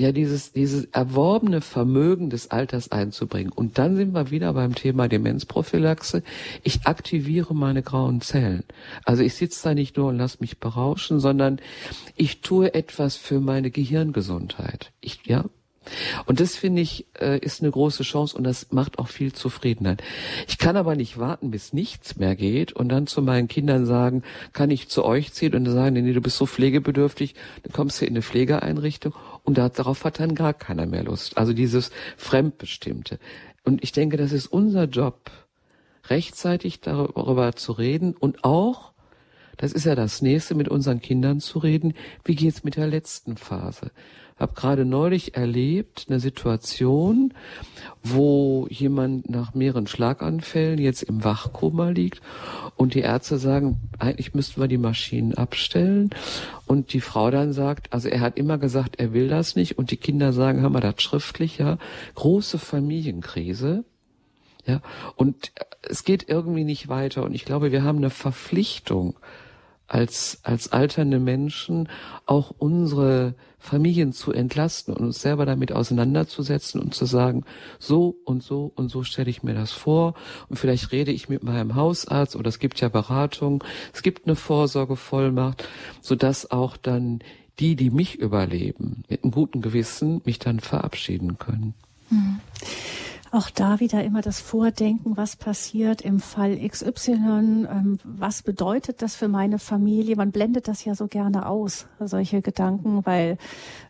ja 0.00 0.12
dieses, 0.12 0.52
dieses 0.52 0.86
erworbene 0.86 1.60
Vermögen 1.60 2.30
des 2.30 2.50
Alters 2.50 2.90
einzubringen. 2.90 3.52
Und 3.52 3.78
dann 3.78 3.96
sind 3.96 4.12
wir 4.12 4.30
wieder 4.30 4.52
beim 4.52 4.74
Thema 4.74 5.08
Demenzprophylaxe. 5.08 6.22
Ich 6.62 6.86
aktiviere 6.86 7.54
meine 7.54 7.82
grauen 7.82 8.20
Zellen. 8.20 8.64
Also 9.04 9.22
ich 9.22 9.34
sitze 9.34 9.68
da 9.68 9.74
nicht 9.74 9.96
nur 9.96 10.08
und 10.08 10.18
lass 10.18 10.40
mich 10.40 10.58
berauschen, 10.58 11.20
sondern 11.20 11.60
ich 12.16 12.40
tue 12.40 12.74
etwas 12.74 13.16
für 13.16 13.40
meine 13.40 13.70
Gehirngesundheit. 13.70 14.92
Ich, 15.00 15.20
ja, 15.26 15.44
und 16.26 16.40
das 16.40 16.56
finde 16.56 16.82
ich 16.82 17.06
äh, 17.18 17.38
ist 17.38 17.62
eine 17.62 17.70
große 17.70 18.02
Chance 18.02 18.36
und 18.36 18.44
das 18.44 18.70
macht 18.70 18.98
auch 18.98 19.08
viel 19.08 19.32
Zufriedenheit. 19.32 20.02
Ich 20.46 20.58
kann 20.58 20.76
aber 20.76 20.94
nicht 20.94 21.18
warten, 21.18 21.50
bis 21.50 21.72
nichts 21.72 22.16
mehr 22.16 22.36
geht 22.36 22.72
und 22.72 22.90
dann 22.90 23.06
zu 23.06 23.22
meinen 23.22 23.48
Kindern 23.48 23.86
sagen, 23.86 24.22
kann 24.52 24.70
ich 24.70 24.88
zu 24.88 25.04
euch 25.04 25.32
ziehen 25.32 25.54
und 25.54 25.64
dann 25.64 25.74
sagen, 25.74 25.94
nee, 25.94 26.12
du 26.12 26.20
bist 26.20 26.36
so 26.36 26.46
pflegebedürftig, 26.46 27.34
dann 27.62 27.72
kommst 27.72 28.00
du 28.00 28.04
in 28.04 28.12
eine 28.12 28.22
Pflegeeinrichtung 28.22 29.14
und 29.44 29.58
darauf 29.58 30.04
hat 30.04 30.20
dann 30.20 30.34
gar 30.34 30.54
keiner 30.54 30.86
mehr 30.86 31.04
Lust. 31.04 31.38
Also 31.38 31.52
dieses 31.52 31.90
Fremdbestimmte. 32.16 33.18
Und 33.64 33.82
ich 33.82 33.92
denke, 33.92 34.16
das 34.16 34.32
ist 34.32 34.46
unser 34.46 34.84
Job, 34.84 35.30
rechtzeitig 36.08 36.80
darüber 36.80 37.54
zu 37.54 37.72
reden 37.72 38.14
und 38.14 38.44
auch 38.44 38.90
das 39.60 39.72
ist 39.74 39.84
ja 39.84 39.94
das 39.94 40.22
nächste, 40.22 40.54
mit 40.54 40.70
unseren 40.70 41.02
Kindern 41.02 41.38
zu 41.38 41.58
reden. 41.58 41.92
Wie 42.24 42.34
geht's 42.34 42.64
mit 42.64 42.76
der 42.76 42.86
letzten 42.86 43.36
Phase? 43.36 43.90
Habe 44.40 44.54
gerade 44.54 44.84
neulich 44.84 45.36
erlebt 45.36 46.06
eine 46.08 46.20
Situation, 46.20 47.34
wo 48.02 48.66
jemand 48.70 49.28
nach 49.28 49.54
mehreren 49.54 49.86
Schlaganfällen 49.86 50.78
jetzt 50.78 51.02
im 51.02 51.22
Wachkoma 51.22 51.90
liegt 51.90 52.22
und 52.76 52.94
die 52.94 53.00
Ärzte 53.00 53.38
sagen, 53.38 53.78
eigentlich 53.98 54.34
müssten 54.34 54.60
wir 54.60 54.68
die 54.68 54.78
Maschinen 54.78 55.34
abstellen. 55.34 56.10
Und 56.66 56.92
die 56.92 57.00
Frau 57.00 57.30
dann 57.30 57.52
sagt, 57.52 57.92
also 57.92 58.08
er 58.08 58.20
hat 58.20 58.38
immer 58.38 58.56
gesagt, 58.56 58.98
er 58.98 59.12
will 59.12 59.28
das 59.28 59.56
nicht. 59.56 59.76
Und 59.78 59.90
die 59.90 59.98
Kinder 59.98 60.32
sagen, 60.32 60.62
haben 60.62 60.74
wir 60.74 60.80
das 60.80 61.02
schriftlich, 61.02 61.58
ja, 61.58 61.78
große 62.14 62.58
Familienkrise. 62.58 63.84
Ja, 64.66 64.80
und 65.16 65.52
es 65.82 66.04
geht 66.04 66.28
irgendwie 66.28 66.64
nicht 66.64 66.88
weiter. 66.88 67.24
Und 67.24 67.34
ich 67.34 67.44
glaube, 67.44 67.72
wir 67.72 67.82
haben 67.82 67.98
eine 67.98 68.10
Verpflichtung, 68.10 69.14
als, 69.90 70.38
als 70.44 70.70
alternde 70.70 71.18
Menschen 71.18 71.88
auch 72.24 72.52
unsere 72.56 73.34
Familien 73.58 74.12
zu 74.12 74.32
entlasten 74.32 74.94
und 74.94 75.04
uns 75.04 75.20
selber 75.20 75.44
damit 75.46 75.72
auseinanderzusetzen 75.72 76.80
und 76.80 76.94
zu 76.94 77.06
sagen, 77.06 77.44
so 77.80 78.16
und 78.24 78.42
so 78.42 78.72
und 78.76 78.88
so 78.88 79.02
stelle 79.02 79.28
ich 79.28 79.42
mir 79.42 79.52
das 79.52 79.72
vor 79.72 80.14
und 80.48 80.58
vielleicht 80.58 80.92
rede 80.92 81.10
ich 81.10 81.28
mit 81.28 81.42
meinem 81.42 81.74
Hausarzt 81.74 82.36
oder 82.36 82.48
es 82.48 82.60
gibt 82.60 82.80
ja 82.80 82.88
Beratung, 82.88 83.64
es 83.92 84.02
gibt 84.02 84.26
eine 84.26 84.36
Vorsorgevollmacht, 84.36 85.68
so 86.00 86.14
dass 86.14 86.50
auch 86.50 86.76
dann 86.76 87.18
die, 87.58 87.74
die 87.74 87.90
mich 87.90 88.14
überleben, 88.14 89.02
mit 89.08 89.24
einem 89.24 89.32
guten 89.32 89.60
Gewissen 89.60 90.22
mich 90.24 90.38
dann 90.38 90.60
verabschieden 90.60 91.36
können. 91.36 91.74
Mhm 92.10 92.40
auch 93.32 93.48
da 93.50 93.78
wieder 93.78 94.02
immer 94.02 94.22
das 94.22 94.40
Vordenken, 94.40 95.16
was 95.16 95.36
passiert 95.36 96.02
im 96.02 96.18
Fall 96.18 96.56
XY, 96.56 97.12
ähm, 97.70 97.98
was 98.02 98.42
bedeutet 98.42 99.02
das 99.02 99.14
für 99.14 99.28
meine 99.28 99.58
Familie? 99.58 100.16
Man 100.16 100.32
blendet 100.32 100.66
das 100.66 100.84
ja 100.84 100.94
so 100.94 101.06
gerne 101.06 101.46
aus, 101.46 101.86
solche 102.00 102.42
Gedanken, 102.42 103.06
weil 103.06 103.38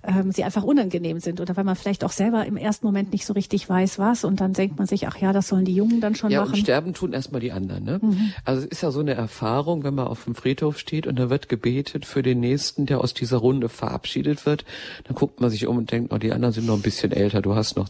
ähm, 0.02 0.30
sie 0.32 0.44
einfach 0.44 0.62
unangenehm 0.62 1.20
sind 1.20 1.40
oder 1.40 1.56
weil 1.56 1.64
man 1.64 1.76
vielleicht 1.76 2.04
auch 2.04 2.12
selber 2.12 2.44
im 2.44 2.58
ersten 2.58 2.86
Moment 2.86 3.12
nicht 3.12 3.24
so 3.24 3.32
richtig 3.32 3.66
weiß, 3.66 3.98
was 3.98 4.24
und 4.24 4.40
dann 4.40 4.52
denkt 4.52 4.78
man 4.78 4.86
sich, 4.86 5.08
ach 5.08 5.16
ja, 5.16 5.32
das 5.32 5.48
sollen 5.48 5.64
die 5.64 5.74
Jungen 5.74 6.02
dann 6.02 6.14
schon 6.14 6.30
ja, 6.30 6.42
machen. 6.42 6.56
Ja, 6.56 6.60
sterben 6.60 6.92
tun 6.92 7.14
erstmal 7.14 7.40
die 7.40 7.52
anderen. 7.52 7.84
Ne? 7.84 7.98
Mhm. 8.02 8.32
Also 8.44 8.62
es 8.62 8.68
ist 8.68 8.82
ja 8.82 8.90
so 8.90 9.00
eine 9.00 9.14
Erfahrung, 9.14 9.84
wenn 9.84 9.94
man 9.94 10.06
auf 10.06 10.24
dem 10.24 10.34
Friedhof 10.34 10.78
steht 10.78 11.06
und 11.06 11.18
da 11.18 11.30
wird 11.30 11.48
gebetet 11.48 12.04
für 12.04 12.22
den 12.22 12.40
Nächsten, 12.40 12.84
der 12.84 13.00
aus 13.00 13.14
dieser 13.14 13.38
Runde 13.38 13.70
verabschiedet 13.70 14.44
wird, 14.44 14.66
dann 15.04 15.14
guckt 15.14 15.40
man 15.40 15.48
sich 15.48 15.66
um 15.66 15.78
und 15.78 15.90
denkt, 15.90 16.12
oh, 16.12 16.18
die 16.18 16.32
anderen 16.32 16.52
sind 16.52 16.66
noch 16.66 16.74
ein 16.74 16.82
bisschen 16.82 17.12
älter, 17.12 17.40
du 17.40 17.54
hast 17.54 17.76
noch... 17.76 17.88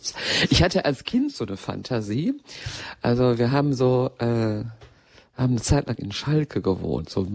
Ich 0.48 0.62
hatte 0.62 0.84
als 0.84 1.02
Kind 1.02 1.32
so 1.40 1.46
eine 1.46 1.56
Fantasie. 1.56 2.34
Also 3.02 3.38
wir 3.38 3.50
haben 3.50 3.72
so, 3.72 4.10
äh, 4.18 4.64
haben 5.36 5.52
eine 5.52 5.62
Zeit 5.62 5.86
lang 5.86 5.96
in 5.96 6.12
Schalke 6.12 6.60
gewohnt, 6.60 7.08
so 7.08 7.26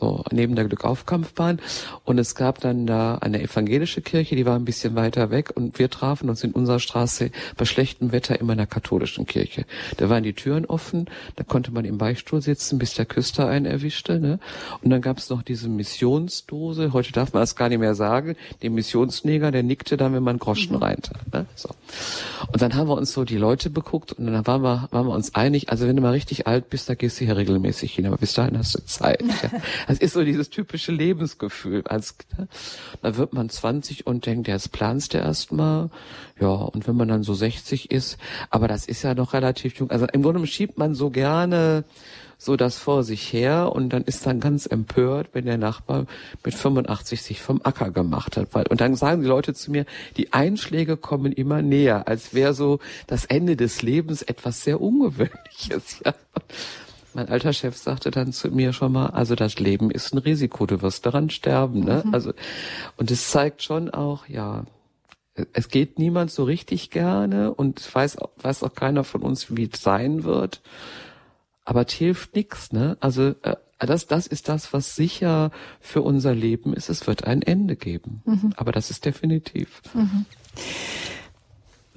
so 0.00 0.24
neben 0.32 0.56
der 0.56 0.64
Glückaufkampfbahn. 0.64 1.60
Und 2.04 2.18
es 2.18 2.34
gab 2.34 2.60
dann 2.60 2.86
da 2.86 3.16
eine 3.16 3.42
evangelische 3.42 4.00
Kirche, 4.00 4.36
die 4.36 4.46
war 4.46 4.56
ein 4.56 4.64
bisschen 4.64 4.94
weiter 4.94 5.30
weg 5.30 5.52
und 5.54 5.78
wir 5.78 5.90
trafen 5.90 6.30
uns 6.30 6.42
in 6.42 6.52
unserer 6.52 6.80
Straße 6.80 7.30
bei 7.56 7.64
schlechtem 7.64 8.12
Wetter 8.12 8.40
immer 8.40 8.54
in 8.54 8.60
einer 8.60 8.66
katholischen 8.66 9.26
Kirche. 9.26 9.64
Da 9.98 10.08
waren 10.08 10.22
die 10.22 10.32
Türen 10.32 10.64
offen, 10.64 11.06
da 11.36 11.44
konnte 11.44 11.70
man 11.70 11.84
im 11.84 11.98
Beichtstuhl 11.98 12.40
sitzen, 12.40 12.78
bis 12.78 12.94
der 12.94 13.04
Küster 13.04 13.48
einen 13.48 13.66
erwischte. 13.66 14.18
Ne? 14.18 14.38
Und 14.82 14.90
dann 14.90 15.02
gab 15.02 15.18
es 15.18 15.30
noch 15.30 15.42
diese 15.42 15.68
Missionsdose, 15.68 16.92
heute 16.92 17.12
darf 17.12 17.32
man 17.32 17.42
das 17.42 17.56
gar 17.56 17.68
nicht 17.68 17.78
mehr 17.78 17.94
sagen, 17.94 18.36
den 18.62 18.74
Missionsneger, 18.74 19.50
der 19.50 19.62
nickte 19.62 19.96
dann, 19.96 20.14
wenn 20.14 20.22
man 20.22 20.38
Groschen 20.38 20.76
mhm. 20.76 20.82
reintat. 20.82 21.32
Ne? 21.32 21.46
So. 21.54 21.68
Und 22.52 22.62
dann 22.62 22.74
haben 22.74 22.88
wir 22.88 22.96
uns 22.96 23.12
so 23.12 23.24
die 23.24 23.36
Leute 23.36 23.70
beguckt 23.70 24.12
und 24.12 24.26
dann 24.26 24.46
waren 24.46 24.62
wir, 24.62 24.88
waren 24.90 25.06
wir 25.06 25.14
uns 25.14 25.34
einig, 25.34 25.68
also 25.70 25.86
wenn 25.86 25.96
du 25.96 26.02
mal 26.02 26.12
richtig 26.12 26.46
alt 26.46 26.70
bist, 26.70 26.88
da 26.88 26.94
gehst 26.94 27.20
du 27.20 27.24
hier 27.24 27.36
regelmäßig 27.36 27.94
hin, 27.94 28.06
aber 28.06 28.16
bis 28.16 28.32
dahin 28.34 28.56
hast 28.58 28.74
du 28.74 28.84
Zeit. 28.84 29.22
Ja. 29.22 29.50
Das 29.90 29.98
ist 29.98 30.12
so 30.12 30.22
dieses 30.22 30.50
typische 30.50 30.92
Lebensgefühl. 30.92 31.82
Als, 31.84 32.14
da 33.02 33.16
wird 33.16 33.32
man 33.32 33.50
20 33.50 34.06
und 34.06 34.24
denkt, 34.24 34.46
jetzt 34.46 34.70
planst 34.70 35.14
du 35.14 35.18
erstmal. 35.18 35.90
Ja, 36.40 36.46
und 36.46 36.86
wenn 36.86 36.94
man 36.94 37.08
dann 37.08 37.24
so 37.24 37.34
60 37.34 37.90
ist, 37.90 38.16
aber 38.50 38.68
das 38.68 38.86
ist 38.86 39.02
ja 39.02 39.14
noch 39.14 39.32
relativ 39.32 39.80
jung. 39.80 39.90
Also 39.90 40.06
im 40.06 40.22
Grunde 40.22 40.46
schiebt 40.46 40.78
man 40.78 40.94
so 40.94 41.10
gerne 41.10 41.82
so 42.38 42.54
das 42.56 42.78
vor 42.78 43.02
sich 43.02 43.32
her 43.32 43.72
und 43.74 43.92
dann 43.92 44.04
ist 44.04 44.26
dann 44.26 44.38
ganz 44.38 44.66
empört, 44.66 45.30
wenn 45.32 45.44
der 45.44 45.58
Nachbar 45.58 46.06
mit 46.44 46.54
85 46.54 47.20
sich 47.20 47.42
vom 47.42 47.60
Acker 47.64 47.90
gemacht 47.90 48.36
hat. 48.36 48.70
Und 48.70 48.80
dann 48.80 48.94
sagen 48.94 49.22
die 49.22 49.26
Leute 49.26 49.54
zu 49.54 49.72
mir, 49.72 49.86
die 50.16 50.32
Einschläge 50.32 50.96
kommen 50.96 51.32
immer 51.32 51.62
näher, 51.62 52.06
als 52.06 52.32
wäre 52.32 52.54
so 52.54 52.78
das 53.08 53.24
Ende 53.24 53.56
des 53.56 53.82
Lebens 53.82 54.22
etwas 54.22 54.62
sehr 54.62 54.80
Ungewöhnliches. 54.80 56.00
Ja. 56.04 56.14
Mein 57.14 57.28
alter 57.28 57.52
Chef 57.52 57.76
sagte 57.76 58.10
dann 58.10 58.32
zu 58.32 58.50
mir 58.50 58.72
schon 58.72 58.92
mal, 58.92 59.08
also 59.08 59.34
das 59.34 59.58
Leben 59.58 59.90
ist 59.90 60.12
ein 60.12 60.18
Risiko, 60.18 60.66
du 60.66 60.82
wirst 60.82 61.06
daran 61.06 61.30
sterben. 61.30 61.84
Ne? 61.84 62.02
Mhm. 62.04 62.14
Also 62.14 62.32
und 62.96 63.10
es 63.10 63.30
zeigt 63.30 63.62
schon 63.62 63.90
auch, 63.90 64.26
ja, 64.28 64.64
es 65.52 65.68
geht 65.68 65.98
niemand 65.98 66.30
so 66.30 66.44
richtig 66.44 66.90
gerne 66.90 67.54
und 67.54 67.94
weiß, 67.94 68.18
weiß 68.42 68.62
auch 68.62 68.74
keiner 68.74 69.04
von 69.04 69.22
uns, 69.22 69.56
wie 69.56 69.70
es 69.72 69.82
sein 69.82 70.24
wird 70.24 70.60
aber 71.70 71.86
es 71.86 71.92
hilft 71.92 72.34
nichts, 72.34 72.72
ne? 72.72 72.96
Also 72.98 73.34
äh, 73.42 73.54
das, 73.78 74.08
das 74.08 74.26
ist 74.26 74.48
das, 74.48 74.72
was 74.72 74.96
sicher 74.96 75.52
für 75.80 76.02
unser 76.02 76.34
Leben 76.34 76.74
ist. 76.74 76.88
Es 76.88 77.06
wird 77.06 77.24
ein 77.24 77.42
Ende 77.42 77.76
geben. 77.76 78.22
Mhm. 78.24 78.52
Aber 78.56 78.72
das 78.72 78.90
ist 78.90 79.04
definitiv. 79.04 79.80
Mhm. 79.94 80.26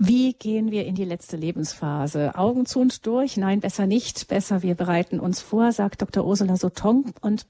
Wie 0.05 0.33
gehen 0.33 0.69
wir 0.69 0.85
in 0.85 0.95
die 0.95 1.05
letzte 1.05 1.37
Lebensphase? 1.37 2.35
Augen 2.35 2.65
zu 2.65 2.81
und 2.81 3.05
durch? 3.05 3.37
Nein, 3.37 3.61
besser 3.61 3.87
nicht. 3.87 4.27
Besser, 4.27 4.61
wir 4.61 4.75
bereiten 4.75 5.17
uns 5.17 5.39
vor, 5.39 5.71
sagt 5.71 6.01
Dr. 6.01 6.25
Ursula 6.25 6.57
Sotong. 6.57 7.13
Und 7.21 7.45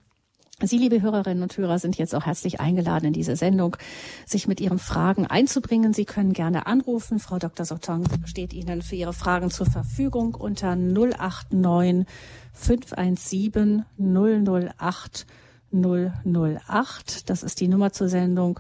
Sie, 0.62 0.78
liebe 0.78 1.01
Hörerinnen 1.01 1.41
und 1.41 1.58
Hörer, 1.58 1.80
sind 1.80 1.97
jetzt 1.97 2.14
auch 2.14 2.28
herzlich 2.28 2.60
eingeladen, 2.60 3.08
in 3.08 3.14
diese 3.14 3.36
Sendung 3.36 3.76
sich 4.28 4.47
mit 4.47 4.62
Ihren 4.62 4.78
Fragen 4.78 5.26
einzubringen. 5.26 5.93
Sie 5.93 6.06
können 6.06 6.32
gerne 6.34 6.68
anrufen. 6.68 7.18
Frau 7.18 7.39
Dr. 7.39 7.66
Sotong 7.66 8.04
steht 8.26 8.54
Ihnen 8.54 8.84
für 8.84 8.97
Ihre 8.97 9.14
Fragen 9.14 9.49
zur 9.49 9.66
Verfügung 9.66 10.36
unter 10.36 10.76
089 10.76 12.06
517 12.54 13.84
008 13.97 15.26
008. 15.72 17.30
Das 17.32 17.41
ist 17.41 17.60
die 17.62 17.68
Nummer 17.68 17.93
zur 17.93 18.10
Sendung 18.10 18.60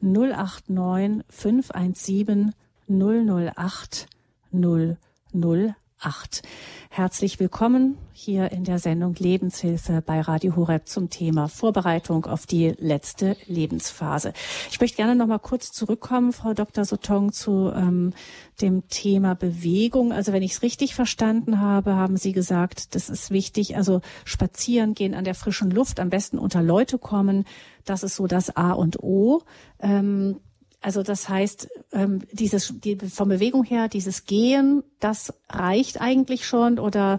089 0.00 1.24
517 1.28 2.52
008 2.92 4.08
008. 4.52 5.76
8. 6.02 6.42
Herzlich 6.90 7.38
willkommen 7.38 7.96
hier 8.12 8.50
in 8.50 8.64
der 8.64 8.80
Sendung 8.80 9.14
Lebenshilfe 9.14 10.02
bei 10.04 10.20
Radio 10.20 10.56
Horeb 10.56 10.88
zum 10.88 11.10
Thema 11.10 11.48
Vorbereitung 11.48 12.26
auf 12.26 12.44
die 12.44 12.74
letzte 12.78 13.36
Lebensphase. 13.46 14.32
Ich 14.70 14.80
möchte 14.80 14.96
gerne 14.96 15.14
noch 15.14 15.28
mal 15.28 15.38
kurz 15.38 15.70
zurückkommen, 15.70 16.32
Frau 16.32 16.54
Dr. 16.54 16.84
Sotong, 16.84 17.32
zu 17.32 17.72
ähm, 17.74 18.12
dem 18.60 18.88
Thema 18.88 19.34
Bewegung. 19.34 20.12
Also 20.12 20.32
wenn 20.32 20.42
ich 20.42 20.52
es 20.52 20.62
richtig 20.62 20.94
verstanden 20.94 21.60
habe, 21.60 21.94
haben 21.94 22.16
Sie 22.16 22.32
gesagt, 22.32 22.96
das 22.96 23.08
ist 23.08 23.30
wichtig. 23.30 23.76
Also 23.76 24.00
spazieren 24.24 24.94
gehen 24.94 25.14
an 25.14 25.24
der 25.24 25.36
frischen 25.36 25.70
Luft, 25.70 26.00
am 26.00 26.10
besten 26.10 26.38
unter 26.38 26.62
Leute 26.62 26.98
kommen. 26.98 27.44
Das 27.84 28.02
ist 28.02 28.16
so 28.16 28.26
das 28.26 28.56
A 28.56 28.72
und 28.72 29.02
O. 29.02 29.42
Ähm, 29.78 30.40
also 30.82 31.02
das 31.02 31.28
heißt, 31.28 31.68
ähm, 31.92 32.20
dieses 32.32 32.74
die, 32.80 32.96
von 32.96 33.28
Bewegung 33.28 33.64
her, 33.64 33.88
dieses 33.88 34.26
Gehen, 34.26 34.82
das 35.00 35.32
reicht 35.48 36.00
eigentlich 36.00 36.46
schon 36.46 36.78
oder 36.78 37.18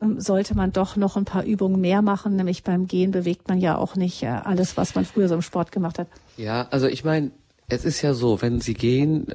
ähm, 0.00 0.20
sollte 0.20 0.56
man 0.56 0.72
doch 0.72 0.96
noch 0.96 1.16
ein 1.16 1.24
paar 1.24 1.44
Übungen 1.44 1.80
mehr 1.80 2.02
machen? 2.02 2.36
Nämlich 2.36 2.62
beim 2.62 2.86
Gehen 2.86 3.10
bewegt 3.10 3.48
man 3.48 3.58
ja 3.58 3.76
auch 3.76 3.96
nicht 3.96 4.22
äh, 4.22 4.28
alles, 4.28 4.76
was 4.76 4.94
man 4.94 5.04
früher 5.04 5.28
so 5.28 5.34
im 5.34 5.42
Sport 5.42 5.72
gemacht 5.72 5.98
hat. 5.98 6.08
Ja, 6.36 6.68
also 6.70 6.86
ich 6.86 7.04
meine, 7.04 7.32
es 7.68 7.84
ist 7.84 8.02
ja 8.02 8.14
so, 8.14 8.42
wenn 8.42 8.60
Sie 8.60 8.74
gehen, 8.74 9.26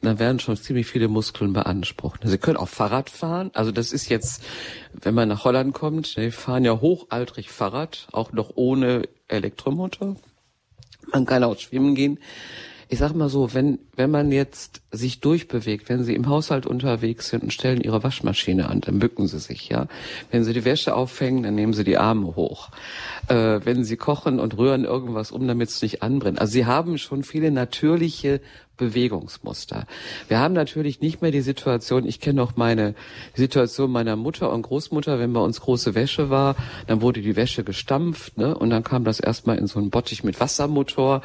dann 0.00 0.18
werden 0.18 0.40
schon 0.40 0.56
ziemlich 0.56 0.86
viele 0.86 1.08
Muskeln 1.08 1.52
beansprucht. 1.52 2.20
Sie 2.24 2.38
können 2.38 2.56
auch 2.56 2.68
Fahrrad 2.68 3.10
fahren. 3.10 3.50
Also 3.54 3.70
das 3.70 3.92
ist 3.92 4.08
jetzt, 4.08 4.42
wenn 4.92 5.14
man 5.14 5.28
nach 5.28 5.44
Holland 5.44 5.74
kommt, 5.74 6.16
die 6.16 6.30
fahren 6.30 6.64
ja 6.64 6.80
hochaltrig 6.80 7.50
Fahrrad, 7.50 8.08
auch 8.12 8.32
noch 8.32 8.52
ohne 8.54 9.08
Elektromotor. 9.28 10.16
Man 11.12 11.26
kann 11.26 11.44
auch 11.44 11.58
schwimmen 11.58 11.94
gehen. 11.94 12.18
Ich 12.88 12.98
sag 12.98 13.14
mal 13.14 13.30
so, 13.30 13.54
wenn, 13.54 13.78
wenn 13.96 14.10
man 14.10 14.30
jetzt 14.32 14.82
sich 14.90 15.20
durchbewegt, 15.20 15.88
wenn 15.88 16.04
Sie 16.04 16.14
im 16.14 16.28
Haushalt 16.28 16.66
unterwegs 16.66 17.30
sind 17.30 17.42
und 17.42 17.50
stellen 17.50 17.80
Ihre 17.80 18.04
Waschmaschine 18.04 18.68
an, 18.68 18.82
dann 18.82 18.98
bücken 18.98 19.28
Sie 19.28 19.38
sich, 19.38 19.70
ja. 19.70 19.86
Wenn 20.30 20.44
Sie 20.44 20.52
die 20.52 20.66
Wäsche 20.66 20.94
aufhängen, 20.94 21.42
dann 21.42 21.54
nehmen 21.54 21.72
Sie 21.72 21.84
die 21.84 21.96
Arme 21.96 22.36
hoch. 22.36 22.68
Äh, 23.28 23.60
wenn 23.64 23.84
Sie 23.84 23.96
kochen 23.96 24.38
und 24.38 24.58
rühren 24.58 24.84
irgendwas 24.84 25.30
um, 25.30 25.48
damit 25.48 25.70
es 25.70 25.80
nicht 25.80 26.02
anbrennt. 26.02 26.38
Also 26.38 26.52
Sie 26.52 26.66
haben 26.66 26.98
schon 26.98 27.22
viele 27.22 27.50
natürliche 27.50 28.42
Bewegungsmuster. 28.76 29.86
Wir 30.28 30.38
haben 30.38 30.54
natürlich 30.54 31.00
nicht 31.00 31.22
mehr 31.22 31.30
die 31.30 31.40
Situation, 31.40 32.06
ich 32.06 32.20
kenne 32.20 32.36
noch 32.36 32.56
meine 32.56 32.94
Situation 33.34 33.90
meiner 33.90 34.16
Mutter 34.16 34.52
und 34.52 34.62
Großmutter, 34.62 35.18
wenn 35.18 35.32
bei 35.32 35.40
uns 35.40 35.60
große 35.60 35.94
Wäsche 35.94 36.30
war, 36.30 36.56
dann 36.86 37.02
wurde 37.02 37.20
die 37.20 37.36
Wäsche 37.36 37.64
gestampft, 37.64 38.38
ne? 38.38 38.56
Und 38.56 38.70
dann 38.70 38.82
kam 38.82 39.04
das 39.04 39.20
erstmal 39.20 39.58
in 39.58 39.66
so 39.66 39.78
einen 39.78 39.90
Bottich 39.90 40.24
mit 40.24 40.40
Wassermotor. 40.40 41.22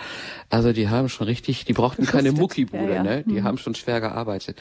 Also 0.50 0.74
die 0.74 0.90
haben 0.90 1.10
schon 1.10 1.28
richtig, 1.28 1.66
die 1.66 1.74
brauchten 1.74 2.06
keine 2.06 2.32
Muckibude, 2.32 2.90
ja, 2.90 2.96
ja. 2.96 3.04
ne? 3.04 3.24
Die 3.24 3.40
mhm. 3.40 3.44
haben 3.44 3.58
schon 3.58 3.76
schwer 3.76 4.02
gearbeitet. 4.02 4.58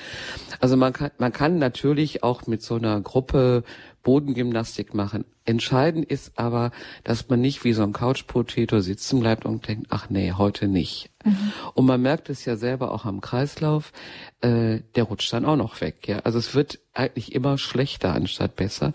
Also 0.60 0.76
man 0.76 0.92
kann, 0.92 1.10
man 1.18 1.32
kann 1.32 1.58
natürlich 1.58 2.22
auch 2.22 2.46
mit 2.46 2.62
so 2.62 2.76
einer 2.76 3.00
Gruppe 3.00 3.64
Bodengymnastik 4.02 4.94
machen. 4.94 5.24
Entscheidend 5.46 6.04
ist 6.04 6.38
aber, 6.38 6.72
dass 7.04 7.28
man 7.28 7.40
nicht 7.40 7.64
wie 7.64 7.72
so 7.72 7.82
ein 7.82 7.92
Couch-Potato 7.92 8.80
sitzen 8.80 9.20
bleibt 9.20 9.44
und 9.44 9.66
denkt, 9.68 9.86
ach 9.90 10.10
nee, 10.10 10.32
heute 10.32 10.66
nicht. 10.66 11.10
Mhm. 11.24 11.52
Und 11.74 11.86
man 11.86 12.02
merkt 12.02 12.30
es 12.30 12.44
ja 12.44 12.56
selber 12.56 12.90
auch 12.90 13.04
am 13.04 13.20
Kreislauf, 13.20 13.92
äh, 14.40 14.80
der 14.96 15.04
rutscht 15.04 15.32
dann 15.32 15.44
auch 15.44 15.56
noch 15.56 15.80
weg. 15.80 16.06
Ja, 16.08 16.18
Also 16.20 16.38
es 16.38 16.54
wird 16.54 16.80
eigentlich 16.94 17.34
immer 17.34 17.58
schlechter 17.58 18.12
anstatt 18.12 18.56
besser. 18.56 18.92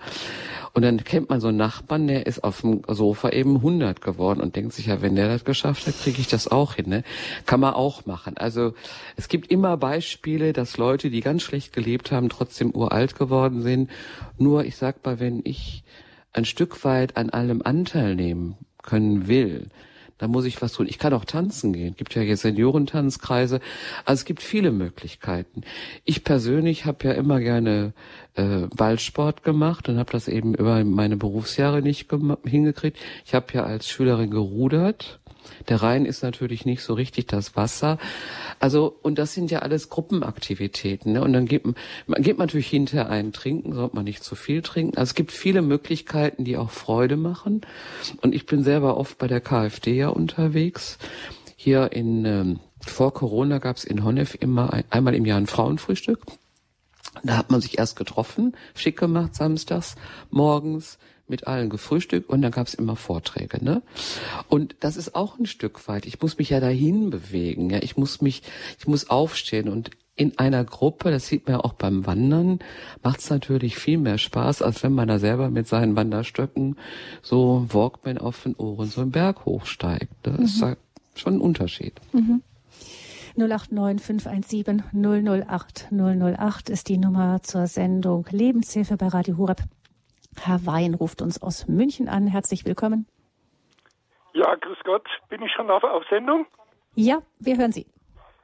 Und 0.74 0.84
dann 0.84 1.04
kennt 1.04 1.30
man 1.30 1.41
so 1.41 1.49
einen 1.49 1.58
Nachbarn, 1.58 2.08
der 2.08 2.26
ist 2.26 2.43
auf 2.43 2.62
dem 2.62 2.82
Sofa 2.88 3.30
eben 3.30 3.58
100 3.58 4.02
geworden 4.02 4.39
und 4.39 4.56
denkt 4.56 4.74
sich 4.74 4.88
ja, 4.88 5.02
wenn 5.02 5.16
der 5.16 5.28
das 5.28 5.43
geschafft 5.43 5.86
hat, 5.88 5.99
kriege 5.99 6.22
ich 6.22 6.28
das 6.28 6.47
auch 6.47 6.76
hin. 6.76 6.89
Ne? 6.89 7.04
Kann 7.45 7.60
man 7.60 7.74
auch 7.74 8.06
machen. 8.06 8.38
Also 8.38 8.74
es 9.18 9.28
gibt 9.28 9.52
immer 9.52 9.76
Beispiele, 9.78 10.54
dass 10.54 10.78
Leute, 10.78 11.10
die 11.10 11.22
ganz 11.22 11.43
schlecht 11.43 11.74
gelebt 11.74 12.12
haben, 12.12 12.30
trotzdem 12.30 12.72
uralt 12.72 13.16
geworden 13.16 13.62
sind. 13.62 13.89
Nur 14.38 14.64
ich 14.64 14.78
sag 14.78 15.06
mal, 15.06 15.20
wenn 15.20 15.41
ich 15.43 15.84
ein 16.34 16.46
Stück 16.46 16.84
weit 16.84 17.18
an 17.18 17.30
allem 17.30 17.62
Anteil 17.64 18.16
nehmen 18.16 18.58
können 18.82 19.28
will, 19.28 19.70
da 20.22 20.28
muss 20.28 20.46
ich 20.46 20.62
was 20.62 20.74
tun. 20.74 20.86
Ich 20.88 21.00
kann 21.00 21.16
auch 21.16 21.26
tanzen 21.26 21.74
gehen. 21.74 21.94
Es 21.94 21.98
gibt 21.98 22.14
ja 22.14 22.22
jetzt 22.22 22.42
Seniorentanzkreise. 22.42 23.60
Also 24.06 24.22
es 24.22 24.26
gibt 24.26 24.44
viele 24.44 24.72
Möglichkeiten. 24.72 25.64
Ich 26.06 26.24
persönlich 26.24 26.86
habe 26.86 27.08
ja 27.08 27.14
immer 27.14 27.40
gerne 27.40 27.94
äh, 28.36 28.68
Ballsport 28.76 29.42
gemacht 29.42 29.90
und 29.90 29.98
habe 29.98 30.12
das 30.12 30.28
eben 30.28 30.54
über 30.54 30.84
meine 30.84 31.18
Berufsjahre 31.18 31.82
nicht 31.82 32.08
hingekriegt. 32.46 33.00
Ich 33.26 33.34
habe 33.34 33.48
ja 33.54 33.64
als 33.64 33.90
Schülerin 33.90 34.30
gerudert 34.30 35.20
der 35.70 35.82
Rhein 35.82 36.06
ist 36.06 36.24
natürlich 36.24 36.66
nicht 36.66 36.84
so 36.84 36.93
richtig 36.93 37.28
das 37.28 37.56
Wasser. 37.56 37.97
Also, 38.60 38.95
und 39.02 39.18
das 39.18 39.34
sind 39.34 39.52
ja 39.52 39.60
alles 39.60 39.89
Gruppenaktivitäten. 39.89 41.14
Ne? 41.14 41.22
Und 41.22 41.34
dann 41.34 41.45
geht 41.45 41.66
man, 41.66 41.76
man 42.08 42.22
geht 42.22 42.38
natürlich 42.38 42.68
hinterher 42.68 43.10
einen 43.10 43.34
trinken, 43.34 43.74
sollte 43.74 43.95
man 43.95 44.06
nicht 44.06 44.24
zu 44.24 44.36
viel 44.36 44.62
trinken. 44.62 44.97
Also 44.97 45.12
es 45.12 45.16
gibt 45.16 45.32
viele 45.32 45.62
Möglichkeiten, 45.62 46.43
die 46.43 46.58
auch 46.58 46.72
Freude 46.72 47.18
machen. 47.18 47.62
Und 48.22 48.36
ich 48.36 48.45
bin 48.45 48.64
selber 48.64 48.97
oft 48.97 49.18
bei 49.18 49.28
der 49.28 49.41
KfD 49.41 49.95
ja 49.95 50.10
unterwegs. 50.10 50.97
Hier 51.56 51.91
in, 51.91 52.26
ähm, 52.26 52.60
vor 52.86 53.14
Corona 53.14 53.60
gab 53.60 53.78
es 53.78 53.84
in 53.84 54.04
Honnef 54.04 54.36
immer 54.39 54.74
ein, 54.74 54.84
einmal 54.89 55.16
im 55.16 55.26
Jahr 55.26 55.38
ein 55.38 55.47
Frauenfrühstück. 55.47 56.20
Da 57.24 57.38
hat 57.38 57.52
man 57.52 57.62
sich 57.62 57.78
erst 57.78 57.97
getroffen, 57.97 58.56
schick 58.74 58.97
gemacht 58.97 59.36
samstags 59.36 59.95
morgens 60.30 60.97
mit 61.32 61.48
allen 61.48 61.70
gefrühstückt 61.70 62.30
und 62.30 62.44
dann 62.44 62.52
gab's 62.52 62.76
immer 62.76 62.96
Vorträge, 62.96 63.64
ne? 63.64 63.82
Und 64.48 64.76
das 64.82 64.98
ist 64.98 65.16
auch 65.16 65.40
ein 65.40 65.48
Stück 65.48 65.88
weit. 65.88 66.06
Ich 66.06 66.22
muss 66.22 66.38
mich 66.38 66.52
ja 66.52 66.60
dahin 66.60 67.10
bewegen, 67.10 67.72
ja. 67.72 67.80
Ich 67.82 67.98
muss 67.98 68.22
mich, 68.22 68.44
ich 68.78 68.86
muss 68.86 69.10
aufstehen 69.10 69.68
und 69.68 69.90
in 70.16 70.38
einer 70.38 70.64
Gruppe, 70.64 71.10
das 71.10 71.26
sieht 71.26 71.48
man 71.48 71.58
ja 71.58 71.64
auch 71.64 71.74
beim 71.74 72.06
Wandern, 72.06 72.60
macht's 73.02 73.32
natürlich 73.32 73.78
viel 73.78 73.98
mehr 73.98 74.20
Spaß, 74.20 74.62
als 74.62 74.84
wenn 74.84 74.94
man 74.94 75.08
da 75.08 75.18
selber 75.18 75.50
mit 75.50 75.68
seinen 75.68 75.96
Wanderstöcken 75.96 76.76
so 77.24 77.66
Walkman 77.70 78.20
auf 78.20 78.44
den 78.44 78.56
Ohren 78.56 78.88
so 78.88 79.02
einen 79.02 79.12
Berg 79.12 79.46
hochsteigt. 79.46 80.14
Das 80.22 80.38
mhm. 80.38 80.46
ist 80.46 80.78
schon 81.16 81.36
ein 81.36 81.42
Unterschied. 81.42 81.94
Mhm. 82.12 82.44
089 83.38 84.06
517 84.06 84.84
008 84.94 85.88
008 85.92 86.70
ist 86.70 86.90
die 86.90 86.98
Nummer 86.98 87.42
zur 87.42 87.68
Sendung 87.68 88.26
Lebenshilfe 88.30 88.98
bei 88.98 89.08
Radio 89.08 89.38
Horeb. 89.38 89.64
Herr 90.40 90.66
Wein 90.66 90.94
ruft 90.94 91.22
uns 91.22 91.42
aus 91.42 91.68
München 91.68 92.08
an. 92.08 92.28
Herzlich 92.28 92.66
willkommen. 92.66 93.08
Ja, 94.34 94.56
grüß 94.56 94.78
Gott. 94.84 95.08
Bin 95.30 95.42
ich 95.42 95.52
schon 95.52 95.70
auf, 95.70 95.84
auf 95.84 96.04
Sendung? 96.10 96.46
Ja, 96.96 97.20
wir 97.40 97.58
hören 97.58 97.72
Sie. 97.72 97.88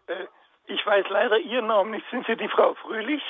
Äh, 0.08 0.26
ich 0.68 0.86
weiß 0.86 1.06
leider 1.10 1.38
Ihren 1.38 1.68
Namen 1.68 1.92
nicht. 1.92 2.06
Sind 2.12 2.26
Sie 2.28 2.36
die 2.36 2.50
Frau 2.50 2.74
Fröhlich? 2.76 3.22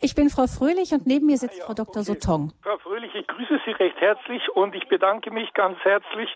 Ich 0.00 0.14
bin 0.14 0.28
Frau 0.28 0.46
Fröhlich 0.46 0.92
und 0.92 1.06
neben 1.06 1.26
mir 1.26 1.38
sitzt 1.38 1.56
ah, 1.56 1.58
ja, 1.60 1.66
Frau 1.66 1.74
Dr. 1.74 2.02
Okay. 2.02 2.20
Sotong. 2.20 2.52
Frau 2.62 2.78
Fröhlich, 2.78 3.14
ich 3.14 3.26
grüße 3.26 3.60
Sie 3.64 3.72
recht 3.72 3.96
herzlich 3.98 4.42
und 4.54 4.74
ich 4.74 4.86
bedanke 4.88 5.30
mich 5.30 5.52
ganz 5.54 5.78
herzlich 5.80 6.28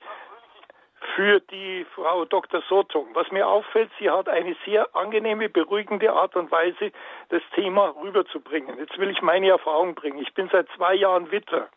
für 1.15 1.41
die 1.41 1.87
Frau 1.95 2.25
Dr. 2.25 2.63
Sotong. 2.69 3.09
Was 3.15 3.31
mir 3.31 3.47
auffällt, 3.47 3.91
sie 3.99 4.11
hat 4.11 4.29
eine 4.29 4.57
sehr 4.65 4.95
angenehme, 4.95 5.49
beruhigende 5.49 6.13
Art 6.13 6.37
und 6.37 6.51
Weise, 6.51 6.93
das 7.29 7.43
Thema 7.55 7.95
rüberzubringen. 8.03 8.79
Jetzt 8.79 8.99
will 8.99 9.11
ich 9.11 9.23
meine 9.23 9.49
Erfahrung 9.49 9.95
bringen. 9.95 10.19
Ich 10.19 10.35
bin 10.35 10.49
seit 10.51 10.69
zwei 10.77 10.95
Jahren 10.95 11.31
Witwer. 11.31 11.69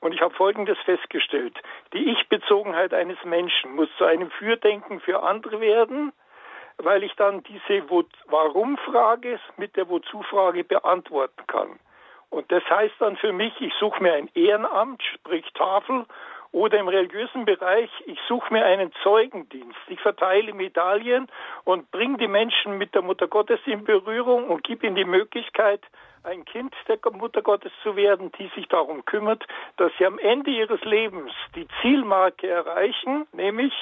Und 0.00 0.14
ich 0.14 0.20
habe 0.20 0.34
Folgendes 0.34 0.78
festgestellt. 0.84 1.58
Die 1.92 2.10
Ich-Bezogenheit 2.10 2.94
eines 2.94 3.22
Menschen 3.24 3.74
muss 3.74 3.88
zu 3.98 4.04
einem 4.04 4.30
Fürdenken 4.30 5.00
für 5.00 5.22
andere 5.22 5.60
werden, 5.60 6.12
weil 6.76 7.02
ich 7.02 7.14
dann 7.16 7.42
diese 7.42 7.82
Warum-Frage 8.26 9.40
mit 9.56 9.76
der 9.76 9.88
Wozu-Frage 9.88 10.62
beantworten 10.62 11.42
kann. 11.48 11.80
Und 12.30 12.52
das 12.52 12.62
heißt 12.68 12.94
dann 13.00 13.16
für 13.16 13.32
mich, 13.32 13.58
ich 13.60 13.72
suche 13.80 14.02
mir 14.02 14.12
ein 14.12 14.28
Ehrenamt, 14.34 15.02
sprich 15.02 15.50
Tafel, 15.54 16.04
oder 16.52 16.78
im 16.78 16.88
religiösen 16.88 17.44
Bereich, 17.44 17.90
ich 18.06 18.18
suche 18.26 18.52
mir 18.52 18.64
einen 18.64 18.92
Zeugendienst. 19.02 19.78
Ich 19.88 20.00
verteile 20.00 20.54
Medaillen 20.54 21.28
und 21.64 21.90
bringe 21.90 22.18
die 22.18 22.28
Menschen 22.28 22.78
mit 22.78 22.94
der 22.94 23.02
Mutter 23.02 23.28
Gottes 23.28 23.60
in 23.66 23.84
Berührung 23.84 24.48
und 24.48 24.64
gebe 24.64 24.86
ihnen 24.86 24.96
die 24.96 25.04
Möglichkeit, 25.04 25.82
ein 26.24 26.44
Kind 26.44 26.74
der 26.88 26.98
Mutter 27.12 27.42
Gottes 27.42 27.72
zu 27.82 27.96
werden, 27.96 28.32
die 28.38 28.50
sich 28.54 28.66
darum 28.68 29.04
kümmert, 29.04 29.44
dass 29.76 29.92
sie 29.98 30.06
am 30.06 30.18
Ende 30.18 30.50
ihres 30.50 30.82
Lebens 30.84 31.32
die 31.54 31.68
Zielmarke 31.80 32.48
erreichen, 32.48 33.26
nämlich 33.32 33.72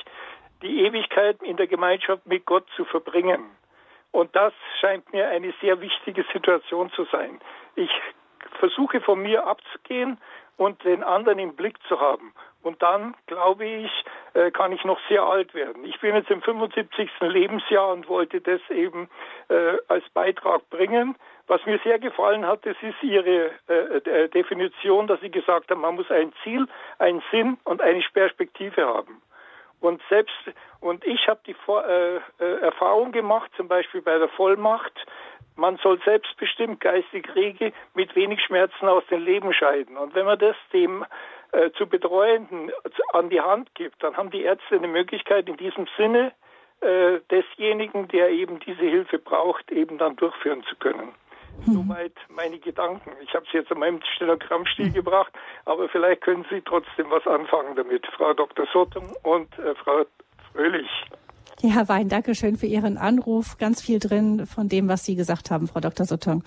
die 0.62 0.84
Ewigkeit 0.84 1.42
in 1.42 1.56
der 1.56 1.66
Gemeinschaft 1.66 2.26
mit 2.26 2.46
Gott 2.46 2.66
zu 2.76 2.84
verbringen. 2.84 3.44
Und 4.12 4.34
das 4.34 4.52
scheint 4.80 5.12
mir 5.12 5.28
eine 5.28 5.52
sehr 5.60 5.80
wichtige 5.80 6.24
Situation 6.32 6.90
zu 6.92 7.04
sein. 7.12 7.40
Ich 7.74 7.90
versuche 8.58 9.00
von 9.00 9.20
mir 9.22 9.46
abzugehen 9.46 10.18
und 10.56 10.82
den 10.84 11.02
anderen 11.02 11.38
im 11.38 11.54
Blick 11.54 11.76
zu 11.88 12.00
haben. 12.00 12.32
Und 12.66 12.82
dann, 12.82 13.14
glaube 13.28 13.64
ich, 13.64 14.04
äh, 14.34 14.50
kann 14.50 14.72
ich 14.72 14.84
noch 14.84 14.98
sehr 15.08 15.22
alt 15.22 15.54
werden. 15.54 15.84
Ich 15.84 16.00
bin 16.00 16.16
jetzt 16.16 16.32
im 16.32 16.42
75. 16.42 17.08
Lebensjahr 17.20 17.90
und 17.90 18.08
wollte 18.08 18.40
das 18.40 18.60
eben 18.70 19.08
äh, 19.48 19.76
als 19.86 20.02
Beitrag 20.08 20.68
bringen. 20.68 21.14
Was 21.46 21.64
mir 21.64 21.78
sehr 21.84 22.00
gefallen 22.00 22.44
hat, 22.44 22.66
das 22.66 22.76
ist 22.82 23.00
Ihre 23.04 23.52
äh, 23.68 24.28
Definition, 24.30 25.06
dass 25.06 25.20
Sie 25.20 25.30
gesagt 25.30 25.70
haben, 25.70 25.82
man 25.82 25.94
muss 25.94 26.10
ein 26.10 26.32
Ziel, 26.42 26.66
einen 26.98 27.22
Sinn 27.30 27.56
und 27.62 27.80
eine 27.80 28.04
Perspektive 28.12 28.84
haben. 28.84 29.22
Und 29.78 30.02
selbst 30.08 30.34
und 30.80 31.04
ich 31.06 31.28
habe 31.28 31.38
die 31.46 31.54
Erfahrung 32.38 33.12
gemacht, 33.12 33.50
zum 33.56 33.68
Beispiel 33.68 34.02
bei 34.02 34.18
der 34.18 34.28
Vollmacht, 34.28 35.06
man 35.54 35.76
soll 35.78 36.00
selbstbestimmt 36.04 36.80
geistig 36.80 37.34
rege 37.34 37.72
mit 37.94 38.14
wenig 38.16 38.42
Schmerzen 38.42 38.88
aus 38.88 39.04
dem 39.10 39.24
Leben 39.24 39.52
scheiden. 39.52 39.96
Und 39.96 40.14
wenn 40.14 40.26
man 40.26 40.38
das 40.38 40.56
dem 40.72 41.04
äh, 41.52 41.70
zu 41.72 41.86
Betreuenden 41.86 42.70
an 43.12 43.30
die 43.30 43.40
Hand 43.40 43.74
gibt, 43.74 44.02
dann 44.02 44.16
haben 44.16 44.30
die 44.30 44.42
Ärzte 44.42 44.76
eine 44.76 44.88
Möglichkeit, 44.88 45.48
in 45.48 45.56
diesem 45.56 45.86
Sinne 45.96 46.32
äh, 46.80 47.20
desjenigen, 47.30 48.08
der 48.08 48.30
eben 48.30 48.60
diese 48.60 48.82
Hilfe 48.82 49.18
braucht, 49.18 49.70
eben 49.70 49.98
dann 49.98 50.16
durchführen 50.16 50.62
zu 50.64 50.76
können. 50.76 51.14
Hm. 51.64 51.74
Soweit 51.74 52.12
meine 52.28 52.58
Gedanken. 52.58 53.12
Ich 53.22 53.34
habe 53.34 53.46
sie 53.50 53.58
jetzt 53.58 53.70
in 53.70 53.78
meinem 53.78 54.00
Stenogrammstil 54.14 54.86
hm. 54.86 54.94
gebracht, 54.94 55.32
aber 55.64 55.88
vielleicht 55.88 56.20
können 56.20 56.44
Sie 56.50 56.60
trotzdem 56.60 57.10
was 57.10 57.26
anfangen 57.26 57.76
damit, 57.76 58.06
Frau 58.16 58.34
Dr. 58.34 58.66
Sottung 58.72 59.14
und 59.22 59.58
äh, 59.58 59.74
Frau 59.76 60.04
Fröhlich. 60.52 60.88
Ja, 61.62 61.70
Herr 61.70 61.88
Wein, 61.88 62.10
danke 62.10 62.34
schön 62.34 62.58
für 62.58 62.66
Ihren 62.66 62.98
Anruf. 62.98 63.56
Ganz 63.56 63.80
viel 63.80 63.98
drin 63.98 64.46
von 64.46 64.68
dem, 64.68 64.88
was 64.88 65.06
Sie 65.06 65.16
gesagt 65.16 65.50
haben, 65.50 65.66
Frau 65.68 65.80
Dr. 65.80 66.04
Sotong. 66.04 66.42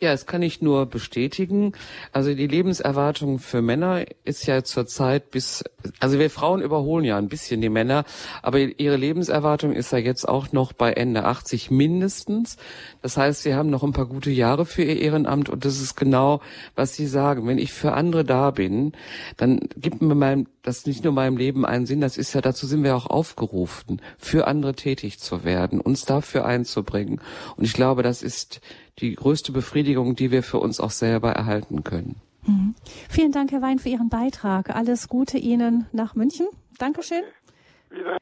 Ja, 0.00 0.12
das 0.12 0.26
kann 0.26 0.42
ich 0.42 0.62
nur 0.62 0.86
bestätigen. 0.86 1.72
Also 2.12 2.32
die 2.34 2.46
Lebenserwartung 2.46 3.40
für 3.40 3.62
Männer 3.62 4.04
ist 4.24 4.46
ja 4.46 4.62
zurzeit 4.62 5.32
bis, 5.32 5.64
also 5.98 6.20
wir 6.20 6.30
Frauen 6.30 6.62
überholen 6.62 7.04
ja 7.04 7.18
ein 7.18 7.28
bisschen 7.28 7.60
die 7.60 7.68
Männer, 7.68 8.04
aber 8.42 8.58
ihre 8.58 8.96
Lebenserwartung 8.96 9.72
ist 9.72 9.90
ja 9.92 9.98
jetzt 9.98 10.28
auch 10.28 10.52
noch 10.52 10.72
bei 10.72 10.92
Ende 10.92 11.24
80 11.24 11.72
mindestens. 11.72 12.58
Das 13.02 13.16
heißt, 13.16 13.42
sie 13.42 13.54
haben 13.54 13.70
noch 13.70 13.82
ein 13.82 13.92
paar 13.92 14.06
gute 14.06 14.30
Jahre 14.30 14.66
für 14.66 14.82
ihr 14.82 15.00
Ehrenamt 15.00 15.48
und 15.48 15.64
das 15.64 15.80
ist 15.80 15.96
genau, 15.96 16.40
was 16.76 16.94
Sie 16.94 17.06
sagen. 17.06 17.46
Wenn 17.46 17.58
ich 17.58 17.72
für 17.72 17.92
andere 17.92 18.24
da 18.24 18.52
bin, 18.52 18.92
dann 19.36 19.68
gibt 19.76 20.00
mir 20.00 20.14
mein, 20.14 20.46
das 20.62 20.86
nicht 20.86 21.02
nur 21.02 21.12
meinem 21.12 21.36
Leben 21.36 21.66
einen 21.66 21.86
Sinn, 21.86 22.00
das 22.00 22.18
ist 22.18 22.34
ja, 22.34 22.40
dazu 22.40 22.66
sind 22.66 22.84
wir 22.84 22.94
auch 22.94 23.06
aufgerufen, 23.06 24.00
für 24.16 24.46
andere 24.48 24.74
tätig 24.74 25.20
zu 25.20 25.44
werden, 25.44 25.80
uns 25.80 26.04
dafür 26.04 26.44
einzubringen. 26.44 27.20
Und 27.56 27.64
ich 27.64 27.72
glaube, 27.72 28.02
das 28.02 28.22
ist 28.22 28.60
die 28.98 29.14
größte 29.14 29.52
Befriedigung, 29.52 30.16
die 30.16 30.30
wir 30.30 30.42
für 30.42 30.58
uns 30.58 30.80
auch 30.80 30.90
selber 30.90 31.32
erhalten 31.32 31.84
können. 31.84 32.16
Mhm. 32.46 32.74
Vielen 33.08 33.32
Dank, 33.32 33.52
Herr 33.52 33.62
Wein, 33.62 33.78
für 33.78 33.88
Ihren 33.88 34.08
Beitrag. 34.08 34.74
Alles 34.74 35.08
Gute 35.08 35.38
Ihnen 35.38 35.86
nach 35.92 36.14
München. 36.14 36.46
Dankeschön. 36.78 37.22
Wieder. 37.90 38.18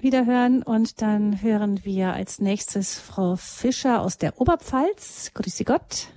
Wiederhören 0.00 0.62
und 0.62 1.02
dann 1.02 1.42
hören 1.42 1.80
wir 1.82 2.12
als 2.12 2.40
nächstes 2.40 3.00
Frau 3.00 3.34
Fischer 3.34 4.00
aus 4.00 4.16
der 4.16 4.40
Oberpfalz. 4.40 5.32
Grüße 5.34 5.64
Gott. 5.64 6.12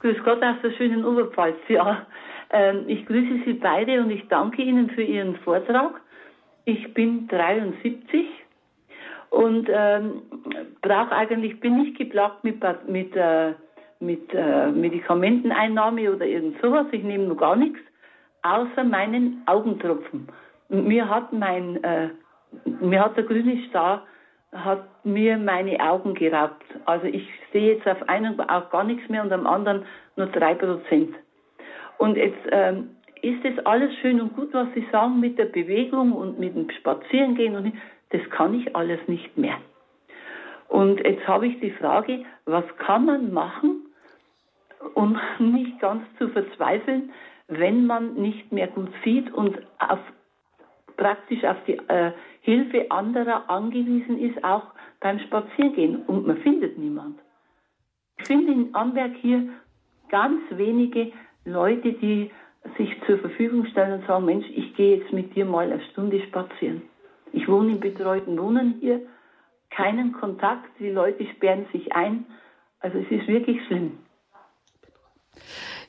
Grüß 0.00 0.18
Gott 0.24 0.42
aus 0.42 0.56
der 0.62 0.72
schönen 0.72 1.06
Oberpfalz, 1.06 1.56
ja. 1.68 2.06
Ähm, 2.50 2.84
ich 2.86 3.06
grüße 3.06 3.44
Sie 3.46 3.54
beide 3.54 4.02
und 4.02 4.10
ich 4.10 4.28
danke 4.28 4.62
Ihnen 4.62 4.90
für 4.90 5.02
Ihren 5.02 5.36
Vortrag. 5.36 6.02
Ich 6.66 6.92
bin 6.92 7.26
73 7.28 8.26
und 9.34 9.68
ähm, 9.68 10.22
brauche 10.80 11.12
eigentlich, 11.12 11.58
bin 11.58 11.76
nicht 11.78 11.98
geplagt 11.98 12.44
mit, 12.44 12.62
mit, 12.86 13.16
äh, 13.16 13.52
mit 13.98 14.32
äh, 14.32 14.68
Medikamenteneinnahme 14.70 16.12
oder 16.14 16.24
irgend 16.24 16.60
sowas. 16.62 16.86
Ich 16.92 17.02
nehme 17.02 17.24
nur 17.24 17.36
gar 17.36 17.56
nichts, 17.56 17.80
außer 18.42 18.84
meinen 18.84 19.42
Augentropfen. 19.46 20.28
Und 20.68 20.86
mir 20.86 21.08
hat 21.08 21.32
mein, 21.32 21.82
äh, 21.82 22.10
mir 22.80 23.04
hat 23.04 23.16
der 23.16 23.24
grüne 23.24 23.60
Star 23.68 24.06
hat 24.52 24.86
mir 25.04 25.36
meine 25.36 25.80
Augen 25.80 26.14
geraubt. 26.14 26.62
Also 26.84 27.06
ich 27.06 27.28
sehe 27.52 27.74
jetzt 27.74 27.88
auf 27.88 28.08
einem 28.08 28.38
auch 28.38 28.70
gar 28.70 28.84
nichts 28.84 29.08
mehr 29.08 29.22
und 29.22 29.32
am 29.32 29.48
anderen 29.48 29.84
nur 30.14 30.26
drei 30.26 30.54
Prozent. 30.54 31.12
Und 31.98 32.16
jetzt 32.16 32.38
ähm, 32.52 32.90
ist 33.20 33.44
es 33.44 33.66
alles 33.66 33.92
schön 33.96 34.20
und 34.20 34.36
gut, 34.36 34.52
was 34.52 34.68
Sie 34.74 34.86
sagen 34.92 35.18
mit 35.18 35.38
der 35.38 35.46
Bewegung 35.46 36.12
und 36.12 36.38
mit 36.38 36.54
dem 36.54 36.70
Spazierengehen 36.70 37.56
und 37.56 37.72
das 38.10 38.22
kann 38.30 38.54
ich 38.54 38.74
alles 38.76 39.00
nicht 39.08 39.36
mehr. 39.36 39.58
Und 40.68 40.98
jetzt 41.00 41.26
habe 41.28 41.46
ich 41.46 41.60
die 41.60 41.70
Frage, 41.72 42.24
was 42.46 42.64
kann 42.78 43.06
man 43.06 43.32
machen, 43.32 43.86
um 44.94 45.18
nicht 45.38 45.78
ganz 45.80 46.02
zu 46.18 46.28
verzweifeln, 46.28 47.12
wenn 47.48 47.86
man 47.86 48.14
nicht 48.14 48.50
mehr 48.52 48.68
gut 48.68 48.90
sieht 49.04 49.32
und 49.32 49.58
auf, 49.78 49.98
praktisch 50.96 51.44
auf 51.44 51.56
die 51.66 51.78
äh, 51.88 52.12
Hilfe 52.40 52.90
anderer 52.90 53.48
angewiesen 53.48 54.18
ist, 54.18 54.42
auch 54.42 54.64
beim 55.00 55.18
Spaziergehen 55.20 56.02
und 56.06 56.26
man 56.26 56.38
findet 56.38 56.78
niemand. 56.78 57.18
Ich 58.18 58.26
finde 58.26 58.52
in 58.52 58.74
Amberg 58.74 59.12
hier 59.20 59.48
ganz 60.08 60.40
wenige 60.50 61.12
Leute, 61.44 61.92
die 61.92 62.30
sich 62.78 62.96
zur 63.06 63.18
Verfügung 63.18 63.66
stellen 63.66 64.00
und 64.00 64.06
sagen, 64.06 64.24
Mensch, 64.24 64.46
ich 64.54 64.74
gehe 64.74 64.96
jetzt 64.96 65.12
mit 65.12 65.34
dir 65.34 65.44
mal 65.44 65.70
eine 65.70 65.82
Stunde 65.90 66.22
spazieren. 66.22 66.82
Ich 67.44 67.50
wohne 67.50 67.72
im 67.72 67.80
betreuten 67.80 68.38
Wohnen 68.38 68.78
hier, 68.80 69.02
keinen 69.68 70.12
Kontakt, 70.12 70.70
die 70.78 70.88
Leute 70.88 71.26
sperren 71.36 71.66
sich 71.72 71.92
ein. 71.92 72.24
Also 72.80 72.96
es 72.98 73.10
ist 73.10 73.28
wirklich 73.28 73.58
schlimm. 73.66 73.98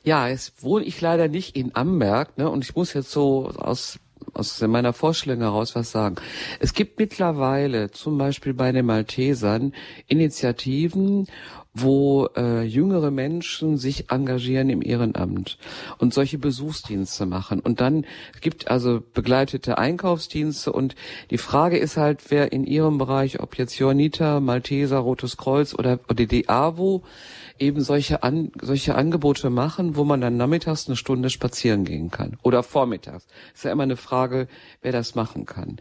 Ja, 0.04 0.28
jetzt 0.28 0.64
wohne 0.64 0.84
ich 0.84 1.00
leider 1.00 1.30
nicht 1.30 1.56
in 1.56 1.74
Amberg, 1.74 2.38
ne? 2.38 2.50
Und 2.50 2.66
ich 2.66 2.76
muss 2.76 2.94
jetzt 2.94 3.12
so 3.12 3.48
aus 3.56 4.00
aus 4.34 4.60
meiner 4.62 4.92
Vorstellung 4.92 5.40
heraus 5.42 5.76
was 5.76 5.92
sagen. 5.92 6.16
Es 6.60 6.74
gibt 6.74 7.00
mittlerweile 7.00 7.92
zum 7.92 8.18
Beispiel 8.18 8.54
bei 8.54 8.72
den 8.74 8.86
Maltesern 8.86 9.74
Initiativen 10.08 11.28
wo 11.76 12.30
äh, 12.38 12.64
jüngere 12.64 13.12
Menschen 13.12 13.78
sich 13.78 14.10
engagieren 14.10 14.70
im 14.70 14.82
Ehrenamt 14.82 15.58
und 15.98 16.14
solche 16.14 16.38
Besuchsdienste 16.38 17.26
machen. 17.26 17.60
Und 17.60 17.82
dann 17.82 18.06
gibt 18.42 18.72
also 18.72 19.04
begleitete 19.14 19.78
Einkaufsdienste 19.78 20.72
und 20.72 20.96
die 21.32 21.38
Frage 21.38 21.78
ist 21.78 21.98
halt, 21.98 22.32
wer 22.32 22.54
in 22.54 22.64
ihrem 22.64 22.98
Bereich, 22.98 23.42
ob 23.42 23.58
jetzt 23.58 23.78
Johanniter, 23.78 24.40
Malteser, 24.40 25.00
Rotes 25.00 25.36
Kreuz 25.36 25.74
oder, 25.74 26.00
oder 26.08 26.26
die 26.26 26.48
AWO, 26.48 27.04
eben 27.60 27.82
solche, 27.82 28.24
An 28.24 28.52
solche 28.62 28.96
Angebote 28.96 29.50
machen, 29.50 29.96
wo 29.96 30.04
man 30.04 30.22
dann 30.22 30.38
nachmittags 30.38 30.88
eine 30.88 30.96
Stunde 30.96 31.30
spazieren 31.30 31.86
gehen 31.86 32.12
kann 32.12 32.38
oder 32.44 32.64
vormittags. 32.64 33.28
Ist 33.54 33.64
ja 33.64 33.72
immer 33.72 33.84
eine 33.84 33.98
Frage, 33.98 34.48
wer 34.82 34.92
das 34.92 35.16
machen 35.16 35.46
kann. 35.46 35.78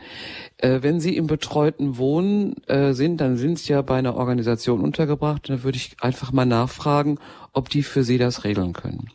Äh, 0.59 0.82
wenn 0.82 1.01
Sie 1.01 1.16
im 1.16 1.26
betreuten 1.26 1.99
Wohnen 1.99 2.55
äh, 2.66 2.92
sind, 2.92 3.20
dann 3.20 3.36
sind 3.36 3.59
Sie 3.59 3.72
ja 3.72 3.82
bei 3.82 3.97
einer 3.97 4.16
Organisation 4.16 4.80
untergebracht. 4.80 5.49
Da 5.49 5.62
würde 5.62 5.76
ich 5.76 5.84
einfach 6.01 6.32
mal 6.32 6.47
nachfragen, 6.47 7.18
ob 7.53 7.68
die 7.68 7.82
für 7.82 8.05
Sie 8.05 8.18
das 8.18 8.45
regeln 8.45 8.72
können. 8.72 9.09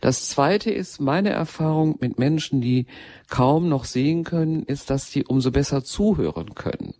Das 0.00 0.28
Zweite 0.28 0.70
ist 0.70 1.00
meine 1.00 1.30
Erfahrung 1.30 1.96
mit 2.00 2.18
Menschen, 2.18 2.60
die 2.60 2.86
kaum 3.28 3.68
noch 3.68 3.84
sehen 3.84 4.24
können, 4.24 4.64
ist, 4.64 4.90
dass 4.90 5.10
sie 5.10 5.24
umso 5.24 5.50
besser 5.50 5.84
zuhören 5.84 6.54
können. 6.54 6.94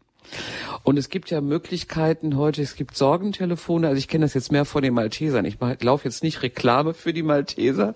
Und 0.82 0.98
es 0.98 1.08
gibt 1.08 1.30
ja 1.30 1.40
Möglichkeiten 1.40 2.36
heute, 2.36 2.62
es 2.62 2.76
gibt 2.76 2.96
Sorgentelefone, 2.96 3.88
also 3.88 3.98
ich 3.98 4.08
kenne 4.08 4.24
das 4.24 4.34
jetzt 4.34 4.52
mehr 4.52 4.64
von 4.64 4.82
den 4.82 4.94
Maltesern. 4.94 5.44
Ich 5.44 5.58
laufe 5.80 6.04
jetzt 6.04 6.22
nicht 6.22 6.42
Reklame 6.42 6.94
für 6.94 7.12
die 7.12 7.22
Malteser. 7.22 7.94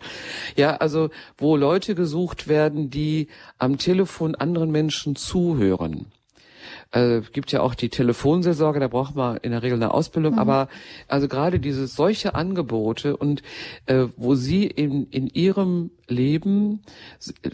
Ja, 0.56 0.76
also 0.76 1.10
wo 1.36 1.56
Leute 1.56 1.94
gesucht 1.94 2.48
werden, 2.48 2.90
die 2.90 3.28
am 3.58 3.78
Telefon 3.78 4.34
anderen 4.34 4.70
Menschen 4.70 5.14
zuhören 5.14 6.06
äh, 6.92 7.22
gibt 7.32 7.52
ja 7.52 7.60
auch 7.60 7.74
die 7.74 7.88
Telefonseelsorge, 7.88 8.80
da 8.80 8.88
braucht 8.88 9.16
man 9.16 9.38
in 9.38 9.50
der 9.50 9.62
Regel 9.62 9.76
eine 9.76 9.92
Ausbildung, 9.92 10.34
mhm. 10.34 10.38
aber 10.38 10.68
also 11.08 11.28
gerade 11.28 11.58
diese 11.58 11.86
solche 11.86 12.34
Angebote 12.34 13.16
und 13.16 13.42
äh, 13.86 14.06
wo 14.16 14.34
sie 14.34 14.66
in, 14.66 15.08
in 15.10 15.26
ihrem 15.26 15.90
Leben, 16.08 16.82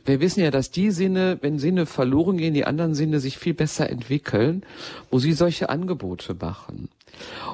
wir 0.04 0.20
wissen 0.20 0.40
ja, 0.40 0.50
dass 0.50 0.70
die 0.70 0.90
Sinne, 0.90 1.38
wenn 1.40 1.58
Sinne 1.58 1.86
verloren 1.86 2.36
gehen, 2.36 2.54
die 2.54 2.64
anderen 2.64 2.94
Sinne 2.94 3.20
sich 3.20 3.38
viel 3.38 3.54
besser 3.54 3.88
entwickeln, 3.88 4.64
wo 5.10 5.18
sie 5.18 5.32
solche 5.32 5.68
Angebote 5.68 6.34
machen. 6.34 6.88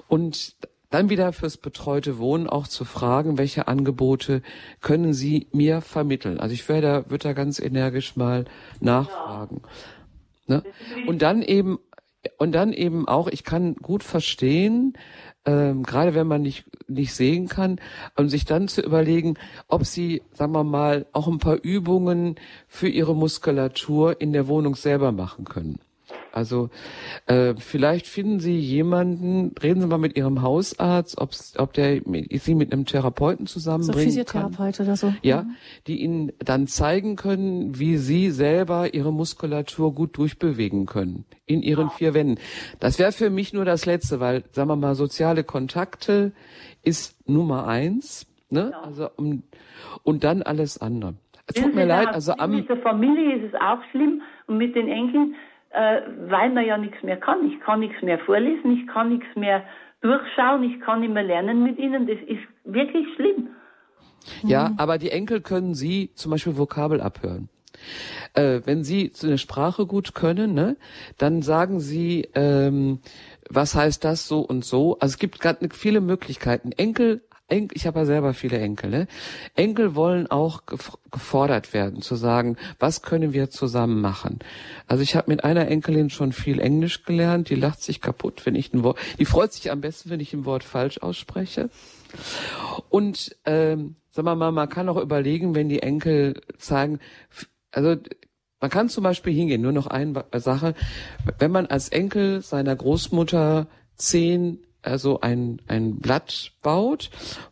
Und 0.09 0.55
dann 0.95 1.11
wieder 1.11 1.33
fürs 1.33 1.57
betreute 1.57 2.19
Wohnen 2.19 2.47
auch 2.47 2.69
zu 2.69 2.85
fragen, 2.85 3.37
welche 3.37 3.67
Angebote 3.67 4.43
können 4.81 5.13
Sie 5.13 5.49
mir 5.51 5.81
vermitteln? 5.81 6.39
Also 6.39 6.55
ich 6.55 6.69
werde, 6.69 7.07
würde 7.09 7.25
da 7.25 7.33
ganz 7.33 7.59
energisch 7.59 8.15
mal 8.15 8.45
nachfragen. 8.81 9.63
Ja. 9.65 9.69
Ne? 10.47 10.63
Und 11.07 11.23
dann 11.23 11.43
eben 11.43 11.79
und 12.39 12.53
dann 12.53 12.73
eben 12.73 13.07
auch, 13.07 13.29
ich 13.29 13.45
kann 13.45 13.75
gut 13.75 14.03
verstehen, 14.03 14.95
ähm, 15.45 15.83
gerade 15.83 16.15
wenn 16.15 16.27
man 16.27 16.41
nicht 16.41 16.65
nicht 16.89 17.15
sehen 17.15 17.49
kann, 17.49 17.81
und 18.17 18.29
sich 18.29 18.45
dann 18.45 18.69
zu 18.69 18.81
überlegen, 18.81 19.35
ob 19.69 19.85
sie, 19.85 20.23
sagen 20.33 20.53
wir 20.53 20.65
mal, 20.65 21.07
auch 21.13 21.29
ein 21.29 21.39
paar 21.39 21.59
Übungen 21.63 22.37
für 22.67 22.89
ihre 22.89 23.15
Muskulatur 23.15 24.21
in 24.21 24.33
der 24.33 24.49
Wohnung 24.49 24.75
selber 24.75 25.13
machen 25.13 25.45
können. 25.45 25.79
Also 26.35 26.71
äh, 27.27 27.55
vielleicht 27.57 28.07
finden 28.07 28.41
Sie 28.41 28.59
jemanden, 28.59 29.55
reden 29.63 29.81
Sie 29.81 29.87
mal 29.87 29.99
mit 29.99 30.17
Ihrem 30.17 30.43
Hausarzt, 30.43 31.21
ob's, 31.21 31.55
ob 31.59 31.73
der 31.73 32.01
Sie 32.05 32.55
mit 32.55 32.73
einem 32.73 32.87
Therapeuten 32.87 33.47
zusammenbringen 33.47 33.99
so 33.99 34.05
Physiotherapeut 34.05 34.77
kann. 34.77 34.87
oder 34.87 34.97
so. 34.97 35.15
Ja, 35.23 35.43
mhm. 35.43 35.57
die 35.87 36.01
Ihnen 36.03 36.33
dann 36.39 36.67
zeigen 36.67 37.17
können, 37.17 37.79
wie 37.79 37.97
Sie 37.97 38.31
selber 38.31 38.95
Ihre 38.95 39.13
Muskulatur 39.13 39.95
gut 39.95 40.17
durchbewegen 40.19 40.87
können 40.87 41.25
in 41.47 41.63
Ihren 41.63 41.91
vier 41.91 42.15
Wänden. 42.15 42.41
Das 42.81 42.99
wäre 42.99 43.13
für 43.13 43.31
mich 43.31 43.53
nur 43.53 43.65
das 43.65 43.87
Letzte, 43.87 44.21
weil, 44.21 44.45
sagen 44.53 44.69
wir 44.69 44.77
mal, 44.77 44.95
soziale 44.95 45.45
Kontakte 45.45 46.33
ist 46.83 47.29
Nummer 47.29 47.67
eins. 47.67 48.27
Ne? 48.51 48.71
Ja. 48.73 48.81
Also 48.83 49.09
um, 49.17 49.43
und 50.03 50.25
dann 50.25 50.43
alles 50.43 50.79
andere. 50.79 51.15
Es 51.47 51.63
tut 51.63 51.75
mir 51.75 51.85
leid, 51.85 52.09
also 52.09 52.33
am 52.39 52.53
mit 52.53 52.69
der 52.69 52.79
Familie 52.79 53.37
ist 53.37 53.53
es 53.53 53.61
auch 53.61 53.79
schlimm 53.91 54.23
und 54.47 54.57
mit 54.57 54.75
den 54.75 54.89
Enkeln 54.89 55.35
äh, 55.75 56.03
weil 56.29 56.51
man 56.51 56.65
ja 56.65 56.79
nichts 56.79 57.03
mehr 57.03 57.17
kann. 57.17 57.45
Ich 57.51 57.61
kann 57.61 57.81
nichts 57.81 58.01
mehr 58.03 58.19
vorlesen, 58.21 58.79
ich 58.79 58.87
kann 58.87 59.09
nichts 59.11 59.27
mehr 59.35 59.65
durchschauen, 60.01 60.63
ich 60.63 60.81
kann 60.81 61.01
nicht 61.01 61.13
mehr 61.13 61.23
lernen 61.23 61.65
mit 61.65 61.79
ihnen. 61.79 62.07
Das 62.07 62.19
ist 62.27 62.43
wirklich 62.65 63.07
schlimm. 63.17 63.49
Ja, 64.43 64.71
mhm. 64.71 64.79
aber 64.79 64.99
die 64.99 65.11
Enkel 65.11 65.41
können 65.41 65.75
Sie 65.75 66.13
zum 66.15 66.31
Beispiel 66.31 66.57
Vokabel 66.57 67.01
abhören. 67.01 67.49
Äh, 68.35 68.61
wenn 68.65 68.85
Sie 68.85 69.13
eine 69.23 69.37
Sprache 69.37 69.87
gut 69.87 70.15
können, 70.15 70.55
ne, 70.55 70.77
dann 71.19 71.43
sagen 71.43 71.81
Sie, 71.81 72.29
ähm, 72.35 73.01
was 73.51 73.75
heißt 73.75 74.05
das 74.05 74.29
so 74.29 74.41
und 74.41 74.65
so. 74.65 74.99
Also 75.01 75.15
es 75.15 75.19
gibt 75.19 75.41
gerade 75.41 75.69
viele 75.73 76.01
Möglichkeiten. 76.01 76.73
Enkel 76.73 77.23
Enkel, 77.47 77.77
ich 77.77 77.87
habe 77.87 78.01
ja 78.01 78.05
selber 78.07 78.33
viele 78.33 78.59
Enkel, 78.59 78.91
ne? 78.91 79.07
Enkel 79.55 79.95
wollen 79.95 80.27
auch 80.31 80.63
gefordert 81.11 81.75
werden, 81.75 82.01
zu 82.01 82.15
sagen, 82.15 82.57
was 82.79 83.03
können 83.03 83.35
wir 83.35 83.51
zusammen 83.51 84.01
machen? 84.01 84.39
Also 84.87 85.03
ich 85.03 85.15
habe 85.15 85.31
mit 85.31 85.45
einer 85.45 85.69
Enkelin 85.69 86.09
schon 86.09 86.33
viel 86.33 86.59
Englisch 86.59 87.05
gelernt, 87.05 87.51
die 87.51 87.55
lacht 87.55 87.83
sich 87.83 88.01
kaputt, 88.01 88.47
wenn 88.47 88.55
ich 88.55 88.73
ein 88.73 88.83
Wort, 88.83 88.99
die 89.19 89.27
freut 89.27 89.53
sich 89.53 89.71
am 89.71 89.83
besten, 89.83 90.09
wenn 90.09 90.21
ich 90.21 90.33
ein 90.33 90.47
Wort 90.47 90.65
falsch 90.65 90.99
ausspreche. 90.99 91.69
Und 92.89 93.37
ähm, 93.45 93.97
wir 94.15 94.23
mal, 94.23 94.53
man 94.53 94.69
kann 94.69 94.89
auch 94.89 94.97
überlegen, 94.97 95.55
wenn 95.55 95.69
die 95.69 95.83
Enkel 95.83 96.41
sagen, 96.57 97.01
also 97.73 97.97
man 98.61 98.71
kann 98.71 98.89
zum 98.89 99.05
Beispiel 99.05 99.35
hingehen, 99.35 99.61
nur 99.61 99.73
noch 99.73 99.89
eine 99.89 100.25
Sache, 100.37 100.75
wenn 101.39 101.51
man 101.51 101.67
als 101.67 101.91
Enkel 101.91 102.41
seiner 102.41 102.75
Großmutter 102.75 103.67
zehn 103.97 104.61
also 104.87 105.21
ein, 105.21 105.61
ein 105.67 105.97
Blatt 105.97 106.53
baut, 106.63 107.11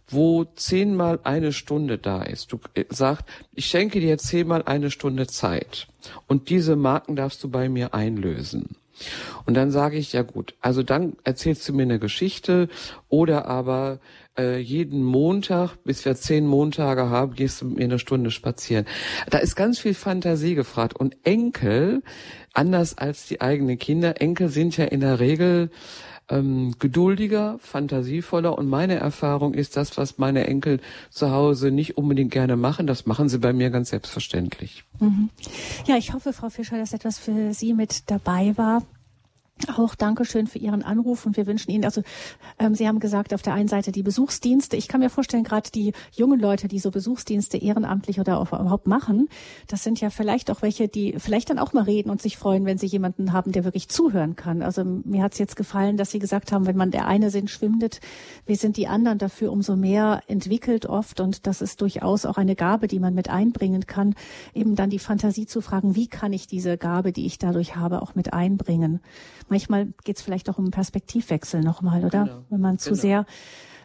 wo 0.08 0.44
zehnmal 0.44 1.20
eine 1.24 1.52
Stunde 1.52 1.98
da 1.98 2.22
ist. 2.22 2.52
Du 2.52 2.60
äh, 2.74 2.84
sagst, 2.88 3.24
ich 3.54 3.66
schenke 3.66 4.00
dir 4.00 4.18
zehnmal 4.18 4.62
eine 4.62 4.90
Stunde 4.90 5.26
Zeit 5.26 5.88
und 6.26 6.50
diese 6.50 6.76
Marken 6.76 7.16
darfst 7.16 7.42
du 7.42 7.48
bei 7.48 7.68
mir 7.68 7.94
einlösen. 7.94 8.76
Und 9.46 9.54
dann 9.54 9.70
sage 9.70 9.96
ich, 9.96 10.12
ja 10.12 10.22
gut, 10.22 10.54
also 10.60 10.82
dann 10.82 11.16
erzählst 11.24 11.68
du 11.68 11.72
mir 11.72 11.82
eine 11.82 11.98
Geschichte 11.98 12.68
oder 13.08 13.46
aber 13.46 14.00
äh, 14.38 14.58
jeden 14.58 15.02
Montag, 15.02 15.76
bis 15.84 16.04
wir 16.04 16.14
zehn 16.14 16.46
Montage 16.46 17.08
haben, 17.10 17.34
gehst 17.34 17.60
du 17.60 17.66
mit 17.66 17.78
mir 17.78 17.84
eine 17.84 17.98
Stunde 17.98 18.30
spazieren. 18.30 18.86
Da 19.30 19.38
ist 19.38 19.56
ganz 19.56 19.78
viel 19.78 19.94
Fantasie 19.94 20.54
gefragt. 20.54 20.94
Und 20.96 21.16
Enkel, 21.24 22.02
anders 22.52 22.96
als 22.96 23.26
die 23.26 23.40
eigenen 23.40 23.78
Kinder, 23.78 24.20
Enkel 24.20 24.48
sind 24.48 24.76
ja 24.76 24.84
in 24.84 25.00
der 25.00 25.20
Regel 25.20 25.70
ähm, 26.32 26.74
geduldiger, 26.78 27.58
fantasievoller 27.60 28.56
und 28.56 28.68
meine 28.68 28.96
Erfahrung 28.96 29.54
ist, 29.54 29.76
das, 29.76 29.96
was 29.98 30.18
meine 30.18 30.46
Enkel 30.46 30.80
zu 31.10 31.30
Hause 31.30 31.70
nicht 31.70 31.96
unbedingt 31.98 32.32
gerne 32.32 32.56
machen, 32.56 32.86
das 32.86 33.06
machen 33.06 33.28
sie 33.28 33.38
bei 33.38 33.52
mir 33.52 33.70
ganz 33.70 33.90
selbstverständlich. 33.90 34.84
Mhm. 34.98 35.28
Ja, 35.86 35.96
ich 35.96 36.12
hoffe, 36.12 36.32
Frau 36.32 36.48
Fischer, 36.48 36.78
dass 36.78 36.92
etwas 36.92 37.18
für 37.18 37.52
Sie 37.52 37.74
mit 37.74 38.10
dabei 38.10 38.56
war. 38.56 38.82
Auch 39.68 39.94
Dankeschön 39.94 40.46
für 40.46 40.58
Ihren 40.58 40.82
Anruf 40.82 41.24
und 41.24 41.36
wir 41.36 41.46
wünschen 41.46 41.70
Ihnen, 41.70 41.84
also 41.84 42.02
ähm, 42.58 42.74
Sie 42.74 42.88
haben 42.88 42.98
gesagt, 42.98 43.32
auf 43.32 43.42
der 43.42 43.54
einen 43.54 43.68
Seite 43.68 43.92
die 43.92 44.02
Besuchsdienste. 44.02 44.76
Ich 44.76 44.88
kann 44.88 45.00
mir 45.00 45.10
vorstellen, 45.10 45.44
gerade 45.44 45.70
die 45.70 45.92
jungen 46.12 46.40
Leute, 46.40 46.66
die 46.66 46.80
so 46.80 46.90
Besuchsdienste 46.90 47.58
ehrenamtlich 47.58 48.18
oder 48.18 48.38
auch 48.38 48.48
überhaupt 48.48 48.86
machen, 48.86 49.28
das 49.68 49.84
sind 49.84 50.00
ja 50.00 50.10
vielleicht 50.10 50.50
auch 50.50 50.62
welche, 50.62 50.88
die 50.88 51.14
vielleicht 51.18 51.50
dann 51.50 51.58
auch 51.58 51.72
mal 51.72 51.84
reden 51.84 52.10
und 52.10 52.20
sich 52.20 52.36
freuen, 52.36 52.64
wenn 52.64 52.78
sie 52.78 52.86
jemanden 52.86 53.32
haben, 53.32 53.52
der 53.52 53.64
wirklich 53.64 53.88
zuhören 53.88 54.34
kann. 54.34 54.62
Also 54.62 54.84
mir 54.84 55.22
hat 55.22 55.32
es 55.32 55.38
jetzt 55.38 55.56
gefallen, 55.56 55.96
dass 55.96 56.10
Sie 56.10 56.18
gesagt 56.18 56.50
haben, 56.50 56.66
wenn 56.66 56.76
man 56.76 56.90
der 56.90 57.06
eine 57.06 57.30
Sinn 57.30 57.46
schwindet, 57.46 58.00
wie 58.46 58.56
sind 58.56 58.76
die 58.76 58.88
anderen 58.88 59.18
dafür 59.18 59.52
umso 59.52 59.76
mehr 59.76 60.22
entwickelt 60.26 60.86
oft 60.86 61.20
und 61.20 61.46
das 61.46 61.62
ist 61.62 61.80
durchaus 61.80 62.26
auch 62.26 62.36
eine 62.36 62.56
Gabe, 62.56 62.88
die 62.88 62.98
man 62.98 63.14
mit 63.14 63.30
einbringen 63.30 63.86
kann, 63.86 64.14
eben 64.54 64.74
dann 64.74 64.90
die 64.90 64.98
Fantasie 64.98 65.46
zu 65.46 65.60
fragen, 65.60 65.94
wie 65.94 66.08
kann 66.08 66.32
ich 66.32 66.46
diese 66.46 66.76
Gabe, 66.76 67.12
die 67.12 67.26
ich 67.26 67.38
dadurch 67.38 67.76
habe, 67.76 68.02
auch 68.02 68.14
mit 68.14 68.32
einbringen 68.32 69.00
manchmal 69.52 69.92
geht 70.04 70.16
es 70.16 70.22
vielleicht 70.22 70.50
auch 70.50 70.58
um 70.58 70.64
einen 70.64 70.72
Perspektivwechsel 70.72 71.60
nochmal, 71.60 72.04
oder? 72.04 72.24
Genau. 72.24 72.44
Wenn 72.50 72.60
man 72.60 72.78
zu 72.78 72.90
genau. 72.90 73.00
sehr, 73.00 73.26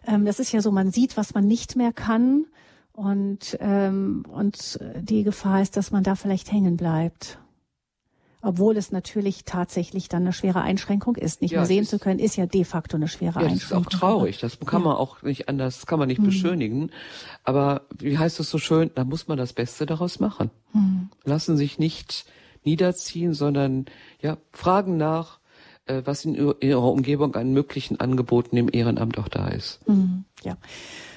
ähm, 0.07 0.25
das 0.25 0.39
ist 0.39 0.51
ja 0.51 0.61
so, 0.61 0.71
man 0.71 0.91
sieht, 0.91 1.17
was 1.17 1.33
man 1.33 1.45
nicht 1.45 1.75
mehr 1.75 1.93
kann 1.93 2.45
und, 2.93 3.57
ähm, 3.59 4.25
und 4.27 4.79
die 5.01 5.23
Gefahr 5.23 5.61
ist, 5.61 5.77
dass 5.77 5.91
man 5.91 6.03
da 6.03 6.15
vielleicht 6.15 6.51
hängen 6.51 6.77
bleibt. 6.77 7.39
Obwohl 8.41 8.77
es 8.77 8.91
natürlich 8.91 9.43
tatsächlich 9.45 10.09
dann 10.09 10.21
eine 10.21 10.31
schwere 10.31 10.61
Einschränkung 10.61 11.15
ist. 11.15 11.41
Nicht 11.41 11.51
ja, 11.51 11.59
mehr 11.59 11.65
sehen 11.65 11.85
zu 11.85 11.99
können, 11.99 12.19
ist 12.19 12.37
ja 12.37 12.45
de 12.45 12.63
facto 12.63 12.95
eine 12.95 13.07
schwere 13.07 13.41
ja, 13.41 13.47
Einschränkung. 13.47 13.83
Das 13.83 13.93
ist 13.93 13.95
auch 13.95 13.99
traurig. 13.99 14.39
Das 14.39 14.59
kann 14.59 14.83
man 14.83 14.95
auch 14.95 15.21
nicht 15.21 15.49
anders, 15.49 15.77
das 15.77 15.85
kann 15.85 15.99
man 15.99 16.07
nicht 16.07 16.21
mhm. 16.21 16.25
beschönigen. 16.25 16.91
Aber 17.43 17.81
wie 17.97 18.17
heißt 18.17 18.39
es 18.39 18.49
so 18.49 18.57
schön? 18.57 18.91
Da 18.95 19.03
muss 19.03 19.27
man 19.27 19.37
das 19.37 19.53
Beste 19.53 19.85
daraus 19.85 20.19
machen. 20.19 20.51
Mhm. 20.71 21.09
Lassen 21.25 21.57
sich 21.57 21.77
nicht 21.77 22.25
niederziehen, 22.63 23.33
sondern 23.33 23.85
ja, 24.21 24.37
fragen 24.51 24.97
nach, 24.97 25.36
was 26.05 26.25
in 26.25 26.35
ihrer 26.35 26.91
Umgebung 26.91 27.35
an 27.35 27.53
möglichen 27.53 27.99
Angeboten 27.99 28.57
im 28.57 28.69
Ehrenamt 28.71 29.17
auch 29.17 29.27
da 29.27 29.47
ist. 29.47 29.79
Mhm, 29.87 30.25
ja. 30.43 30.57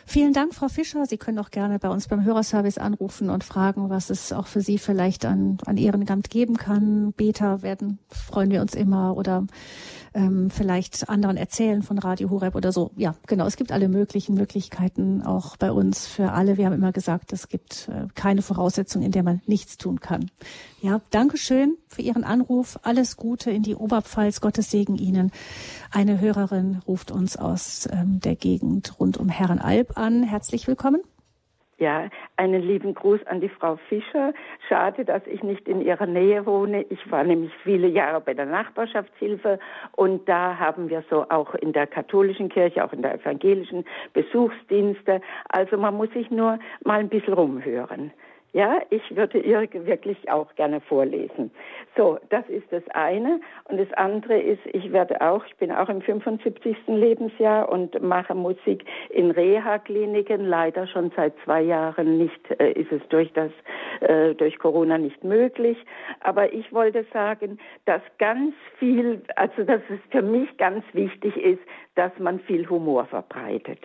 Vielen 0.07 0.33
Dank, 0.33 0.55
Frau 0.55 0.69
Fischer. 0.69 1.07
Sie 1.07 1.19
können 1.19 1.39
auch 1.39 1.53
gerne 1.53 1.79
bei 1.79 1.89
uns 1.89 2.09
beim 2.09 2.25
Hörerservice 2.25 2.79
anrufen 2.79 3.31
und 3.31 3.45
fragen, 3.45 3.91
was 3.91 4.11
es 4.11 4.33
auch 4.33 4.49
für 4.49 4.61
Sie 4.61 4.77
vielleicht 4.77 5.25
an, 5.25 5.59
an 5.67 5.77
Ehrenamt 5.77 6.31
geben 6.31 6.57
kann. 6.57 7.13
Beta 7.13 7.63
werden, 7.63 8.01
freuen 8.09 8.51
wir 8.51 8.61
uns 8.61 8.75
immer 8.75 9.17
oder 9.17 9.47
ähm, 10.15 10.51
vielleicht 10.51 11.09
anderen 11.09 11.37
erzählen 11.37 11.83
von 11.83 11.99
Radio 11.99 12.31
Horeb 12.31 12.55
oder 12.55 12.73
so. 12.73 12.91
Ja, 12.97 13.15
genau. 13.27 13.47
Es 13.47 13.57
gibt 13.57 13.73
alle 13.73 13.89
möglichen 13.89 14.35
Möglichkeiten 14.35 15.23
auch 15.23 15.57
bei 15.57 15.71
uns 15.73 16.07
für 16.07 16.33
alle. 16.33 16.57
Wir 16.57 16.67
haben 16.67 16.73
immer 16.73 16.93
gesagt, 16.93 17.33
es 17.33 17.49
gibt 17.49 17.89
äh, 17.89 18.07
keine 18.15 18.43
Voraussetzung, 18.43 19.03
in 19.03 19.13
der 19.13 19.23
man 19.23 19.41
nichts 19.47 19.77
tun 19.77 20.01
kann. 20.01 20.31
Ja, 20.83 21.01
Dankeschön 21.11 21.77
für 21.89 22.03
Ihren 22.03 22.25
Anruf. 22.25 22.79
Alles 22.83 23.17
Gute 23.17 23.51
in 23.51 23.63
die 23.63 23.75
Oberpfalz. 23.75 24.41
Gottes 24.41 24.71
Segen 24.71 24.97
Ihnen. 24.97 25.31
Eine 25.91 26.21
Hörerin 26.21 26.81
ruft 26.87 27.11
uns 27.11 27.37
aus 27.37 27.89
ähm, 27.93 28.21
der 28.21 28.37
Gegend 28.37 28.99
rund 28.99 29.17
um 29.17 29.29
Herrenalb 29.29 29.97
an. 29.97 30.23
Herzlich 30.23 30.67
willkommen. 30.67 31.01
Ja, 31.81 32.11
einen 32.37 32.61
lieben 32.61 32.93
Gruß 32.93 33.27
an 33.27 33.41
die 33.41 33.49
Frau 33.49 33.77
Fischer. 33.89 34.35
Schade, 34.69 35.03
dass 35.03 35.27
ich 35.27 35.43
nicht 35.43 35.67
in 35.67 35.81
ihrer 35.81 36.05
Nähe 36.05 36.45
wohne. 36.45 36.83
Ich 36.91 37.11
war 37.11 37.25
nämlich 37.25 37.53
viele 37.63 37.89
Jahre 37.89 38.21
bei 38.21 38.35
der 38.35 38.45
Nachbarschaftshilfe 38.45 39.59
und 39.97 40.29
da 40.29 40.59
haben 40.59 40.91
wir 40.91 41.03
so 41.09 41.25
auch 41.31 41.55
in 41.55 41.73
der 41.73 41.87
katholischen 41.87 42.51
Kirche, 42.51 42.85
auch 42.85 42.93
in 42.93 43.01
der 43.01 43.15
evangelischen 43.15 43.87
Besuchsdienste. 44.13 45.23
Also 45.49 45.79
man 45.79 45.97
muss 45.97 46.11
sich 46.11 46.31
nur 46.31 46.59
mal 46.85 47.01
ein 47.01 47.09
bisschen 47.09 47.33
rumhören. 47.33 48.13
Ja, 48.53 48.81
ich 48.91 49.15
würde 49.15 49.39
ihr 49.39 49.69
wirklich 49.87 50.29
auch 50.29 50.53
gerne 50.57 50.81
vorlesen. 50.81 51.53
So, 51.97 52.19
das 52.31 52.49
ist 52.49 52.67
das 52.73 52.83
eine. 52.89 53.41
Und 53.67 53.79
das 53.79 53.93
andere 53.93 54.41
ist, 54.41 54.61
ich 54.73 54.91
werde 54.93 55.21
auch, 55.21 55.45
ich 55.47 55.57
bin 55.57 55.71
auch 55.71 55.89
im 55.89 56.03
75. 56.03 56.77
Lebensjahr 56.89 57.69
und 57.69 58.03
mache 58.03 58.35
Musik 58.35 58.85
in 59.11 59.31
Reha-Kliniken. 59.31 60.47
Leider 60.47 60.89
schon 60.89 61.13
seit 61.15 61.35
zwei 61.45 61.63
Jahren 61.63 62.19
nicht, 62.19 62.41
äh, 62.59 62.73
ist 62.73 62.91
es 62.91 63.03
durch 63.09 63.33
das, 63.35 63.53
äh, 64.01 64.35
durch 64.35 64.59
Corona 64.59 64.99
nicht 64.99 65.23
möglich. 65.23 65.79
Aber 66.19 66.53
ich 66.53 66.73
wollte 66.73 67.05
sagen, 67.13 67.59
dass 67.85 68.03
ganz 68.19 68.53
viel, 68.81 69.23
also 69.37 69.63
dass 69.63 69.83
es 69.91 70.01
für 70.11 70.23
mich 70.23 70.57
ganz 70.57 70.85
wichtig 70.93 71.37
ist, 71.37 71.63
dass 71.95 72.11
man 72.19 72.41
viel 72.41 72.69
Humor 72.69 73.05
verbreitet. 73.05 73.79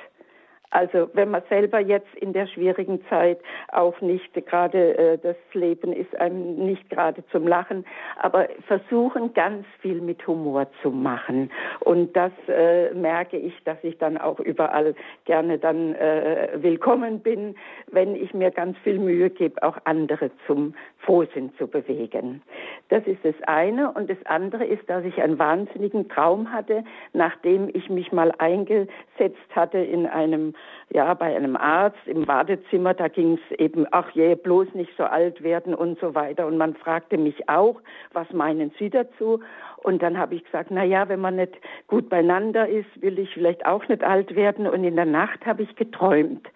Also 0.71 1.09
wenn 1.13 1.31
man 1.31 1.41
selber 1.49 1.79
jetzt 1.79 2.13
in 2.15 2.33
der 2.33 2.47
schwierigen 2.47 3.03
Zeit 3.07 3.39
auch 3.71 3.99
nicht 4.01 4.33
gerade 4.45 4.97
äh, 4.97 5.17
das 5.17 5.35
Leben 5.53 5.93
ist 5.93 6.15
einem 6.19 6.55
nicht 6.65 6.89
gerade 6.89 7.23
zum 7.31 7.47
Lachen, 7.47 7.85
aber 8.17 8.47
versuchen 8.67 9.33
ganz 9.33 9.65
viel 9.81 10.01
mit 10.01 10.25
Humor 10.27 10.67
zu 10.81 10.91
machen. 10.91 11.51
Und 11.79 12.15
das 12.15 12.31
äh, 12.47 12.93
merke 12.93 13.37
ich, 13.37 13.53
dass 13.63 13.77
ich 13.83 13.97
dann 13.97 14.17
auch 14.17 14.39
überall 14.39 14.95
gerne 15.25 15.57
dann 15.57 15.95
äh, 15.95 16.49
willkommen 16.55 17.19
bin, 17.19 17.55
wenn 17.91 18.15
ich 18.15 18.33
mir 18.33 18.51
ganz 18.51 18.77
viel 18.79 18.99
Mühe 18.99 19.29
gebe, 19.29 19.61
auch 19.63 19.77
andere 19.85 20.31
zum 20.47 20.75
Frohsinn 21.05 21.51
zu 21.57 21.67
bewegen. 21.67 22.41
Das 22.89 23.05
ist 23.05 23.23
das 23.23 23.35
eine 23.47 23.91
und 23.91 24.09
das 24.09 24.17
andere 24.25 24.65
ist, 24.65 24.89
dass 24.89 25.03
ich 25.05 25.21
einen 25.21 25.39
wahnsinnigen 25.39 26.09
Traum 26.09 26.51
hatte, 26.51 26.83
nachdem 27.13 27.69
ich 27.73 27.89
mich 27.89 28.11
mal 28.11 28.31
eingesetzt 28.37 29.55
hatte 29.55 29.77
in 29.77 30.05
einem 30.07 30.53
ja, 30.91 31.13
bei 31.13 31.35
einem 31.35 31.55
Arzt 31.55 32.05
im 32.05 32.27
Wartezimmer, 32.27 32.93
da 32.93 33.07
ging 33.07 33.39
es 33.49 33.59
eben, 33.59 33.87
ach 33.91 34.11
je, 34.11 34.35
bloß 34.35 34.73
nicht 34.73 34.91
so 34.97 35.03
alt 35.03 35.41
werden 35.43 35.73
und 35.73 35.99
so 35.99 36.13
weiter. 36.13 36.45
Und 36.45 36.57
man 36.57 36.75
fragte 36.75 37.17
mich 37.17 37.49
auch, 37.49 37.81
was 38.13 38.31
meinen 38.31 38.71
Sie 38.77 38.89
dazu? 38.89 39.39
Und 39.77 40.01
dann 40.01 40.17
habe 40.17 40.35
ich 40.35 40.43
gesagt, 40.43 40.69
na 40.71 40.83
ja, 40.83 41.09
wenn 41.09 41.19
man 41.19 41.35
nicht 41.37 41.53
gut 41.87 42.09
beieinander 42.09 42.67
ist, 42.67 43.01
will 43.01 43.19
ich 43.19 43.33
vielleicht 43.33 43.65
auch 43.65 43.87
nicht 43.87 44.03
alt 44.03 44.35
werden. 44.35 44.67
Und 44.67 44.83
in 44.83 44.95
der 44.95 45.05
Nacht 45.05 45.45
habe 45.45 45.63
ich 45.63 45.75
geträumt. 45.75 46.47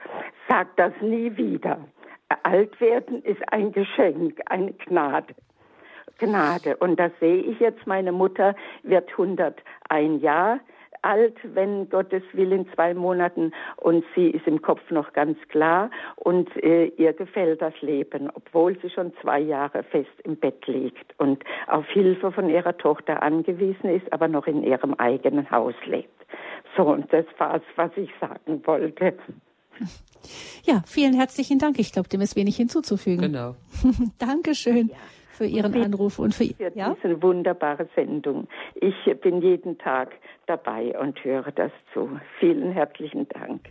Sag 0.47 0.75
das 0.77 0.93
nie 1.01 1.35
wieder. 1.37 1.79
Alt 2.43 2.79
werden 2.79 3.23
ist 3.23 3.41
ein 3.51 3.71
Geschenk, 3.71 4.39
eine 4.45 4.73
Gnade. 4.73 5.35
Gnade. 6.19 6.77
Und 6.77 6.99
das 6.99 7.11
sehe 7.19 7.41
ich 7.41 7.59
jetzt. 7.59 7.87
Meine 7.87 8.11
Mutter 8.11 8.55
wird 8.83 9.09
101 9.11 10.21
Jahre 10.21 10.59
alt, 11.01 11.37
wenn 11.43 11.89
Gottes 11.89 12.23
Will 12.33 12.51
in 12.51 12.67
zwei 12.73 12.93
Monaten 12.93 13.51
und 13.77 14.03
sie 14.15 14.29
ist 14.29 14.47
im 14.47 14.61
Kopf 14.61 14.81
noch 14.91 15.13
ganz 15.13 15.37
klar 15.49 15.89
und 16.17 16.49
äh, 16.63 16.87
ihr 16.97 17.13
gefällt 17.13 17.61
das 17.61 17.73
Leben, 17.81 18.29
obwohl 18.33 18.77
sie 18.81 18.89
schon 18.89 19.13
zwei 19.21 19.39
Jahre 19.39 19.83
fest 19.83 20.11
im 20.23 20.35
Bett 20.35 20.65
liegt 20.67 21.17
und 21.19 21.43
auf 21.67 21.87
Hilfe 21.87 22.31
von 22.31 22.49
ihrer 22.49 22.77
Tochter 22.77 23.23
angewiesen 23.23 23.89
ist, 23.89 24.11
aber 24.11 24.27
noch 24.27 24.47
in 24.47 24.63
ihrem 24.63 24.93
eigenen 24.95 25.49
Haus 25.51 25.75
lebt. 25.85 26.09
So, 26.75 26.83
und 26.83 27.11
das 27.11 27.25
war 27.37 27.55
es, 27.55 27.63
was 27.75 27.91
ich 27.95 28.11
sagen 28.19 28.61
wollte. 28.65 29.13
Ja, 30.63 30.83
vielen 30.85 31.13
herzlichen 31.13 31.59
Dank. 31.59 31.79
Ich 31.79 31.91
glaube, 31.91 32.09
dem 32.09 32.21
ist 32.21 32.35
wenig 32.35 32.55
hinzuzufügen. 32.55 33.21
Genau. 33.21 33.55
Dankeschön. 34.19 34.89
Ja 34.89 34.95
für 35.39 35.45
Ihren 35.45 35.73
Anruf 35.81 36.19
und 36.19 36.35
für, 36.35 36.43
für 36.43 36.71
ja? 36.75 36.93
diese 37.01 37.23
wunderbare 37.23 37.87
Sendung. 37.95 38.49
Ich 38.75 38.93
bin 39.21 39.41
jeden 39.41 39.77
Tag 39.77 40.11
dabei 40.47 40.99
und 40.99 41.23
höre 41.23 41.49
das 41.53 41.71
zu. 41.93 42.19
Vielen 42.41 42.73
herzlichen 42.73 43.25
Dank. 43.29 43.69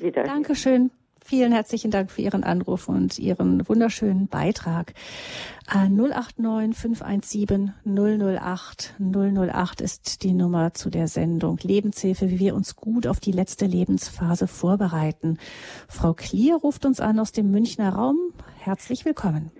Wieder 0.00 0.24
Dankeschön. 0.24 0.90
Vielen 1.28 1.52
herzlichen 1.52 1.90
Dank 1.90 2.10
für 2.10 2.22
Ihren 2.22 2.42
Anruf 2.42 2.88
und 2.88 3.18
Ihren 3.18 3.68
wunderschönen 3.68 4.28
Beitrag. 4.28 4.94
089 5.70 6.74
517 6.74 7.74
008 7.84 8.94
008 8.98 9.80
ist 9.82 10.22
die 10.22 10.32
Nummer 10.32 10.72
zu 10.72 10.88
der 10.88 11.06
Sendung 11.06 11.58
Lebenshilfe, 11.62 12.30
wie 12.30 12.38
wir 12.38 12.54
uns 12.54 12.76
gut 12.76 13.06
auf 13.06 13.20
die 13.20 13.32
letzte 13.32 13.66
Lebensphase 13.66 14.46
vorbereiten. 14.46 15.36
Frau 15.86 16.14
Klier 16.14 16.56
ruft 16.56 16.86
uns 16.86 16.98
an 16.98 17.18
aus 17.18 17.32
dem 17.32 17.50
Münchner 17.50 17.90
Raum. 17.90 18.16
Herzlich 18.60 19.04
willkommen. 19.04 19.50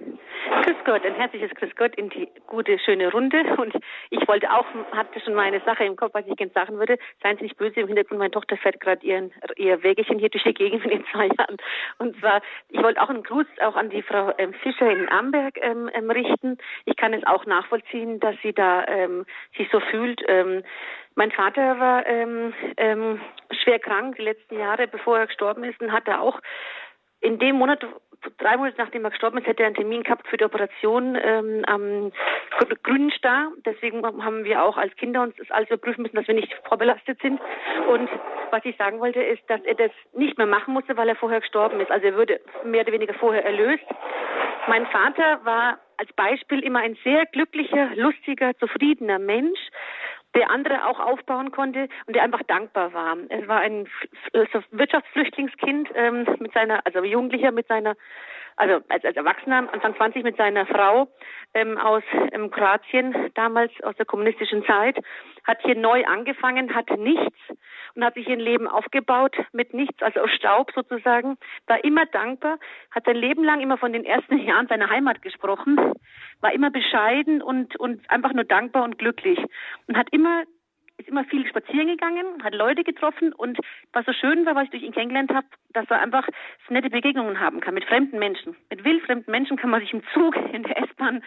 Gott, 0.89 1.05
ein 1.05 1.17
herzliches 1.17 1.51
Grüß 1.51 1.77
Gott 1.77 1.95
in 1.97 2.09
die 2.09 2.31
gute, 2.47 2.79
schöne 2.79 3.13
Runde. 3.13 3.43
Und 3.59 3.75
ich 4.09 4.27
wollte 4.27 4.51
auch, 4.51 4.65
hatte 4.93 5.21
schon 5.21 5.35
meine 5.35 5.61
Sache 5.61 5.85
im 5.85 5.97
Kopf, 5.97 6.15
was 6.15 6.27
ich 6.27 6.35
gerne 6.35 6.51
sagen 6.55 6.79
würde. 6.79 6.97
Seien 7.23 7.37
Sie 7.37 7.43
nicht 7.43 7.59
böse, 7.59 7.81
im 7.81 7.89
Hintergrund, 7.89 8.21
meine 8.21 8.31
Tochter 8.31 8.57
fährt 8.57 8.81
gerade 8.81 9.05
ihren, 9.05 9.31
ihr 9.57 9.83
Wägelchen 9.83 10.19
hier 10.19 10.31
durch 10.31 10.45
die 10.45 10.55
Gegend 10.55 10.83
in 10.85 10.91
den 10.91 11.05
zwei 11.13 11.27
Jahren. 11.27 11.59
Und 11.99 12.19
zwar, 12.21 12.41
ich 12.71 12.83
wollte 12.83 13.03
auch 13.03 13.11
einen 13.11 13.23
Gruß 13.23 13.45
auch 13.61 13.77
an 13.77 13.91
die 13.91 14.01
Frau 14.01 14.33
ähm, 14.39 14.55
Fischer 14.55 14.91
in 14.91 15.11
Amberg 15.11 15.59
ähm, 15.61 15.91
ähm, 15.93 16.11
richten. 16.11 16.57
Ich 16.87 16.97
kann 16.97 17.13
es 17.13 17.27
auch 17.27 17.45
nachvollziehen, 17.45 18.19
dass 18.19 18.37
sie 18.43 18.55
da 18.55 18.87
ähm, 18.89 19.27
sich 19.59 19.69
so 19.71 19.81
fühlt. 19.81 20.23
Ähm, 20.27 20.63
mein 21.17 21.33
Vater 21.33 21.79
war 21.79 22.07
ähm, 22.07 22.55
ähm, 22.79 23.21
schwer 23.63 23.79
krank 23.79 24.17
die 24.17 24.23
letzten 24.23 24.59
Jahre, 24.59 24.89
bevor 24.89 25.19
er 25.19 25.27
gestorben 25.27 25.65
ist 25.65 25.83
und 25.83 25.93
hatte 25.93 26.19
auch 26.19 26.41
in 27.21 27.39
dem 27.39 27.57
Monat, 27.57 27.85
drei 28.39 28.57
Monate 28.57 28.77
nachdem 28.79 29.05
er 29.05 29.11
gestorben 29.11 29.39
ist, 29.39 29.47
hätte 29.47 29.63
er 29.63 29.67
einen 29.67 29.77
Termin 29.77 30.03
gehabt 30.03 30.27
für 30.29 30.37
die 30.37 30.45
Operation 30.45 31.17
ähm, 31.21 31.65
am 31.67 32.13
grünen 32.83 33.11
Star. 33.11 33.51
Deswegen 33.65 34.05
haben 34.05 34.45
wir 34.45 34.63
auch 34.63 34.77
als 34.77 34.95
Kinder 34.97 35.23
uns 35.23 35.35
das 35.37 35.51
alles 35.51 35.69
überprüfen 35.69 36.03
müssen, 36.03 36.17
dass 36.17 36.27
wir 36.27 36.35
nicht 36.35 36.53
vorbelastet 36.67 37.21
sind. 37.21 37.41
Und 37.89 38.09
was 38.51 38.65
ich 38.65 38.77
sagen 38.77 39.01
wollte, 39.01 39.23
ist, 39.23 39.43
dass 39.49 39.61
er 39.63 39.75
das 39.75 39.91
nicht 40.15 40.39
mehr 40.39 40.47
machen 40.47 40.75
musste, 40.75 40.97
weil 40.97 41.09
er 41.09 41.17
vorher 41.17 41.41
gestorben 41.41 41.81
ist. 41.81 41.91
Also 41.91 42.07
er 42.07 42.15
würde 42.15 42.41
mehr 42.65 42.83
oder 42.83 42.93
weniger 42.93 43.15
vorher 43.15 43.45
erlöst. 43.45 43.85
Mein 44.69 44.87
Vater 44.87 45.45
war 45.45 45.79
als 45.97 46.13
Beispiel 46.13 46.61
immer 46.61 46.81
ein 46.81 46.97
sehr 47.03 47.27
glücklicher, 47.27 47.91
lustiger, 47.97 48.57
zufriedener 48.59 49.19
Mensch 49.19 49.59
der 50.39 50.51
andere 50.51 50.87
auch 50.87 51.01
aufbauen 51.01 51.51
konnte 51.51 51.89
und 52.07 52.15
der 52.15 52.23
einfach 52.23 52.43
dankbar 52.45 52.93
war. 52.93 53.17
Er 53.29 53.49
war 53.49 53.59
ein 53.59 53.89
Wirtschaftsflüchtlingskind 54.71 55.89
ähm, 55.97 56.27
mit 56.39 56.53
seiner, 56.53 56.87
also 56.87 57.03
Jugendlicher 57.03 57.51
mit 57.51 57.67
seiner, 57.67 57.97
also 58.59 58.81
als, 58.89 59.05
als 59.05 59.17
Erwachsener, 59.17 59.73
Anfang 59.73 59.97
20 59.97 60.25
mit 60.25 60.37
seiner 60.37 60.67
Frau 60.67 61.09
ähm, 61.55 61.79
aus 61.79 62.03
ähm, 62.33 62.51
Kroatien, 62.51 63.31
damals 63.35 63.73
aus 63.83 63.97
der 63.97 64.05
kommunistischen 64.05 64.65
Zeit, 64.65 64.99
hat 65.45 65.59
hier 65.63 65.77
neu 65.77 66.05
angefangen, 66.05 66.75
hatte 66.75 66.99
nichts 66.99 67.39
und 67.95 68.05
hat 68.05 68.15
sich 68.15 68.29
ihr 68.29 68.37
Leben 68.37 68.67
aufgebaut 68.67 69.37
mit 69.53 69.75
nichts, 69.75 70.03
also 70.03 70.21
aus 70.21 70.31
Staub 70.33 70.73
sozusagen, 70.75 71.39
war 71.67 71.83
immer 71.85 72.07
dankbar, 72.07 72.59
hat 72.91 73.05
sein 73.07 73.17
Leben 73.17 73.45
lang 73.45 73.61
immer 73.61 73.79
von 73.79 73.93
den 73.93 74.05
ersten 74.05 74.39
Jahren 74.47 74.67
seiner 74.67 74.91
Heimat 74.91 75.23
gesprochen, 75.23 75.95
war 76.41 76.53
immer 76.53 76.71
bescheiden 76.71 77.41
und, 77.41 77.77
und 77.77 78.11
einfach 78.11 78.33
nur 78.33 78.45
dankbar 78.45 78.85
und 78.85 78.99
glücklich 78.99 79.39
und 79.87 79.97
hat 79.97 80.09
immer 80.11 80.43
ist 80.99 81.09
immer 81.09 81.25
viel 81.25 81.47
spazieren 81.47 81.87
gegangen, 81.87 82.43
hat 82.43 82.55
Leute 82.55 82.85
getroffen 82.85 83.33
und 83.33 83.59
was 83.93 84.05
so 84.05 84.13
schön 84.13 84.45
war, 84.45 84.55
was 84.55 84.65
ich 84.65 84.71
durch 84.71 84.83
ihn 84.83 84.93
kennengelernt 84.93 85.33
habe, 85.33 85.47
dass 85.73 85.87
er 85.89 86.01
einfach 86.01 86.29
nette 86.69 86.91
Begegnungen 86.91 87.41
haben 87.41 87.61
kann 87.61 87.75
mit 87.75 87.85
fremden 87.85 88.19
Menschen. 88.19 88.57
Mit 88.69 88.85
wildfremden 88.85 89.31
Menschen 89.31 89.57
kann 89.57 89.71
man 89.71 89.81
sich 89.81 89.93
im 89.93 90.03
Zug, 90.13 90.37
in 90.53 90.65
der 90.65 90.83
S-Bahn, 90.83 91.23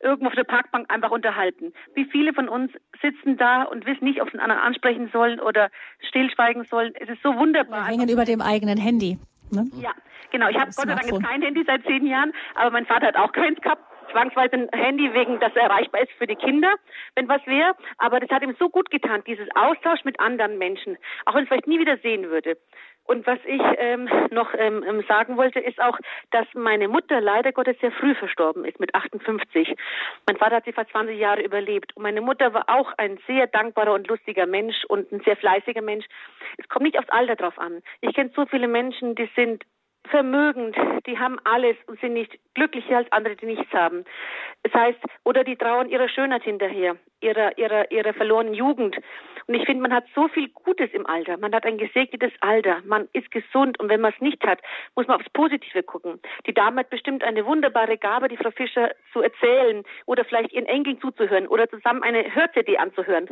irgendwo 0.00 0.28
auf 0.28 0.34
der 0.34 0.44
Parkbank 0.44 0.92
einfach 0.92 1.10
unterhalten. 1.10 1.72
Wie 1.94 2.06
viele 2.06 2.32
von 2.32 2.48
uns 2.48 2.72
sitzen 3.00 3.36
da 3.36 3.62
und 3.62 3.86
wissen 3.86 4.04
nicht, 4.04 4.20
ob 4.20 4.30
sie 4.30 4.38
einen 4.38 4.50
anderen 4.50 4.62
ansprechen 4.62 5.10
sollen 5.12 5.38
oder 5.38 5.70
stillschweigen 6.08 6.64
sollen. 6.64 6.92
Es 6.98 7.08
ist 7.08 7.22
so 7.22 7.36
wunderbar. 7.36 7.82
Wir 7.82 7.86
hängen 7.86 8.08
über 8.08 8.24
dem 8.24 8.40
eigenen 8.40 8.78
Handy. 8.78 9.18
Ne? 9.50 9.70
Ja, 9.80 9.92
genau. 10.30 10.48
Ich 10.48 10.56
habe 10.56 10.72
Gott 10.74 10.88
sei 10.88 10.94
Dank 10.94 11.24
kein 11.24 11.42
Handy 11.42 11.62
seit 11.64 11.84
zehn 11.84 12.06
Jahren, 12.06 12.32
aber 12.54 12.70
mein 12.70 12.86
Vater 12.86 13.08
hat 13.08 13.16
auch 13.16 13.32
keins 13.32 13.60
gehabt 13.60 13.91
zwangsweise 14.12 14.54
ein 14.56 14.68
Handy 14.72 15.12
wegen, 15.12 15.40
dass 15.40 15.54
er 15.56 15.62
erreichbar 15.62 16.02
ist 16.02 16.12
für 16.12 16.26
die 16.26 16.36
Kinder, 16.36 16.74
wenn 17.16 17.28
was 17.28 17.44
wäre. 17.46 17.74
Aber 17.98 18.20
das 18.20 18.30
hat 18.30 18.42
ihm 18.42 18.54
so 18.58 18.68
gut 18.68 18.90
getan, 18.90 19.22
dieses 19.26 19.48
Austausch 19.54 20.04
mit 20.04 20.20
anderen 20.20 20.58
Menschen, 20.58 20.96
auch 21.26 21.34
wenn 21.34 21.42
es 21.42 21.48
vielleicht 21.48 21.66
nie 21.66 21.78
wieder 21.78 21.96
sehen 21.98 22.30
würde. 22.30 22.56
Und 23.04 23.26
was 23.26 23.38
ich 23.44 23.60
ähm, 23.78 24.08
noch 24.30 24.54
ähm, 24.56 24.84
ähm, 24.86 25.04
sagen 25.08 25.36
wollte, 25.36 25.58
ist 25.58 25.80
auch, 25.82 25.98
dass 26.30 26.46
meine 26.54 26.86
Mutter 26.86 27.20
leider 27.20 27.52
Gottes 27.52 27.76
sehr 27.80 27.90
früh 27.90 28.14
verstorben 28.14 28.64
ist, 28.64 28.78
mit 28.78 28.94
58. 28.94 29.74
Mein 30.26 30.36
Vater 30.36 30.56
hat 30.56 30.64
sie 30.64 30.72
fast 30.72 30.90
20 30.90 31.18
Jahre 31.18 31.42
überlebt. 31.42 31.96
Und 31.96 32.04
meine 32.04 32.20
Mutter 32.20 32.54
war 32.54 32.64
auch 32.68 32.92
ein 32.98 33.18
sehr 33.26 33.48
dankbarer 33.48 33.92
und 33.92 34.06
lustiger 34.06 34.46
Mensch 34.46 34.84
und 34.84 35.10
ein 35.10 35.20
sehr 35.24 35.36
fleißiger 35.36 35.82
Mensch. 35.82 36.06
Es 36.58 36.68
kommt 36.68 36.84
nicht 36.84 36.98
aufs 36.98 37.10
Alter 37.10 37.34
drauf 37.34 37.58
an. 37.58 37.82
Ich 38.02 38.14
kenne 38.14 38.30
so 38.36 38.46
viele 38.46 38.68
Menschen, 38.68 39.16
die 39.16 39.28
sind 39.34 39.64
vermögend, 40.08 40.76
die 41.06 41.18
haben 41.18 41.38
alles 41.44 41.76
und 41.86 42.00
sind 42.00 42.14
nicht 42.14 42.38
glücklicher 42.54 42.98
als 42.98 43.12
andere, 43.12 43.36
die 43.36 43.46
nichts 43.46 43.72
haben. 43.72 44.04
Das 44.62 44.72
heißt, 44.74 44.98
oder 45.24 45.44
die 45.44 45.56
trauern 45.56 45.88
ihrer 45.88 46.08
Schönheit 46.08 46.42
hinterher. 46.42 46.96
Ihrer, 47.22 47.56
ihrer, 47.58 47.90
ihrer 47.90 48.12
verlorenen 48.14 48.54
Jugend. 48.54 48.96
Und 49.46 49.54
ich 49.54 49.64
finde, 49.64 49.82
man 49.82 49.92
hat 49.92 50.04
so 50.14 50.28
viel 50.28 50.48
Gutes 50.48 50.90
im 50.92 51.06
Alter. 51.06 51.36
Man 51.36 51.54
hat 51.54 51.64
ein 51.64 51.78
gesegnetes 51.78 52.32
Alter. 52.40 52.80
Man 52.84 53.08
ist 53.12 53.30
gesund. 53.30 53.78
Und 53.80 53.88
wenn 53.88 54.00
man 54.00 54.12
es 54.12 54.20
nicht 54.20 54.44
hat, 54.46 54.60
muss 54.94 55.06
man 55.06 55.20
aufs 55.20 55.30
Positive 55.30 55.82
gucken. 55.82 56.20
Die 56.46 56.54
Dame 56.54 56.80
hat 56.80 56.90
bestimmt 56.90 57.24
eine 57.24 57.44
wunderbare 57.44 57.98
Gabe, 57.98 58.28
die 58.28 58.36
Frau 58.36 58.50
Fischer 58.50 58.92
zu 59.12 59.20
erzählen 59.22 59.82
oder 60.06 60.24
vielleicht 60.24 60.52
ihren 60.52 60.66
Enkeln 60.66 61.00
zuzuhören 61.00 61.48
oder 61.48 61.68
zusammen 61.68 62.02
eine 62.02 62.34
Hör-CD 62.34 62.78
anzuhören. 62.78 63.28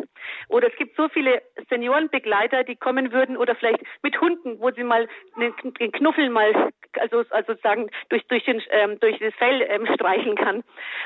Oder 0.48 0.68
es 0.68 0.76
gibt 0.76 0.96
so 0.96 1.08
viele 1.08 1.42
Seniorenbegleiter, 1.68 2.64
die 2.64 2.76
kommen 2.76 3.12
würden 3.12 3.36
oder 3.36 3.54
vielleicht 3.54 3.82
mit 4.02 4.20
Hunden, 4.20 4.60
wo 4.60 4.70
sie 4.70 4.84
mal 4.84 5.08
den 5.38 5.92
Knuffel 5.92 6.30
mal, 6.30 6.70
also, 6.98 7.24
also 7.30 7.54
sagen, 7.62 7.90
durch, 8.08 8.26
durch, 8.26 8.44
den, 8.44 8.62
ähm, 8.70 8.98
durch 9.00 9.18
das 9.18 9.34
Fell 9.34 9.62
ähm, 9.68 9.86
streicheln 9.94 10.36
kann. 10.36 10.62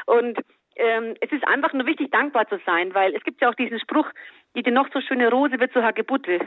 Und 0.07 0.39
ähm, 0.77 1.15
es 1.21 1.31
ist 1.33 1.47
einfach 1.47 1.73
nur 1.73 1.87
wichtig, 1.87 2.11
dankbar 2.11 2.49
zu 2.49 2.59
sein, 2.67 2.95
weil 2.95 3.15
es 3.15 3.23
gibt 3.25 3.41
ja 3.41 3.49
auch 3.49 3.55
diesen 3.55 3.79
Spruch, 3.81 4.09
die 4.55 4.71
noch 4.71 4.89
so 4.93 5.01
schöne 5.01 5.31
Rose 5.31 5.59
wird 5.59 5.73
zur 5.73 5.83
Hagebutte. 5.83 6.39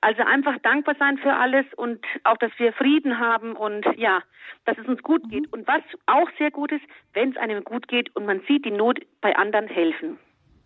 Also 0.00 0.22
einfach 0.22 0.58
dankbar 0.58 0.96
sein 0.98 1.18
für 1.18 1.32
alles 1.32 1.66
und 1.76 2.04
auch, 2.24 2.36
dass 2.38 2.52
wir 2.58 2.72
Frieden 2.72 3.18
haben 3.18 3.54
und 3.54 3.86
ja, 3.96 4.22
dass 4.64 4.78
es 4.78 4.86
uns 4.86 5.02
gut 5.02 5.22
geht. 5.30 5.52
Und 5.52 5.66
was 5.66 5.82
auch 6.06 6.28
sehr 6.38 6.50
gut 6.50 6.72
ist, 6.72 6.84
wenn 7.12 7.30
es 7.30 7.36
einem 7.36 7.64
gut 7.64 7.88
geht 7.88 8.14
und 8.16 8.26
man 8.26 8.40
sieht 8.48 8.64
die 8.64 8.70
Not 8.70 9.00
bei 9.20 9.36
anderen 9.36 9.68
helfen 9.68 10.18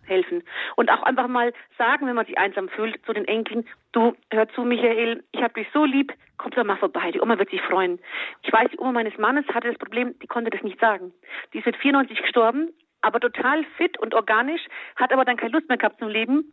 helfen. 0.09 0.43
Und 0.77 0.91
auch 0.91 1.03
einfach 1.03 1.29
mal 1.29 1.53
sagen, 1.77 2.07
wenn 2.07 2.15
man 2.15 2.27
sich 2.27 2.39
einsam 2.39 2.69
fühlt, 2.69 3.05
zu 3.05 3.13
den 3.13 3.27
Enkeln, 3.27 3.67
du, 3.93 4.17
hör 4.31 4.49
zu, 4.51 4.63
Michael, 4.63 5.23
ich 5.33 5.43
habe 5.43 5.55
dich 5.55 5.69
so 5.73 5.85
lieb, 5.85 6.13
komm 6.39 6.51
doch 6.53 6.65
mal 6.65 6.77
vorbei, 6.77 7.11
die 7.13 7.21
Oma 7.21 7.39
wird 7.39 7.51
sich 7.51 7.61
freuen. 7.61 7.99
Ich 8.43 8.53
weiß, 8.53 8.71
die 8.73 8.79
Oma 8.79 8.93
meines 8.93 9.19
Mannes 9.19 9.47
hatte 9.49 9.69
das 9.69 9.79
Problem, 9.79 10.19
die 10.21 10.27
konnte 10.27 10.51
das 10.51 10.63
nicht 10.63 10.81
sagen. 10.81 11.13
Die 11.53 11.59
ist 11.59 11.67
mit 11.67 11.77
94 11.77 12.23
gestorben, 12.23 12.71
aber 13.03 13.21
total 13.21 13.65
fit 13.77 13.99
und 13.99 14.15
organisch, 14.15 14.63
hat 14.97 15.13
aber 15.13 15.25
dann 15.25 15.37
keine 15.37 15.53
Lust 15.53 15.69
mehr 15.69 15.79
gehabt 15.79 15.99
zum 15.99 16.09
Leben 16.09 16.53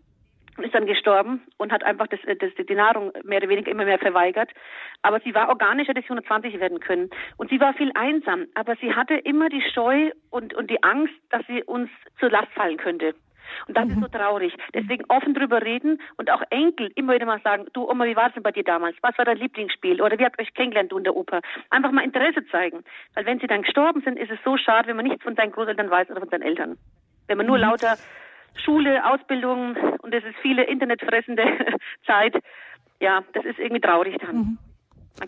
ist 0.64 0.74
dann 0.74 0.86
gestorben 0.86 1.41
und 1.58 1.72
hat 1.72 1.84
einfach 1.84 2.08
das, 2.08 2.20
das, 2.39 2.52
die 2.68 2.76
Nahrung 2.76 3.12
mehr 3.24 3.39
oder 3.39 3.50
weniger 3.50 3.72
immer 3.72 3.86
mehr 3.86 4.00
verweigert. 4.00 4.50
Aber 5.02 5.20
sie 5.20 5.34
war 5.36 5.50
organisch, 5.50 5.88
hätte 5.88 6.02
sie 6.02 6.10
120 6.10 6.60
werden 6.60 6.80
können. 6.80 7.10
Und 7.38 7.50
sie 7.50 7.60
war 7.60 7.74
viel 7.74 7.91
einsam, 7.96 8.46
aber 8.54 8.76
sie 8.78 8.93
hatte 8.93 9.16
immer 9.16 9.50
die 9.50 9.64
Scheu 9.74 10.12
und, 10.30 10.54
und 10.54 10.70
die 10.70 10.82
Angst, 10.84 11.14
dass 11.30 11.46
sie 11.48 11.64
uns 11.64 11.89
zur 12.20 12.30
Last 12.30 12.52
fallen 12.54 12.78
könnte. 12.78 13.16
Und 13.68 13.78
das 13.78 13.86
mhm. 13.86 13.91
ist 13.91 14.00
so 14.02 14.08
traurig. 14.08 14.54
Deswegen 14.74 15.06
offen 15.10 15.34
drüber 15.34 15.62
reden 15.62 16.00
und 16.18 16.32
auch 16.32 16.41
Enkel 16.50 16.91
immer 16.96 17.14
wieder 17.14 17.26
mal 17.26 17.41
sagen, 17.41 17.66
du 17.74 17.89
Oma, 17.89 18.06
wie 18.06 18.16
war 18.16 18.28
es 18.28 18.34
denn 18.34 18.43
bei 18.43 18.52
dir 18.52 18.64
damals? 18.64 18.96
Was 19.02 19.18
war 19.18 19.26
dein 19.26 19.38
Lieblingsspiel? 19.38 20.02
Oder 20.02 20.18
wie 20.20 20.26
habt 20.26 20.39
ihr 20.39 20.43
euch 20.43 20.54
kennengelernt 20.54 20.91
du 20.91 20.98
in 20.98 21.04
der 21.04 21.16
Oper? 21.16 21.41
Einfach 21.70 21.91
mal 21.91 22.04
Interesse 22.04 22.46
zeigen. 22.52 22.84
Weil 23.14 23.26
wenn 23.26 23.39
sie 23.39 23.48
dann 23.48 23.64
gestorben 23.64 24.02
sind, 24.02 24.18
ist 24.18 24.32
es 24.32 24.39
so 24.43 24.58
schade, 24.58 24.88
wenn 24.88 24.96
man 24.96 25.06
nichts 25.06 25.24
von 25.24 25.36
seinen 25.36 25.52
Großeltern 25.52 25.89
weiß 25.89 26.10
oder 26.10 26.22
von 26.22 26.30
seinen 26.30 26.43
Eltern. 26.43 26.78
Wenn 27.28 27.38
man 27.38 27.48
nur 27.48 27.58
mhm. 27.58 27.64
lauter 27.64 27.98
Schule, 28.64 29.06
Ausbildung 29.06 29.76
und 30.02 30.14
es 30.14 30.24
ist 30.24 30.36
viele 30.41 30.64
internetfressende 30.64 31.43
Zeit. 32.06 32.36
Ja, 33.00 33.24
das 33.34 33.46
ist 33.46 33.60
irgendwie 33.60 33.82
traurig 33.82 34.18
dann. 34.20 34.36
Mhm. 34.36 34.58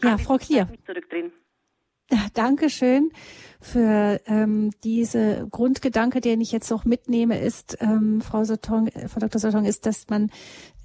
ja, 0.04 0.18
Frau 0.18 0.38
Klier. 0.38 0.68
Dankeschön 2.34 3.12
für 3.68 4.22
ähm, 4.28 4.72
diese 4.84 5.48
Grundgedanke, 5.52 6.22
den 6.22 6.40
ich 6.42 6.52
jetzt 6.52 6.72
noch 6.72 6.86
mitnehme, 6.86 7.40
ist, 7.40 7.78
ähm, 7.82 8.22
Frau, 8.22 8.44
Sotong, 8.44 8.90
Frau 9.08 9.20
Dr. 9.20 9.40
Sotong, 9.40 9.66
ist, 9.66 9.86
dass 9.86 10.08
man 10.10 10.32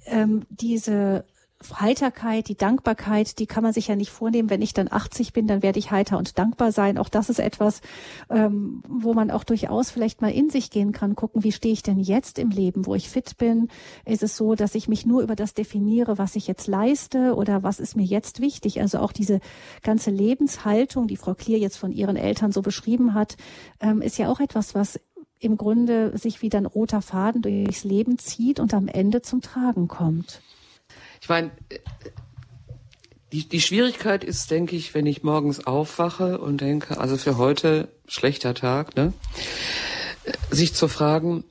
ähm, 0.05 0.43
diese 0.49 1.23
Heiterkeit, 1.79 2.47
die 2.47 2.57
Dankbarkeit, 2.57 3.39
die 3.39 3.45
kann 3.45 3.63
man 3.63 3.73
sich 3.73 3.87
ja 3.87 3.95
nicht 3.95 4.11
vornehmen. 4.11 4.49
Wenn 4.49 4.61
ich 4.61 4.73
dann 4.73 4.91
80 4.91 5.33
bin, 5.33 5.47
dann 5.47 5.63
werde 5.63 5.79
ich 5.79 5.91
heiter 5.91 6.17
und 6.17 6.37
dankbar 6.37 6.71
sein. 6.71 6.97
Auch 6.97 7.09
das 7.09 7.29
ist 7.29 7.39
etwas, 7.39 7.81
ähm, 8.29 8.83
wo 8.87 9.13
man 9.13 9.31
auch 9.31 9.43
durchaus 9.43 9.91
vielleicht 9.91 10.21
mal 10.21 10.31
in 10.31 10.49
sich 10.49 10.69
gehen 10.69 10.91
kann, 10.91 11.15
gucken, 11.15 11.43
wie 11.43 11.51
stehe 11.51 11.73
ich 11.73 11.83
denn 11.83 11.99
jetzt 11.99 12.39
im 12.39 12.49
Leben, 12.49 12.85
wo 12.85 12.95
ich 12.95 13.09
fit 13.09 13.37
bin? 13.37 13.69
Ist 14.05 14.23
es 14.23 14.35
so, 14.37 14.55
dass 14.55 14.75
ich 14.75 14.87
mich 14.87 15.05
nur 15.05 15.21
über 15.21 15.35
das 15.35 15.53
definiere, 15.53 16.17
was 16.17 16.35
ich 16.35 16.47
jetzt 16.47 16.67
leiste 16.67 17.35
oder 17.35 17.63
was 17.63 17.79
ist 17.79 17.95
mir 17.95 18.05
jetzt 18.05 18.39
wichtig? 18.39 18.81
Also 18.81 18.99
auch 18.99 19.11
diese 19.11 19.39
ganze 19.81 20.11
Lebenshaltung, 20.11 21.07
die 21.07 21.17
Frau 21.17 21.33
Klier 21.33 21.59
jetzt 21.59 21.77
von 21.77 21.91
ihren 21.91 22.15
Eltern 22.15 22.51
so 22.51 22.61
beschrieben 22.61 23.13
hat, 23.13 23.37
ähm, 23.79 24.01
ist 24.01 24.17
ja 24.17 24.29
auch 24.29 24.39
etwas, 24.39 24.75
was 24.75 24.99
im 25.43 25.57
Grunde 25.57 26.17
sich 26.17 26.41
wie 26.41 26.51
ein 26.53 26.65
roter 26.65 27.01
Faden 27.01 27.41
durchs 27.41 27.83
Leben 27.83 28.17
zieht 28.17 28.59
und 28.59 28.73
am 28.73 28.87
Ende 28.87 29.21
zum 29.21 29.41
Tragen 29.41 29.87
kommt. 29.87 30.41
Ich 31.23 31.29
meine, 31.29 31.51
die, 33.31 33.47
die 33.47 33.61
Schwierigkeit 33.61 34.25
ist, 34.25 34.51
denke 34.51 34.75
ich, 34.75 34.93
wenn 34.93 35.05
ich 35.05 35.23
morgens 35.23 35.65
aufwache 35.65 36.37
und 36.37 36.59
denke, 36.59 36.97
also 36.97 37.15
für 37.15 37.37
heute 37.37 37.87
schlechter 38.09 38.53
Tag, 38.53 38.97
ne? 38.97 39.13
Sich 40.51 40.73
zu 40.73 40.89
fragen, 40.89 41.45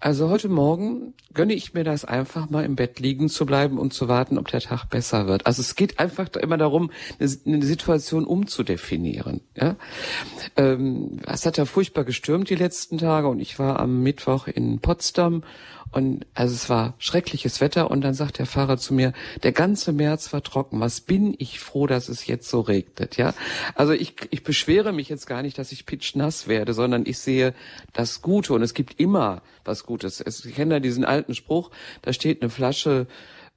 also 0.00 0.30
heute 0.30 0.48
Morgen 0.48 1.14
gönne 1.32 1.54
ich 1.54 1.74
mir 1.74 1.84
das 1.84 2.04
einfach 2.04 2.50
mal 2.50 2.64
im 2.64 2.74
Bett 2.74 2.98
liegen 2.98 3.28
zu 3.28 3.46
bleiben 3.46 3.78
und 3.78 3.92
zu 3.92 4.08
warten, 4.08 4.36
ob 4.36 4.48
der 4.48 4.60
Tag 4.60 4.86
besser 4.86 5.28
wird. 5.28 5.46
Also 5.46 5.60
es 5.60 5.76
geht 5.76 6.00
einfach 6.00 6.28
immer 6.34 6.56
darum, 6.56 6.90
eine, 7.20 7.62
Situation 7.64 8.24
umzudefinieren. 8.24 9.42
Ja? 9.56 9.76
Ähm, 10.56 11.20
es 11.26 11.46
hat 11.46 11.56
ja 11.56 11.64
furchtbar 11.64 12.02
gestürmt 12.04 12.50
die 12.50 12.56
letzten 12.56 12.98
Tage 12.98 13.28
und 13.28 13.38
ich 13.38 13.60
war 13.60 13.78
am 13.78 14.02
Mittwoch 14.02 14.48
in 14.48 14.80
Potsdam 14.80 15.44
und 15.90 16.26
also 16.34 16.54
es 16.54 16.68
war 16.68 16.94
schreckliches 16.98 17.60
Wetter 17.60 17.90
und 17.90 18.02
dann 18.02 18.14
sagt 18.14 18.38
der 18.38 18.46
Fahrer 18.46 18.76
zu 18.76 18.92
mir, 18.92 19.12
der 19.42 19.52
ganze 19.52 19.92
März 19.92 20.32
war 20.32 20.42
trocken. 20.42 20.80
Was 20.80 21.00
bin 21.00 21.34
ich 21.38 21.60
froh, 21.60 21.86
dass 21.86 22.08
es 22.08 22.26
jetzt 22.26 22.48
so 22.48 22.60
regnet, 22.60 23.16
ja? 23.16 23.32
Also 23.74 23.92
ich, 23.92 24.14
ich 24.30 24.42
beschwere 24.42 24.92
mich 24.92 25.08
jetzt 25.08 25.26
gar 25.26 25.42
nicht, 25.42 25.58
dass 25.58 25.72
ich 25.72 25.86
pitschnass 25.86 26.46
werde, 26.46 26.74
sondern 26.74 27.04
ich 27.06 27.18
sehe 27.18 27.54
das 27.94 28.20
Gute 28.20 28.52
und 28.52 28.62
es 28.62 28.74
gibt 28.74 29.00
immer 29.00 29.42
was 29.64 29.84
Gutes. 29.84 30.20
Ich 30.20 30.54
kenne 30.54 30.74
da 30.74 30.80
diesen 30.80 31.04
alten 31.04 31.34
Spruch, 31.34 31.70
da 32.02 32.12
steht 32.12 32.42
eine 32.42 32.50
Flasche 32.50 33.06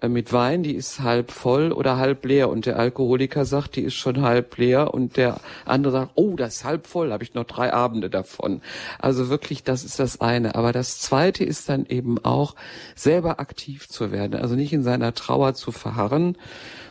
mit 0.09 0.33
Wein, 0.33 0.63
die 0.63 0.73
ist 0.73 1.01
halb 1.01 1.31
voll 1.31 1.71
oder 1.71 1.97
halb 1.97 2.25
leer 2.25 2.49
und 2.49 2.65
der 2.65 2.79
Alkoholiker 2.79 3.45
sagt, 3.45 3.75
die 3.75 3.81
ist 3.81 3.93
schon 3.93 4.21
halb 4.21 4.57
leer 4.57 4.93
und 4.93 5.17
der 5.17 5.39
andere 5.65 5.93
sagt, 5.93 6.11
oh, 6.15 6.35
das 6.35 6.55
ist 6.55 6.63
halb 6.63 6.87
voll, 6.87 7.11
habe 7.11 7.23
ich 7.23 7.35
noch 7.35 7.43
drei 7.43 7.71
Abende 7.71 8.09
davon. 8.09 8.61
Also 8.99 9.29
wirklich, 9.29 9.63
das 9.63 9.83
ist 9.83 9.99
das 9.99 10.19
eine. 10.19 10.55
Aber 10.55 10.71
das 10.71 10.99
zweite 10.99 11.43
ist 11.43 11.69
dann 11.69 11.85
eben 11.85 12.17
auch, 12.23 12.55
selber 12.95 13.39
aktiv 13.39 13.87
zu 13.87 14.11
werden, 14.11 14.39
also 14.39 14.55
nicht 14.55 14.73
in 14.73 14.83
seiner 14.83 15.13
Trauer 15.13 15.53
zu 15.53 15.71
verharren, 15.71 16.37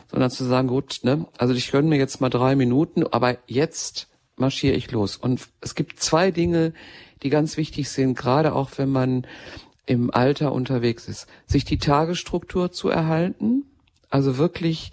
sondern 0.09 0.29
zu 0.29 0.45
sagen, 0.45 0.67
gut, 0.67 0.99
ne, 1.03 1.25
also 1.37 1.53
ich 1.53 1.71
gönne 1.71 1.89
mir 1.89 1.97
jetzt 1.97 2.21
mal 2.21 2.29
drei 2.29 2.55
Minuten, 2.55 3.05
aber 3.07 3.37
jetzt 3.47 4.07
marschiere 4.37 4.75
ich 4.75 4.91
los. 4.91 5.17
Und 5.17 5.47
es 5.61 5.75
gibt 5.75 5.99
zwei 5.99 6.31
Dinge, 6.31 6.73
die 7.23 7.29
ganz 7.29 7.57
wichtig 7.57 7.89
sind, 7.89 8.17
gerade 8.17 8.53
auch 8.53 8.71
wenn 8.77 8.89
man 8.89 9.27
im 9.85 10.13
Alter 10.13 10.51
unterwegs 10.51 11.07
ist, 11.07 11.27
sich 11.45 11.65
die 11.65 11.77
Tagesstruktur 11.77 12.71
zu 12.71 12.89
erhalten, 12.89 13.65
also 14.09 14.37
wirklich 14.37 14.91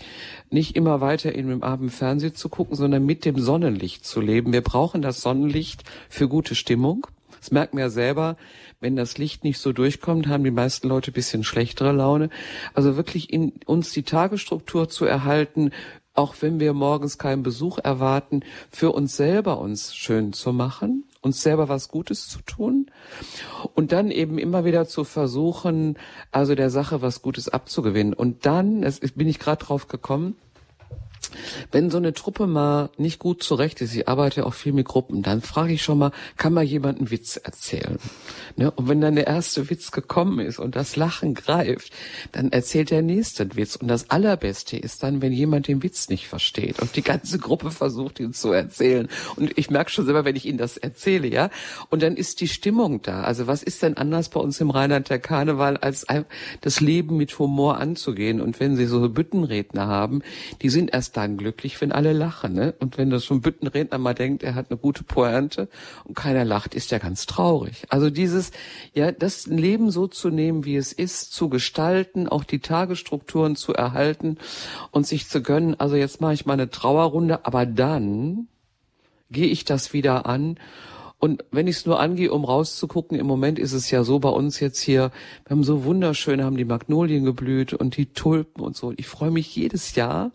nicht 0.48 0.76
immer 0.76 1.00
weiter 1.00 1.34
in 1.34 1.48
dem 1.48 1.62
Abend 1.62 1.92
Fernsehen 1.92 2.34
zu 2.34 2.48
gucken, 2.48 2.76
sondern 2.76 3.04
mit 3.04 3.24
dem 3.24 3.38
Sonnenlicht 3.38 4.06
zu 4.06 4.20
leben. 4.20 4.52
Wir 4.52 4.62
brauchen 4.62 5.02
das 5.02 5.20
Sonnenlicht 5.20 5.82
für 6.08 6.28
gute 6.28 6.54
Stimmung. 6.54 7.06
Das 7.38 7.50
merken 7.50 7.76
wir 7.76 7.84
ja 7.84 7.90
selber. 7.90 8.36
Wenn 8.80 8.94
das 8.94 9.18
Licht 9.18 9.42
nicht 9.42 9.58
so 9.58 9.72
durchkommt, 9.72 10.28
haben 10.28 10.44
die 10.44 10.52
meisten 10.52 10.88
Leute 10.88 11.10
bisschen 11.10 11.42
schlechtere 11.42 11.92
Laune. 11.92 12.30
Also 12.74 12.96
wirklich 12.96 13.32
in 13.32 13.52
uns 13.66 13.92
die 13.92 14.04
Tagesstruktur 14.04 14.88
zu 14.88 15.04
erhalten, 15.04 15.72
auch 16.14 16.36
wenn 16.40 16.60
wir 16.60 16.72
morgens 16.72 17.18
keinen 17.18 17.42
Besuch 17.42 17.78
erwarten, 17.78 18.40
für 18.70 18.92
uns 18.92 19.16
selber 19.16 19.58
uns 19.58 19.94
schön 19.94 20.32
zu 20.32 20.52
machen 20.52 21.04
uns 21.20 21.42
selber 21.42 21.68
was 21.68 21.88
Gutes 21.88 22.28
zu 22.28 22.40
tun 22.42 22.86
und 23.74 23.92
dann 23.92 24.10
eben 24.10 24.38
immer 24.38 24.64
wieder 24.64 24.86
zu 24.86 25.04
versuchen, 25.04 25.98
also 26.30 26.54
der 26.54 26.70
Sache 26.70 27.02
was 27.02 27.22
Gutes 27.22 27.48
abzugewinnen. 27.48 28.14
Und 28.14 28.46
dann, 28.46 28.82
es 28.82 29.00
bin 29.00 29.28
ich 29.28 29.38
gerade 29.38 29.64
drauf 29.64 29.88
gekommen, 29.88 30.36
wenn 31.72 31.90
so 31.90 31.98
eine 31.98 32.14
Truppe 32.14 32.46
mal 32.46 32.90
nicht 32.96 33.18
gut 33.18 33.42
zurecht 33.42 33.80
ist, 33.80 33.94
ich 33.94 34.08
arbeite 34.08 34.46
auch 34.46 34.54
viel 34.54 34.72
mit 34.72 34.86
Gruppen, 34.86 35.22
dann 35.22 35.42
frage 35.42 35.72
ich 35.72 35.82
schon 35.82 35.98
mal, 35.98 36.12
kann 36.36 36.52
mal 36.52 36.64
jemand 36.64 36.98
einen 36.98 37.10
Witz 37.10 37.36
erzählen? 37.36 37.98
Ne? 38.56 38.70
Und 38.70 38.88
wenn 38.88 39.00
dann 39.00 39.14
der 39.14 39.26
erste 39.26 39.68
Witz 39.70 39.90
gekommen 39.90 40.40
ist 40.40 40.58
und 40.58 40.76
das 40.76 40.96
Lachen 40.96 41.34
greift, 41.34 41.92
dann 42.32 42.50
erzählt 42.52 42.90
der 42.90 43.02
nächste 43.02 43.56
Witz. 43.56 43.76
Und 43.76 43.88
das 43.88 44.10
Allerbeste 44.10 44.76
ist 44.76 45.02
dann, 45.02 45.22
wenn 45.22 45.32
jemand 45.32 45.68
den 45.68 45.82
Witz 45.82 46.08
nicht 46.08 46.28
versteht 46.28 46.80
und 46.80 46.96
die 46.96 47.02
ganze 47.02 47.38
Gruppe 47.38 47.70
versucht, 47.70 48.20
ihn 48.20 48.32
zu 48.32 48.52
erzählen. 48.52 49.08
Und 49.36 49.56
ich 49.58 49.70
merke 49.70 49.90
schon 49.90 50.04
selber, 50.04 50.24
wenn 50.24 50.36
ich 50.36 50.46
Ihnen 50.46 50.58
das 50.58 50.76
erzähle, 50.76 51.28
ja. 51.28 51.50
Und 51.90 52.02
dann 52.02 52.16
ist 52.16 52.40
die 52.40 52.48
Stimmung 52.48 53.02
da. 53.02 53.22
Also 53.22 53.46
was 53.46 53.62
ist 53.62 53.82
denn 53.82 53.96
anders 53.96 54.28
bei 54.28 54.40
uns 54.40 54.60
im 54.60 54.70
Rheinland 54.70 55.10
der 55.10 55.18
Karneval, 55.18 55.76
als 55.76 56.06
das 56.60 56.80
Leben 56.80 57.16
mit 57.16 57.38
Humor 57.38 57.78
anzugehen? 57.78 58.40
Und 58.40 58.60
wenn 58.60 58.76
Sie 58.76 58.86
so 58.86 59.08
Büttenredner 59.08 59.86
haben, 59.86 60.22
die 60.62 60.68
sind 60.68 60.92
erst 60.92 61.07
dann 61.12 61.36
glücklich, 61.36 61.80
wenn 61.80 61.92
alle 61.92 62.12
lachen. 62.12 62.54
Ne? 62.54 62.74
Und 62.78 62.98
wenn 62.98 63.10
das 63.10 63.24
so 63.24 63.34
ein 63.34 63.40
Büttenredner 63.40 63.98
mal 63.98 64.14
denkt, 64.14 64.42
er 64.42 64.54
hat 64.54 64.70
eine 64.70 64.78
gute 64.78 65.04
Pointe 65.04 65.68
und 66.04 66.14
keiner 66.14 66.44
lacht, 66.44 66.74
ist 66.74 66.92
er 66.92 66.98
ganz 66.98 67.26
traurig. 67.26 67.84
Also 67.88 68.10
dieses, 68.10 68.50
ja, 68.94 69.12
das 69.12 69.46
Leben 69.46 69.90
so 69.90 70.06
zu 70.06 70.30
nehmen, 70.30 70.64
wie 70.64 70.76
es 70.76 70.92
ist, 70.92 71.32
zu 71.32 71.48
gestalten, 71.48 72.28
auch 72.28 72.44
die 72.44 72.60
Tagesstrukturen 72.60 73.56
zu 73.56 73.74
erhalten 73.74 74.38
und 74.90 75.06
sich 75.06 75.28
zu 75.28 75.42
gönnen, 75.42 75.78
also 75.78 75.96
jetzt 75.96 76.20
mache 76.20 76.34
ich 76.34 76.46
mal 76.46 76.54
eine 76.54 76.70
Trauerrunde, 76.70 77.44
aber 77.44 77.66
dann 77.66 78.48
gehe 79.30 79.46
ich 79.46 79.64
das 79.64 79.92
wieder 79.92 80.26
an 80.26 80.58
Und 81.20 81.44
wenn 81.50 81.66
ich 81.66 81.78
es 81.78 81.86
nur 81.86 81.98
angehe, 81.98 82.32
um 82.32 82.44
rauszugucken, 82.44 83.18
im 83.18 83.26
Moment 83.26 83.58
ist 83.58 83.72
es 83.72 83.90
ja 83.90 84.04
so 84.04 84.20
bei 84.20 84.28
uns 84.28 84.60
jetzt 84.60 84.80
hier, 84.80 85.10
wir 85.44 85.50
haben 85.50 85.64
so 85.64 85.82
wunderschön, 85.84 86.44
haben 86.44 86.56
die 86.56 86.64
Magnolien 86.64 87.24
geblüht 87.24 87.74
und 87.74 87.96
die 87.96 88.06
Tulpen 88.06 88.62
und 88.62 88.76
so. 88.76 88.92
Ich 88.96 89.08
freue 89.08 89.32
mich 89.32 89.54
jedes 89.56 89.96
Jahr 89.96 90.30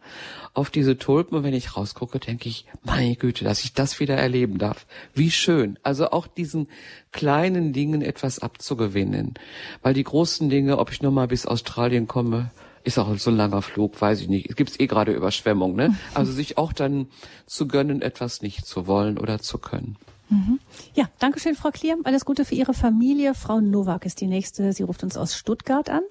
auf 0.53 0.69
diese 0.69 0.97
Tulpen 0.97 1.37
und 1.37 1.43
wenn 1.43 1.53
ich 1.53 1.75
rausgucke, 1.75 2.19
denke 2.19 2.47
ich, 2.47 2.65
meine 2.83 3.15
Güte, 3.15 3.43
dass 3.43 3.63
ich 3.63 3.73
das 3.73 3.99
wieder 3.99 4.15
erleben 4.15 4.59
darf. 4.59 4.85
Wie 5.13 5.31
schön. 5.31 5.79
Also 5.81 6.11
auch 6.11 6.27
diesen 6.27 6.67
kleinen 7.11 7.73
Dingen 7.73 8.01
etwas 8.01 8.39
abzugewinnen. 8.39 9.33
Weil 9.81 9.93
die 9.93 10.03
großen 10.03 10.49
Dinge, 10.49 10.77
ob 10.77 10.91
ich 10.91 11.01
nur 11.01 11.11
mal 11.11 11.27
bis 11.27 11.45
Australien 11.45 12.07
komme, 12.07 12.51
ist 12.83 12.99
auch 12.99 13.15
so 13.17 13.31
ein 13.31 13.37
langer 13.37 13.61
Flug, 13.61 13.99
weiß 13.99 14.21
ich 14.21 14.27
nicht. 14.27 14.49
Es 14.49 14.55
gibt 14.55 14.79
eh 14.79 14.87
gerade 14.87 15.13
Überschwemmung, 15.13 15.75
ne? 15.75 15.95
Also 16.13 16.31
sich 16.31 16.57
auch 16.57 16.73
dann 16.73 17.07
zu 17.45 17.67
gönnen, 17.67 18.01
etwas 18.01 18.41
nicht 18.41 18.65
zu 18.65 18.87
wollen 18.87 19.17
oder 19.17 19.39
zu 19.39 19.57
können. 19.57 19.95
Mhm. 20.29 20.59
Ja, 20.93 21.05
danke 21.19 21.39
schön, 21.39 21.55
Frau 21.55 21.71
Klier. 21.71 21.97
Alles 22.03 22.25
Gute 22.25 22.45
für 22.45 22.55
Ihre 22.55 22.73
Familie. 22.73 23.33
Frau 23.33 23.59
Nowak 23.59 24.05
ist 24.05 24.21
die 24.21 24.27
nächste. 24.27 24.73
Sie 24.73 24.83
ruft 24.83 25.03
uns 25.03 25.17
aus 25.17 25.35
Stuttgart 25.35 25.89
an. 25.89 26.03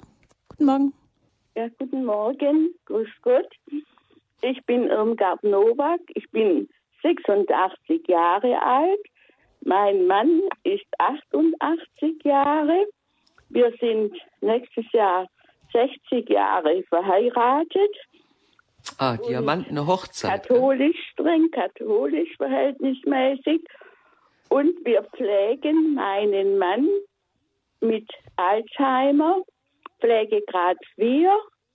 Guten 0.49 0.65
Morgen. 0.65 0.93
Ja, 1.55 1.69
guten 1.79 2.05
Morgen. 2.05 2.75
Grüß 2.87 3.09
Gott. 3.23 3.47
Ich 4.43 4.65
bin 4.67 4.89
Irmgard 4.89 5.43
Nowak. 5.45 6.01
Ich 6.15 6.29
bin 6.31 6.69
86 7.03 8.07
Jahre 8.09 8.61
alt. 8.61 9.01
Mein 9.65 10.07
Mann 10.07 10.43
ist 10.65 10.87
88 10.99 12.25
Jahre. 12.25 12.87
Wir 13.49 13.73
sind 13.81 14.17
nächstes 14.41 14.85
Jahr 14.93 15.29
60 15.73 16.29
Jahre 16.29 16.83
verheiratet. 16.89 17.97
Ah, 18.99 19.17
Diamant, 19.17 19.69
Hochzeit. 19.87 20.49
Katholisch, 20.49 20.97
streng 21.13 21.51
katholisch 21.53 22.37
verhältnismäßig. 22.37 23.63
Und 24.49 24.85
wir 24.85 25.05
pflegen 25.05 25.95
meinen 25.95 26.59
Mann 26.59 26.89
mit 27.81 28.11
Alzheimer, 28.37 29.43
Pflegegrad 30.01 30.79
4. 30.97 31.31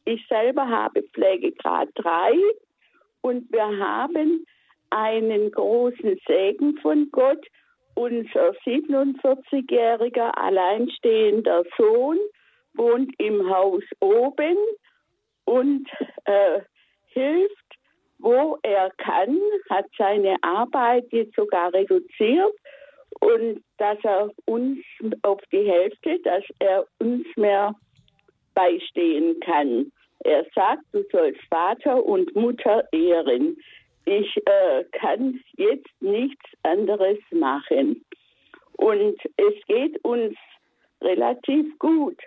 Ich 0.08 0.26
selber 0.28 0.70
habe 0.70 1.04
Pflegegrad 1.04 1.90
3. 1.96 2.32
Und 3.22 3.52
wir 3.52 3.78
haben 3.78 4.46
einen 4.90 5.52
großen 5.52 6.18
Segen 6.26 6.78
von 6.78 7.10
Gott. 7.12 7.46
Unser 7.96 8.52
47-jähriger 8.66 10.32
alleinstehender 10.38 11.64
Sohn 11.78 12.18
wohnt 12.74 13.12
im 13.18 13.50
Haus 13.50 13.84
oben 14.00 14.56
und 15.44 15.90
äh, 16.24 16.62
hilft 17.08 17.68
wo 18.20 18.58
er 18.64 18.90
kann, 18.98 19.40
hat 19.70 19.86
seine 19.98 20.38
Arbeit 20.42 21.06
jetzt 21.12 21.36
sogar 21.36 21.74
reduziert 21.74 22.54
und 23.20 23.64
dass 23.78 23.98
er 24.04 24.32
uns 24.46 24.80
auf 25.22 25.40
die 25.52 25.70
Hälfte, 25.70 26.20
dass 26.24 26.44
er 26.60 26.86
uns 27.00 27.26
mehr 27.36 27.76
beistehen 28.54 29.40
kann. 29.42 29.92
Er 30.24 30.46
sagt, 30.56 30.84
du 30.92 31.04
sollst 31.12 31.42
Vater 31.50 32.04
und 32.04 32.36
Mutter 32.36 32.88
ehren. 32.92 33.58
Ich 34.06 34.38
äh, 34.46 34.84
kann 34.92 35.40
jetzt 35.58 35.90
nichts 36.02 36.46
anderes 36.64 37.18
machen. 37.32 38.04
Und 38.74 39.18
es 39.38 39.54
geht 39.68 40.04
uns 40.04 40.36
relativ 41.02 41.78
gut. 41.80 42.20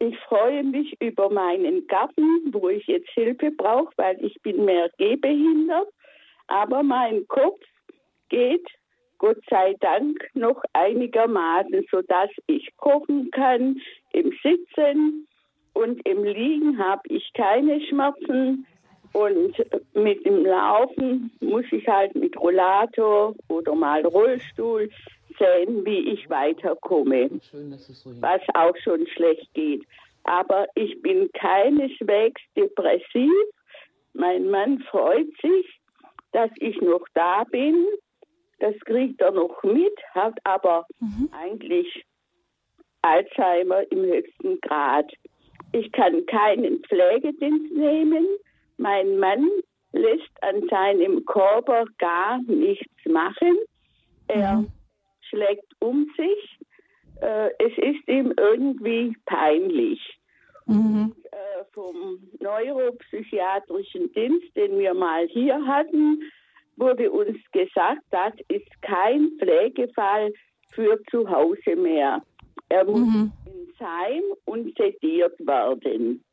Ich 0.00 0.16
freue 0.20 0.62
mich 0.62 1.00
über 1.00 1.28
meinen 1.28 1.86
Garten, 1.88 2.52
wo 2.52 2.68
ich 2.68 2.86
jetzt 2.86 3.10
Hilfe 3.10 3.50
brauche, 3.50 3.92
weil 3.96 4.24
ich 4.24 4.40
bin 4.42 4.64
mehr 4.64 4.90
gehbehindert. 4.96 5.88
Aber 6.46 6.82
mein 6.82 7.26
Kopf 7.26 7.60
geht, 8.28 8.66
Gott 9.18 9.38
sei 9.50 9.74
Dank, 9.80 10.28
noch 10.34 10.62
einigermaßen, 10.72 11.84
sodass 11.90 12.30
ich 12.46 12.76
kochen 12.76 13.30
kann 13.32 13.80
im 14.12 14.32
Sitzen 14.42 15.26
und 15.72 16.06
im 16.06 16.24
Liegen 16.24 16.78
habe 16.78 17.02
ich 17.08 17.32
keine 17.34 17.80
Schmerzen. 17.82 18.66
Und 19.12 19.56
mit 19.94 20.24
dem 20.26 20.44
Laufen 20.44 21.30
muss 21.40 21.64
ich 21.70 21.86
halt 21.88 22.14
mit 22.14 22.36
Rollator 22.36 23.34
oder 23.48 23.74
mal 23.74 24.04
Rollstuhl 24.04 24.90
sehen, 25.38 25.84
wie 25.84 26.10
ich 26.10 26.28
weiterkomme, 26.28 27.30
was 28.20 28.42
auch 28.54 28.76
schon 28.82 29.06
schlecht 29.08 29.52
geht. 29.54 29.84
Aber 30.24 30.66
ich 30.74 31.00
bin 31.00 31.30
keineswegs 31.32 32.42
depressiv. 32.54 33.32
Mein 34.12 34.50
Mann 34.50 34.80
freut 34.90 35.28
sich, 35.40 35.80
dass 36.32 36.50
ich 36.56 36.78
noch 36.80 37.06
da 37.14 37.44
bin. 37.44 37.86
Das 38.58 38.74
kriegt 38.80 39.20
er 39.20 39.30
noch 39.30 39.62
mit, 39.62 39.94
hat 40.14 40.34
aber 40.44 40.86
mhm. 41.00 41.30
eigentlich 41.32 42.04
Alzheimer 43.02 43.90
im 43.90 44.00
höchsten 44.00 44.60
Grad. 44.60 45.10
Ich 45.72 45.90
kann 45.92 46.24
keinen 46.26 46.82
Pflegedienst 46.84 47.74
nehmen. 47.74 48.26
Mein 48.78 49.18
Mann 49.18 49.48
lässt 49.92 50.42
an 50.42 50.66
seinem 50.68 51.24
Körper 51.24 51.84
gar 51.98 52.40
nichts 52.42 53.04
machen. 53.06 53.56
Er 54.28 54.56
mhm 54.56 54.72
schlägt 55.28 55.72
um 55.80 56.06
sich. 56.16 56.58
Äh, 57.20 57.50
es 57.58 57.72
ist 57.78 58.08
ihm 58.08 58.32
irgendwie 58.36 59.16
peinlich. 59.26 60.00
Mhm. 60.66 61.14
Äh, 61.30 61.64
vom 61.72 62.18
neuropsychiatrischen 62.40 64.12
Dienst, 64.12 64.54
den 64.56 64.78
wir 64.78 64.94
mal 64.94 65.26
hier 65.28 65.64
hatten, 65.66 66.22
wurde 66.76 67.10
uns 67.10 67.38
gesagt, 67.52 68.02
das 68.10 68.34
ist 68.48 68.70
kein 68.82 69.30
Pflegefall 69.38 70.32
für 70.72 71.00
zu 71.10 71.28
Hause 71.28 71.74
mehr. 71.76 72.22
Er 72.68 72.84
muss 72.84 73.00
mhm. 73.00 73.32
Heim 73.80 74.22
und 74.44 74.76
sediert 74.76 75.38
werden. 75.40 76.24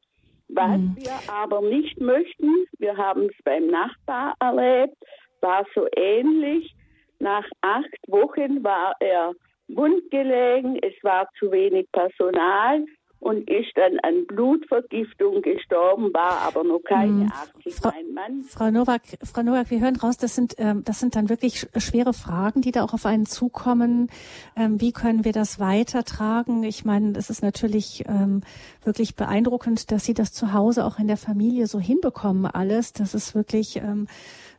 Was 0.49 0.77
mhm. 0.77 0.95
wir 0.97 1.33
aber 1.33 1.61
nicht 1.61 1.99
möchten, 1.99 2.65
wir 2.77 2.95
haben 2.95 3.29
es 3.29 3.35
beim 3.43 3.67
Nachbar 3.67 4.35
erlebt, 4.39 4.95
war 5.41 5.65
so 5.73 5.87
ähnlich. 5.95 6.73
Nach 7.19 7.45
acht 7.61 7.97
Wochen 8.07 8.63
war 8.63 8.95
er 8.99 9.33
wundgelegen, 9.67 10.77
es 10.83 10.93
war 11.01 11.27
zu 11.39 11.51
wenig 11.51 11.87
Personal 11.91 12.85
und 13.25 13.49
ist 13.49 13.71
dann 13.73 13.97
an 14.03 14.27
Blutvergiftung 14.27 15.41
gestorben, 15.41 16.13
war 16.13 16.41
aber 16.41 16.63
noch 16.63 16.81
keine 16.83 17.25
80. 17.25 17.73
Frau, 17.73 17.89
mein 17.89 18.13
Mann. 18.13 18.43
Frau 18.47 18.69
Nowak, 18.69 19.01
Frau 19.23 19.41
Nowak, 19.41 19.71
wir 19.71 19.79
hören 19.79 19.95
raus, 19.95 20.17
das 20.17 20.35
sind, 20.35 20.53
ähm, 20.59 20.83
das 20.85 20.99
sind 20.99 21.15
dann 21.15 21.27
wirklich 21.27 21.65
schwere 21.75 22.13
Fragen, 22.13 22.61
die 22.61 22.71
da 22.71 22.83
auch 22.83 22.93
auf 22.93 23.07
einen 23.07 23.25
zukommen. 23.25 24.11
Ähm, 24.55 24.79
wie 24.79 24.91
können 24.91 25.25
wir 25.25 25.31
das 25.31 25.59
weitertragen? 25.59 26.63
Ich 26.63 26.85
meine, 26.85 27.17
es 27.17 27.31
ist 27.31 27.41
natürlich 27.41 28.03
ähm, 28.07 28.41
wirklich 28.83 29.15
beeindruckend, 29.15 29.91
dass 29.91 30.05
Sie 30.05 30.13
das 30.13 30.31
zu 30.31 30.53
Hause 30.53 30.85
auch 30.85 30.99
in 30.99 31.07
der 31.07 31.17
Familie 31.17 31.65
so 31.65 31.79
hinbekommen 31.79 32.45
alles. 32.45 32.93
Das 32.93 33.15
ist 33.15 33.33
wirklich 33.33 33.77
ähm, 33.77 34.05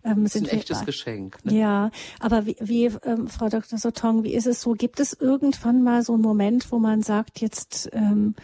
ähm, 0.06 0.24
das 0.24 0.34
ist 0.36 0.50
ein 0.50 0.58
echtes 0.58 0.80
wir, 0.80 0.86
Geschenk. 0.86 1.44
Ne? 1.44 1.58
Ja, 1.58 1.90
aber 2.20 2.46
wie, 2.46 2.56
wie 2.60 2.84
ähm, 3.04 3.28
Frau 3.28 3.48
Dr. 3.48 3.78
Sotong, 3.78 4.22
wie 4.22 4.34
ist 4.34 4.46
es 4.46 4.62
so? 4.62 4.72
Gibt 4.72 5.00
es 5.00 5.12
irgendwann 5.12 5.82
mal 5.82 6.02
so 6.02 6.14
einen 6.14 6.22
Moment, 6.22 6.70
wo 6.70 6.78
man 6.78 7.02
sagt, 7.02 7.40
jetzt 7.40 7.90
ähm, 7.92 8.34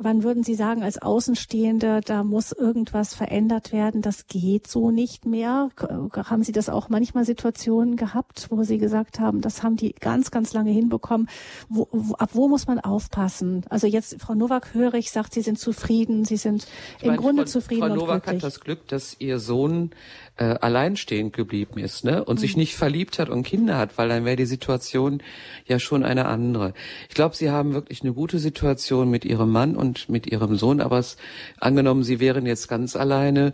wann 0.00 0.22
würden 0.22 0.42
Sie 0.42 0.54
sagen, 0.54 0.82
als 0.82 1.00
Außenstehende, 1.00 2.00
da 2.04 2.24
muss 2.24 2.52
irgendwas 2.52 3.14
verändert 3.14 3.70
werden, 3.72 4.02
das 4.02 4.26
geht 4.26 4.66
so 4.66 4.90
nicht 4.90 5.26
mehr? 5.26 5.68
Haben 5.78 6.42
Sie 6.42 6.52
das 6.52 6.68
auch 6.68 6.88
manchmal 6.88 7.24
Situationen 7.24 7.96
gehabt, 7.96 8.46
wo 8.50 8.64
Sie 8.64 8.78
gesagt 8.78 9.20
haben, 9.20 9.42
das 9.42 9.62
haben 9.62 9.76
die 9.76 9.92
ganz, 9.92 10.30
ganz 10.30 10.52
lange 10.52 10.70
hinbekommen? 10.70 11.28
Wo, 11.68 11.86
wo, 11.92 12.14
ab 12.14 12.30
wo 12.32 12.48
muss 12.48 12.66
man 12.66 12.80
aufpassen? 12.80 13.64
Also 13.68 13.86
jetzt, 13.86 14.20
Frau 14.20 14.34
Nowak 14.34 14.74
höre 14.74 14.94
ich, 14.94 15.10
sagt, 15.10 15.34
Sie 15.34 15.42
sind 15.42 15.58
zufrieden, 15.58 16.24
Sie 16.24 16.38
sind 16.38 16.66
ich 16.98 17.02
im 17.04 17.08
meine, 17.08 17.20
Grunde 17.20 17.42
Frau, 17.42 17.50
zufrieden 17.50 17.88
Frau 17.88 17.94
Nowak 17.94 18.26
hat 18.26 18.42
das 18.42 18.60
Glück, 18.60 18.88
dass 18.88 19.16
Ihr 19.18 19.38
Sohn 19.38 19.90
äh, 20.36 20.44
alleinstehend 20.44 21.34
geblieben 21.34 21.78
ist 21.78 22.04
ne? 22.04 22.24
und 22.24 22.36
mhm. 22.36 22.40
sich 22.40 22.56
nicht 22.56 22.74
verliebt 22.74 23.18
hat 23.18 23.28
und 23.28 23.42
Kinder 23.42 23.76
hat, 23.76 23.98
weil 23.98 24.08
dann 24.08 24.24
wäre 24.24 24.36
die 24.36 24.46
Situation 24.46 25.22
ja 25.66 25.78
schon 25.78 26.04
eine 26.04 26.26
andere. 26.26 26.72
Ich 27.08 27.14
glaube, 27.14 27.36
Sie 27.36 27.50
haben 27.50 27.74
wirklich 27.74 28.02
eine 28.02 28.14
gute 28.14 28.38
Situation 28.38 29.10
mit 29.10 29.24
Ihrem 29.24 29.50
Mann 29.50 29.76
und 29.76 29.90
und 29.90 30.08
mit 30.08 30.30
ihrem 30.30 30.56
Sohn, 30.56 30.80
aber 30.80 30.98
es, 30.98 31.16
angenommen, 31.58 32.04
sie 32.04 32.20
wären 32.20 32.46
jetzt 32.46 32.68
ganz 32.68 32.94
alleine, 32.94 33.52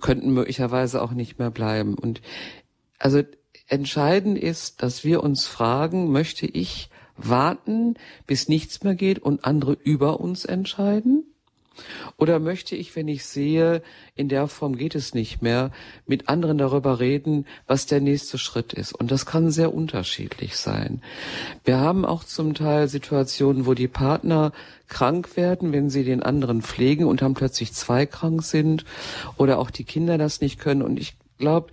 könnten 0.00 0.32
möglicherweise 0.32 1.00
auch 1.00 1.12
nicht 1.12 1.38
mehr 1.38 1.52
bleiben. 1.52 1.94
Und 1.94 2.20
also 2.98 3.22
entscheidend 3.68 4.36
ist, 4.36 4.82
dass 4.82 5.04
wir 5.04 5.22
uns 5.22 5.46
fragen, 5.46 6.10
möchte 6.10 6.46
ich 6.46 6.90
warten, 7.16 7.94
bis 8.26 8.48
nichts 8.48 8.82
mehr 8.82 8.96
geht 8.96 9.20
und 9.20 9.44
andere 9.44 9.74
über 9.74 10.18
uns 10.18 10.44
entscheiden? 10.44 11.29
Oder 12.16 12.38
möchte 12.38 12.76
ich, 12.76 12.94
wenn 12.96 13.08
ich 13.08 13.24
sehe, 13.24 13.82
in 14.14 14.28
der 14.28 14.48
Form 14.48 14.76
geht 14.76 14.94
es 14.94 15.14
nicht 15.14 15.40
mehr, 15.40 15.70
mit 16.06 16.28
anderen 16.28 16.58
darüber 16.58 17.00
reden, 17.00 17.46
was 17.66 17.86
der 17.86 18.00
nächste 18.00 18.38
Schritt 18.38 18.72
ist? 18.72 18.92
Und 18.92 19.10
das 19.10 19.26
kann 19.26 19.50
sehr 19.50 19.72
unterschiedlich 19.72 20.56
sein. 20.56 21.02
Wir 21.64 21.78
haben 21.78 22.04
auch 22.04 22.24
zum 22.24 22.54
Teil 22.54 22.88
Situationen, 22.88 23.66
wo 23.66 23.74
die 23.74 23.88
Partner 23.88 24.52
krank 24.88 25.36
werden, 25.36 25.72
wenn 25.72 25.88
sie 25.88 26.04
den 26.04 26.22
anderen 26.22 26.62
pflegen 26.62 27.06
und 27.06 27.22
dann 27.22 27.34
plötzlich 27.34 27.72
zwei 27.72 28.06
krank 28.06 28.42
sind 28.42 28.84
oder 29.36 29.58
auch 29.58 29.70
die 29.70 29.84
Kinder 29.84 30.18
das 30.18 30.40
nicht 30.40 30.58
können. 30.58 30.82
Und 30.82 30.98
ich 30.98 31.16
glaube, 31.38 31.70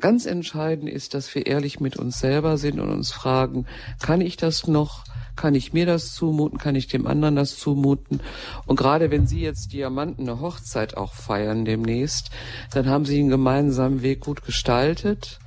ganz 0.00 0.26
entscheidend 0.26 0.88
ist, 0.88 1.14
dass 1.14 1.34
wir 1.34 1.46
ehrlich 1.46 1.80
mit 1.80 1.96
uns 1.96 2.18
selber 2.18 2.56
sind 2.56 2.80
und 2.80 2.90
uns 2.90 3.12
fragen, 3.12 3.66
kann 4.00 4.20
ich 4.20 4.36
das 4.36 4.66
noch? 4.66 5.04
Kann 5.36 5.54
ich 5.54 5.72
mir 5.72 5.86
das 5.86 6.14
zumuten? 6.14 6.58
Kann 6.58 6.74
ich 6.74 6.88
dem 6.88 7.06
anderen 7.06 7.36
das 7.36 7.58
zumuten? 7.58 8.20
Und 8.66 8.76
gerade 8.76 9.10
wenn 9.10 9.26
Sie 9.26 9.40
jetzt 9.40 9.72
Diamanten 9.72 10.28
eine 10.28 10.40
Hochzeit 10.40 10.96
auch 10.96 11.14
feiern 11.14 11.64
demnächst, 11.64 12.30
dann 12.72 12.86
haben 12.86 13.04
Sie 13.04 13.18
einen 13.18 13.30
gemeinsamen 13.30 14.02
Weg 14.02 14.20
gut 14.20 14.44
gestaltet 14.44 15.38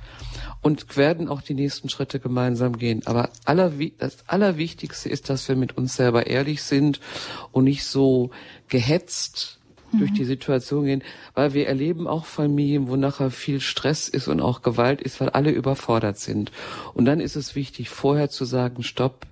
und 0.62 0.96
werden 0.96 1.28
auch 1.28 1.42
die 1.42 1.54
nächsten 1.54 1.88
Schritte 1.88 2.18
gemeinsam 2.18 2.76
gehen. 2.76 3.02
Aber 3.06 3.30
aller, 3.44 3.72
das 3.98 4.18
Allerwichtigste 4.26 5.08
ist, 5.08 5.30
dass 5.30 5.48
wir 5.48 5.54
mit 5.54 5.76
uns 5.76 5.94
selber 5.94 6.26
ehrlich 6.26 6.62
sind 6.62 7.00
und 7.52 7.64
nicht 7.64 7.84
so 7.84 8.30
gehetzt 8.68 9.60
durch 9.92 10.12
die 10.12 10.24
Situation 10.24 10.84
gehen, 10.84 11.02
weil 11.34 11.54
wir 11.54 11.68
erleben 11.68 12.06
auch 12.06 12.24
Familien, 12.24 12.88
wo 12.88 12.96
nachher 12.96 13.30
viel 13.30 13.60
Stress 13.60 14.08
ist 14.08 14.28
und 14.28 14.40
auch 14.40 14.62
Gewalt 14.62 15.00
ist, 15.00 15.20
weil 15.20 15.30
alle 15.30 15.50
überfordert 15.50 16.18
sind. 16.18 16.50
Und 16.94 17.04
dann 17.04 17.20
ist 17.20 17.36
es 17.36 17.54
wichtig, 17.54 17.88
vorher 17.88 18.28
zu 18.28 18.44
sagen, 18.44 18.82
stopp, 18.82 19.26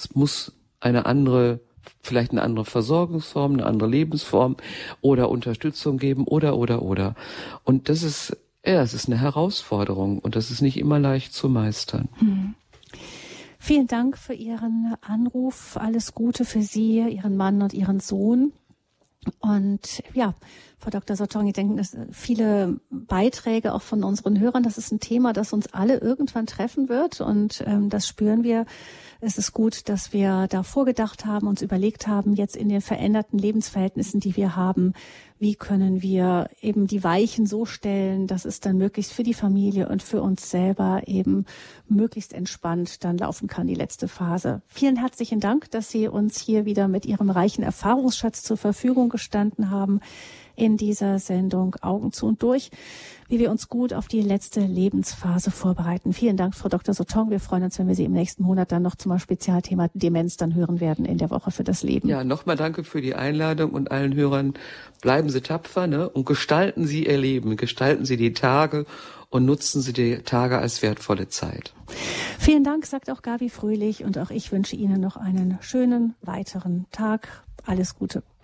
es 0.00 0.14
muss 0.14 0.52
eine 0.80 1.06
andere 1.06 1.60
vielleicht 2.02 2.32
eine 2.32 2.42
andere 2.42 2.64
Versorgungsform, 2.64 3.54
eine 3.54 3.66
andere 3.66 3.88
Lebensform 3.88 4.56
oder 5.00 5.28
Unterstützung 5.28 5.98
geben 5.98 6.24
oder 6.24 6.56
oder 6.56 6.82
oder. 6.82 7.14
Und 7.64 7.88
das 7.88 8.02
ist 8.02 8.36
ja, 8.64 8.82
es 8.82 8.92
ist 8.92 9.08
eine 9.08 9.18
Herausforderung 9.18 10.18
und 10.18 10.36
das 10.36 10.50
ist 10.50 10.60
nicht 10.60 10.76
immer 10.76 10.98
leicht 10.98 11.32
zu 11.32 11.48
meistern. 11.48 12.08
Hm. 12.18 12.54
Vielen 13.58 13.86
Dank 13.86 14.16
für 14.16 14.34
Ihren 14.34 14.94
Anruf. 15.02 15.76
Alles 15.76 16.14
Gute 16.14 16.44
für 16.44 16.62
Sie, 16.62 16.98
Ihren 16.98 17.36
Mann 17.36 17.62
und 17.62 17.74
Ihren 17.74 18.00
Sohn. 18.00 18.52
Und 19.38 20.02
ja, 20.14 20.34
Frau 20.78 20.88
Dr. 20.88 21.14
Sotong, 21.14 21.46
ich 21.46 21.52
denke, 21.52 21.76
dass 21.76 21.94
viele 22.10 22.80
Beiträge 22.90 23.74
auch 23.74 23.82
von 23.82 24.02
unseren 24.02 24.40
Hörern, 24.40 24.62
das 24.62 24.78
ist 24.78 24.92
ein 24.92 25.00
Thema, 25.00 25.34
das 25.34 25.52
uns 25.52 25.74
alle 25.74 25.98
irgendwann 25.98 26.46
treffen 26.46 26.88
wird. 26.88 27.20
Und 27.20 27.62
ähm, 27.66 27.90
das 27.90 28.08
spüren 28.08 28.44
wir 28.44 28.64
es 29.20 29.36
ist 29.36 29.52
gut, 29.52 29.88
dass 29.88 30.12
wir 30.12 30.46
da 30.48 30.62
vorgedacht 30.62 31.26
haben, 31.26 31.46
uns 31.46 31.60
überlegt 31.60 32.06
haben, 32.06 32.34
jetzt 32.34 32.56
in 32.56 32.68
den 32.68 32.80
veränderten 32.80 33.38
Lebensverhältnissen, 33.38 34.20
die 34.20 34.36
wir 34.36 34.56
haben, 34.56 34.94
wie 35.38 35.54
können 35.54 36.02
wir 36.02 36.48
eben 36.60 36.86
die 36.86 37.04
Weichen 37.04 37.46
so 37.46 37.66
stellen, 37.66 38.26
dass 38.26 38.44
es 38.44 38.60
dann 38.60 38.78
möglichst 38.78 39.12
für 39.12 39.22
die 39.22 39.34
Familie 39.34 39.88
und 39.88 40.02
für 40.02 40.22
uns 40.22 40.50
selber 40.50 41.02
eben 41.06 41.46
möglichst 41.88 42.32
entspannt 42.32 43.04
dann 43.04 43.18
laufen 43.18 43.46
kann, 43.46 43.66
die 43.66 43.74
letzte 43.74 44.08
Phase. 44.08 44.62
Vielen 44.68 44.96
herzlichen 44.96 45.40
Dank, 45.40 45.70
dass 45.70 45.90
Sie 45.90 46.08
uns 46.08 46.40
hier 46.40 46.64
wieder 46.64 46.88
mit 46.88 47.04
Ihrem 47.04 47.30
reichen 47.30 47.62
Erfahrungsschatz 47.62 48.42
zur 48.42 48.56
Verfügung 48.56 49.10
gestanden 49.10 49.70
haben 49.70 50.00
in 50.56 50.76
dieser 50.76 51.18
Sendung 51.18 51.76
Augen 51.80 52.12
zu 52.12 52.26
und 52.26 52.42
durch, 52.42 52.70
wie 53.30 53.38
wir 53.38 53.50
uns 53.50 53.68
gut 53.68 53.94
auf 53.94 54.08
die 54.08 54.22
letzte 54.22 54.60
Lebensphase 54.60 55.52
vorbereiten. 55.52 56.12
Vielen 56.12 56.36
Dank, 56.36 56.56
Frau 56.56 56.68
Dr. 56.68 56.94
Sotong. 56.94 57.30
Wir 57.30 57.38
freuen 57.38 57.62
uns, 57.62 57.78
wenn 57.78 57.86
wir 57.86 57.94
Sie 57.94 58.04
im 58.04 58.12
nächsten 58.12 58.42
Monat 58.42 58.72
dann 58.72 58.82
noch 58.82 58.96
zum 58.96 59.16
Spezialthema 59.20 59.88
Demenz 59.94 60.36
dann 60.36 60.54
hören 60.56 60.80
werden 60.80 61.04
in 61.04 61.16
der 61.16 61.30
Woche 61.30 61.52
für 61.52 61.62
das 61.62 61.84
Leben. 61.84 62.08
Ja, 62.08 62.24
nochmal 62.24 62.56
danke 62.56 62.82
für 62.82 63.00
die 63.00 63.14
Einladung 63.14 63.70
und 63.70 63.92
allen 63.92 64.14
Hörern. 64.14 64.54
Bleiben 65.00 65.30
Sie 65.30 65.40
tapfer 65.40 65.86
ne? 65.86 66.08
und 66.08 66.26
gestalten 66.26 66.88
Sie 66.88 67.06
Ihr 67.06 67.18
Leben, 67.18 67.56
gestalten 67.56 68.04
Sie 68.04 68.16
die 68.16 68.32
Tage 68.32 68.84
und 69.28 69.44
nutzen 69.44 69.80
Sie 69.80 69.92
die 69.92 70.18
Tage 70.18 70.58
als 70.58 70.82
wertvolle 70.82 71.28
Zeit. 71.28 71.72
Vielen 72.40 72.64
Dank, 72.64 72.84
sagt 72.84 73.10
auch 73.10 73.22
Gabi 73.22 73.48
Fröhlich 73.48 74.02
und 74.02 74.18
auch 74.18 74.30
ich 74.30 74.50
wünsche 74.50 74.74
Ihnen 74.74 75.00
noch 75.00 75.16
einen 75.16 75.56
schönen 75.60 76.16
weiteren 76.20 76.86
Tag. 76.90 77.44
Alles 77.64 77.94
Gute. 77.94 78.24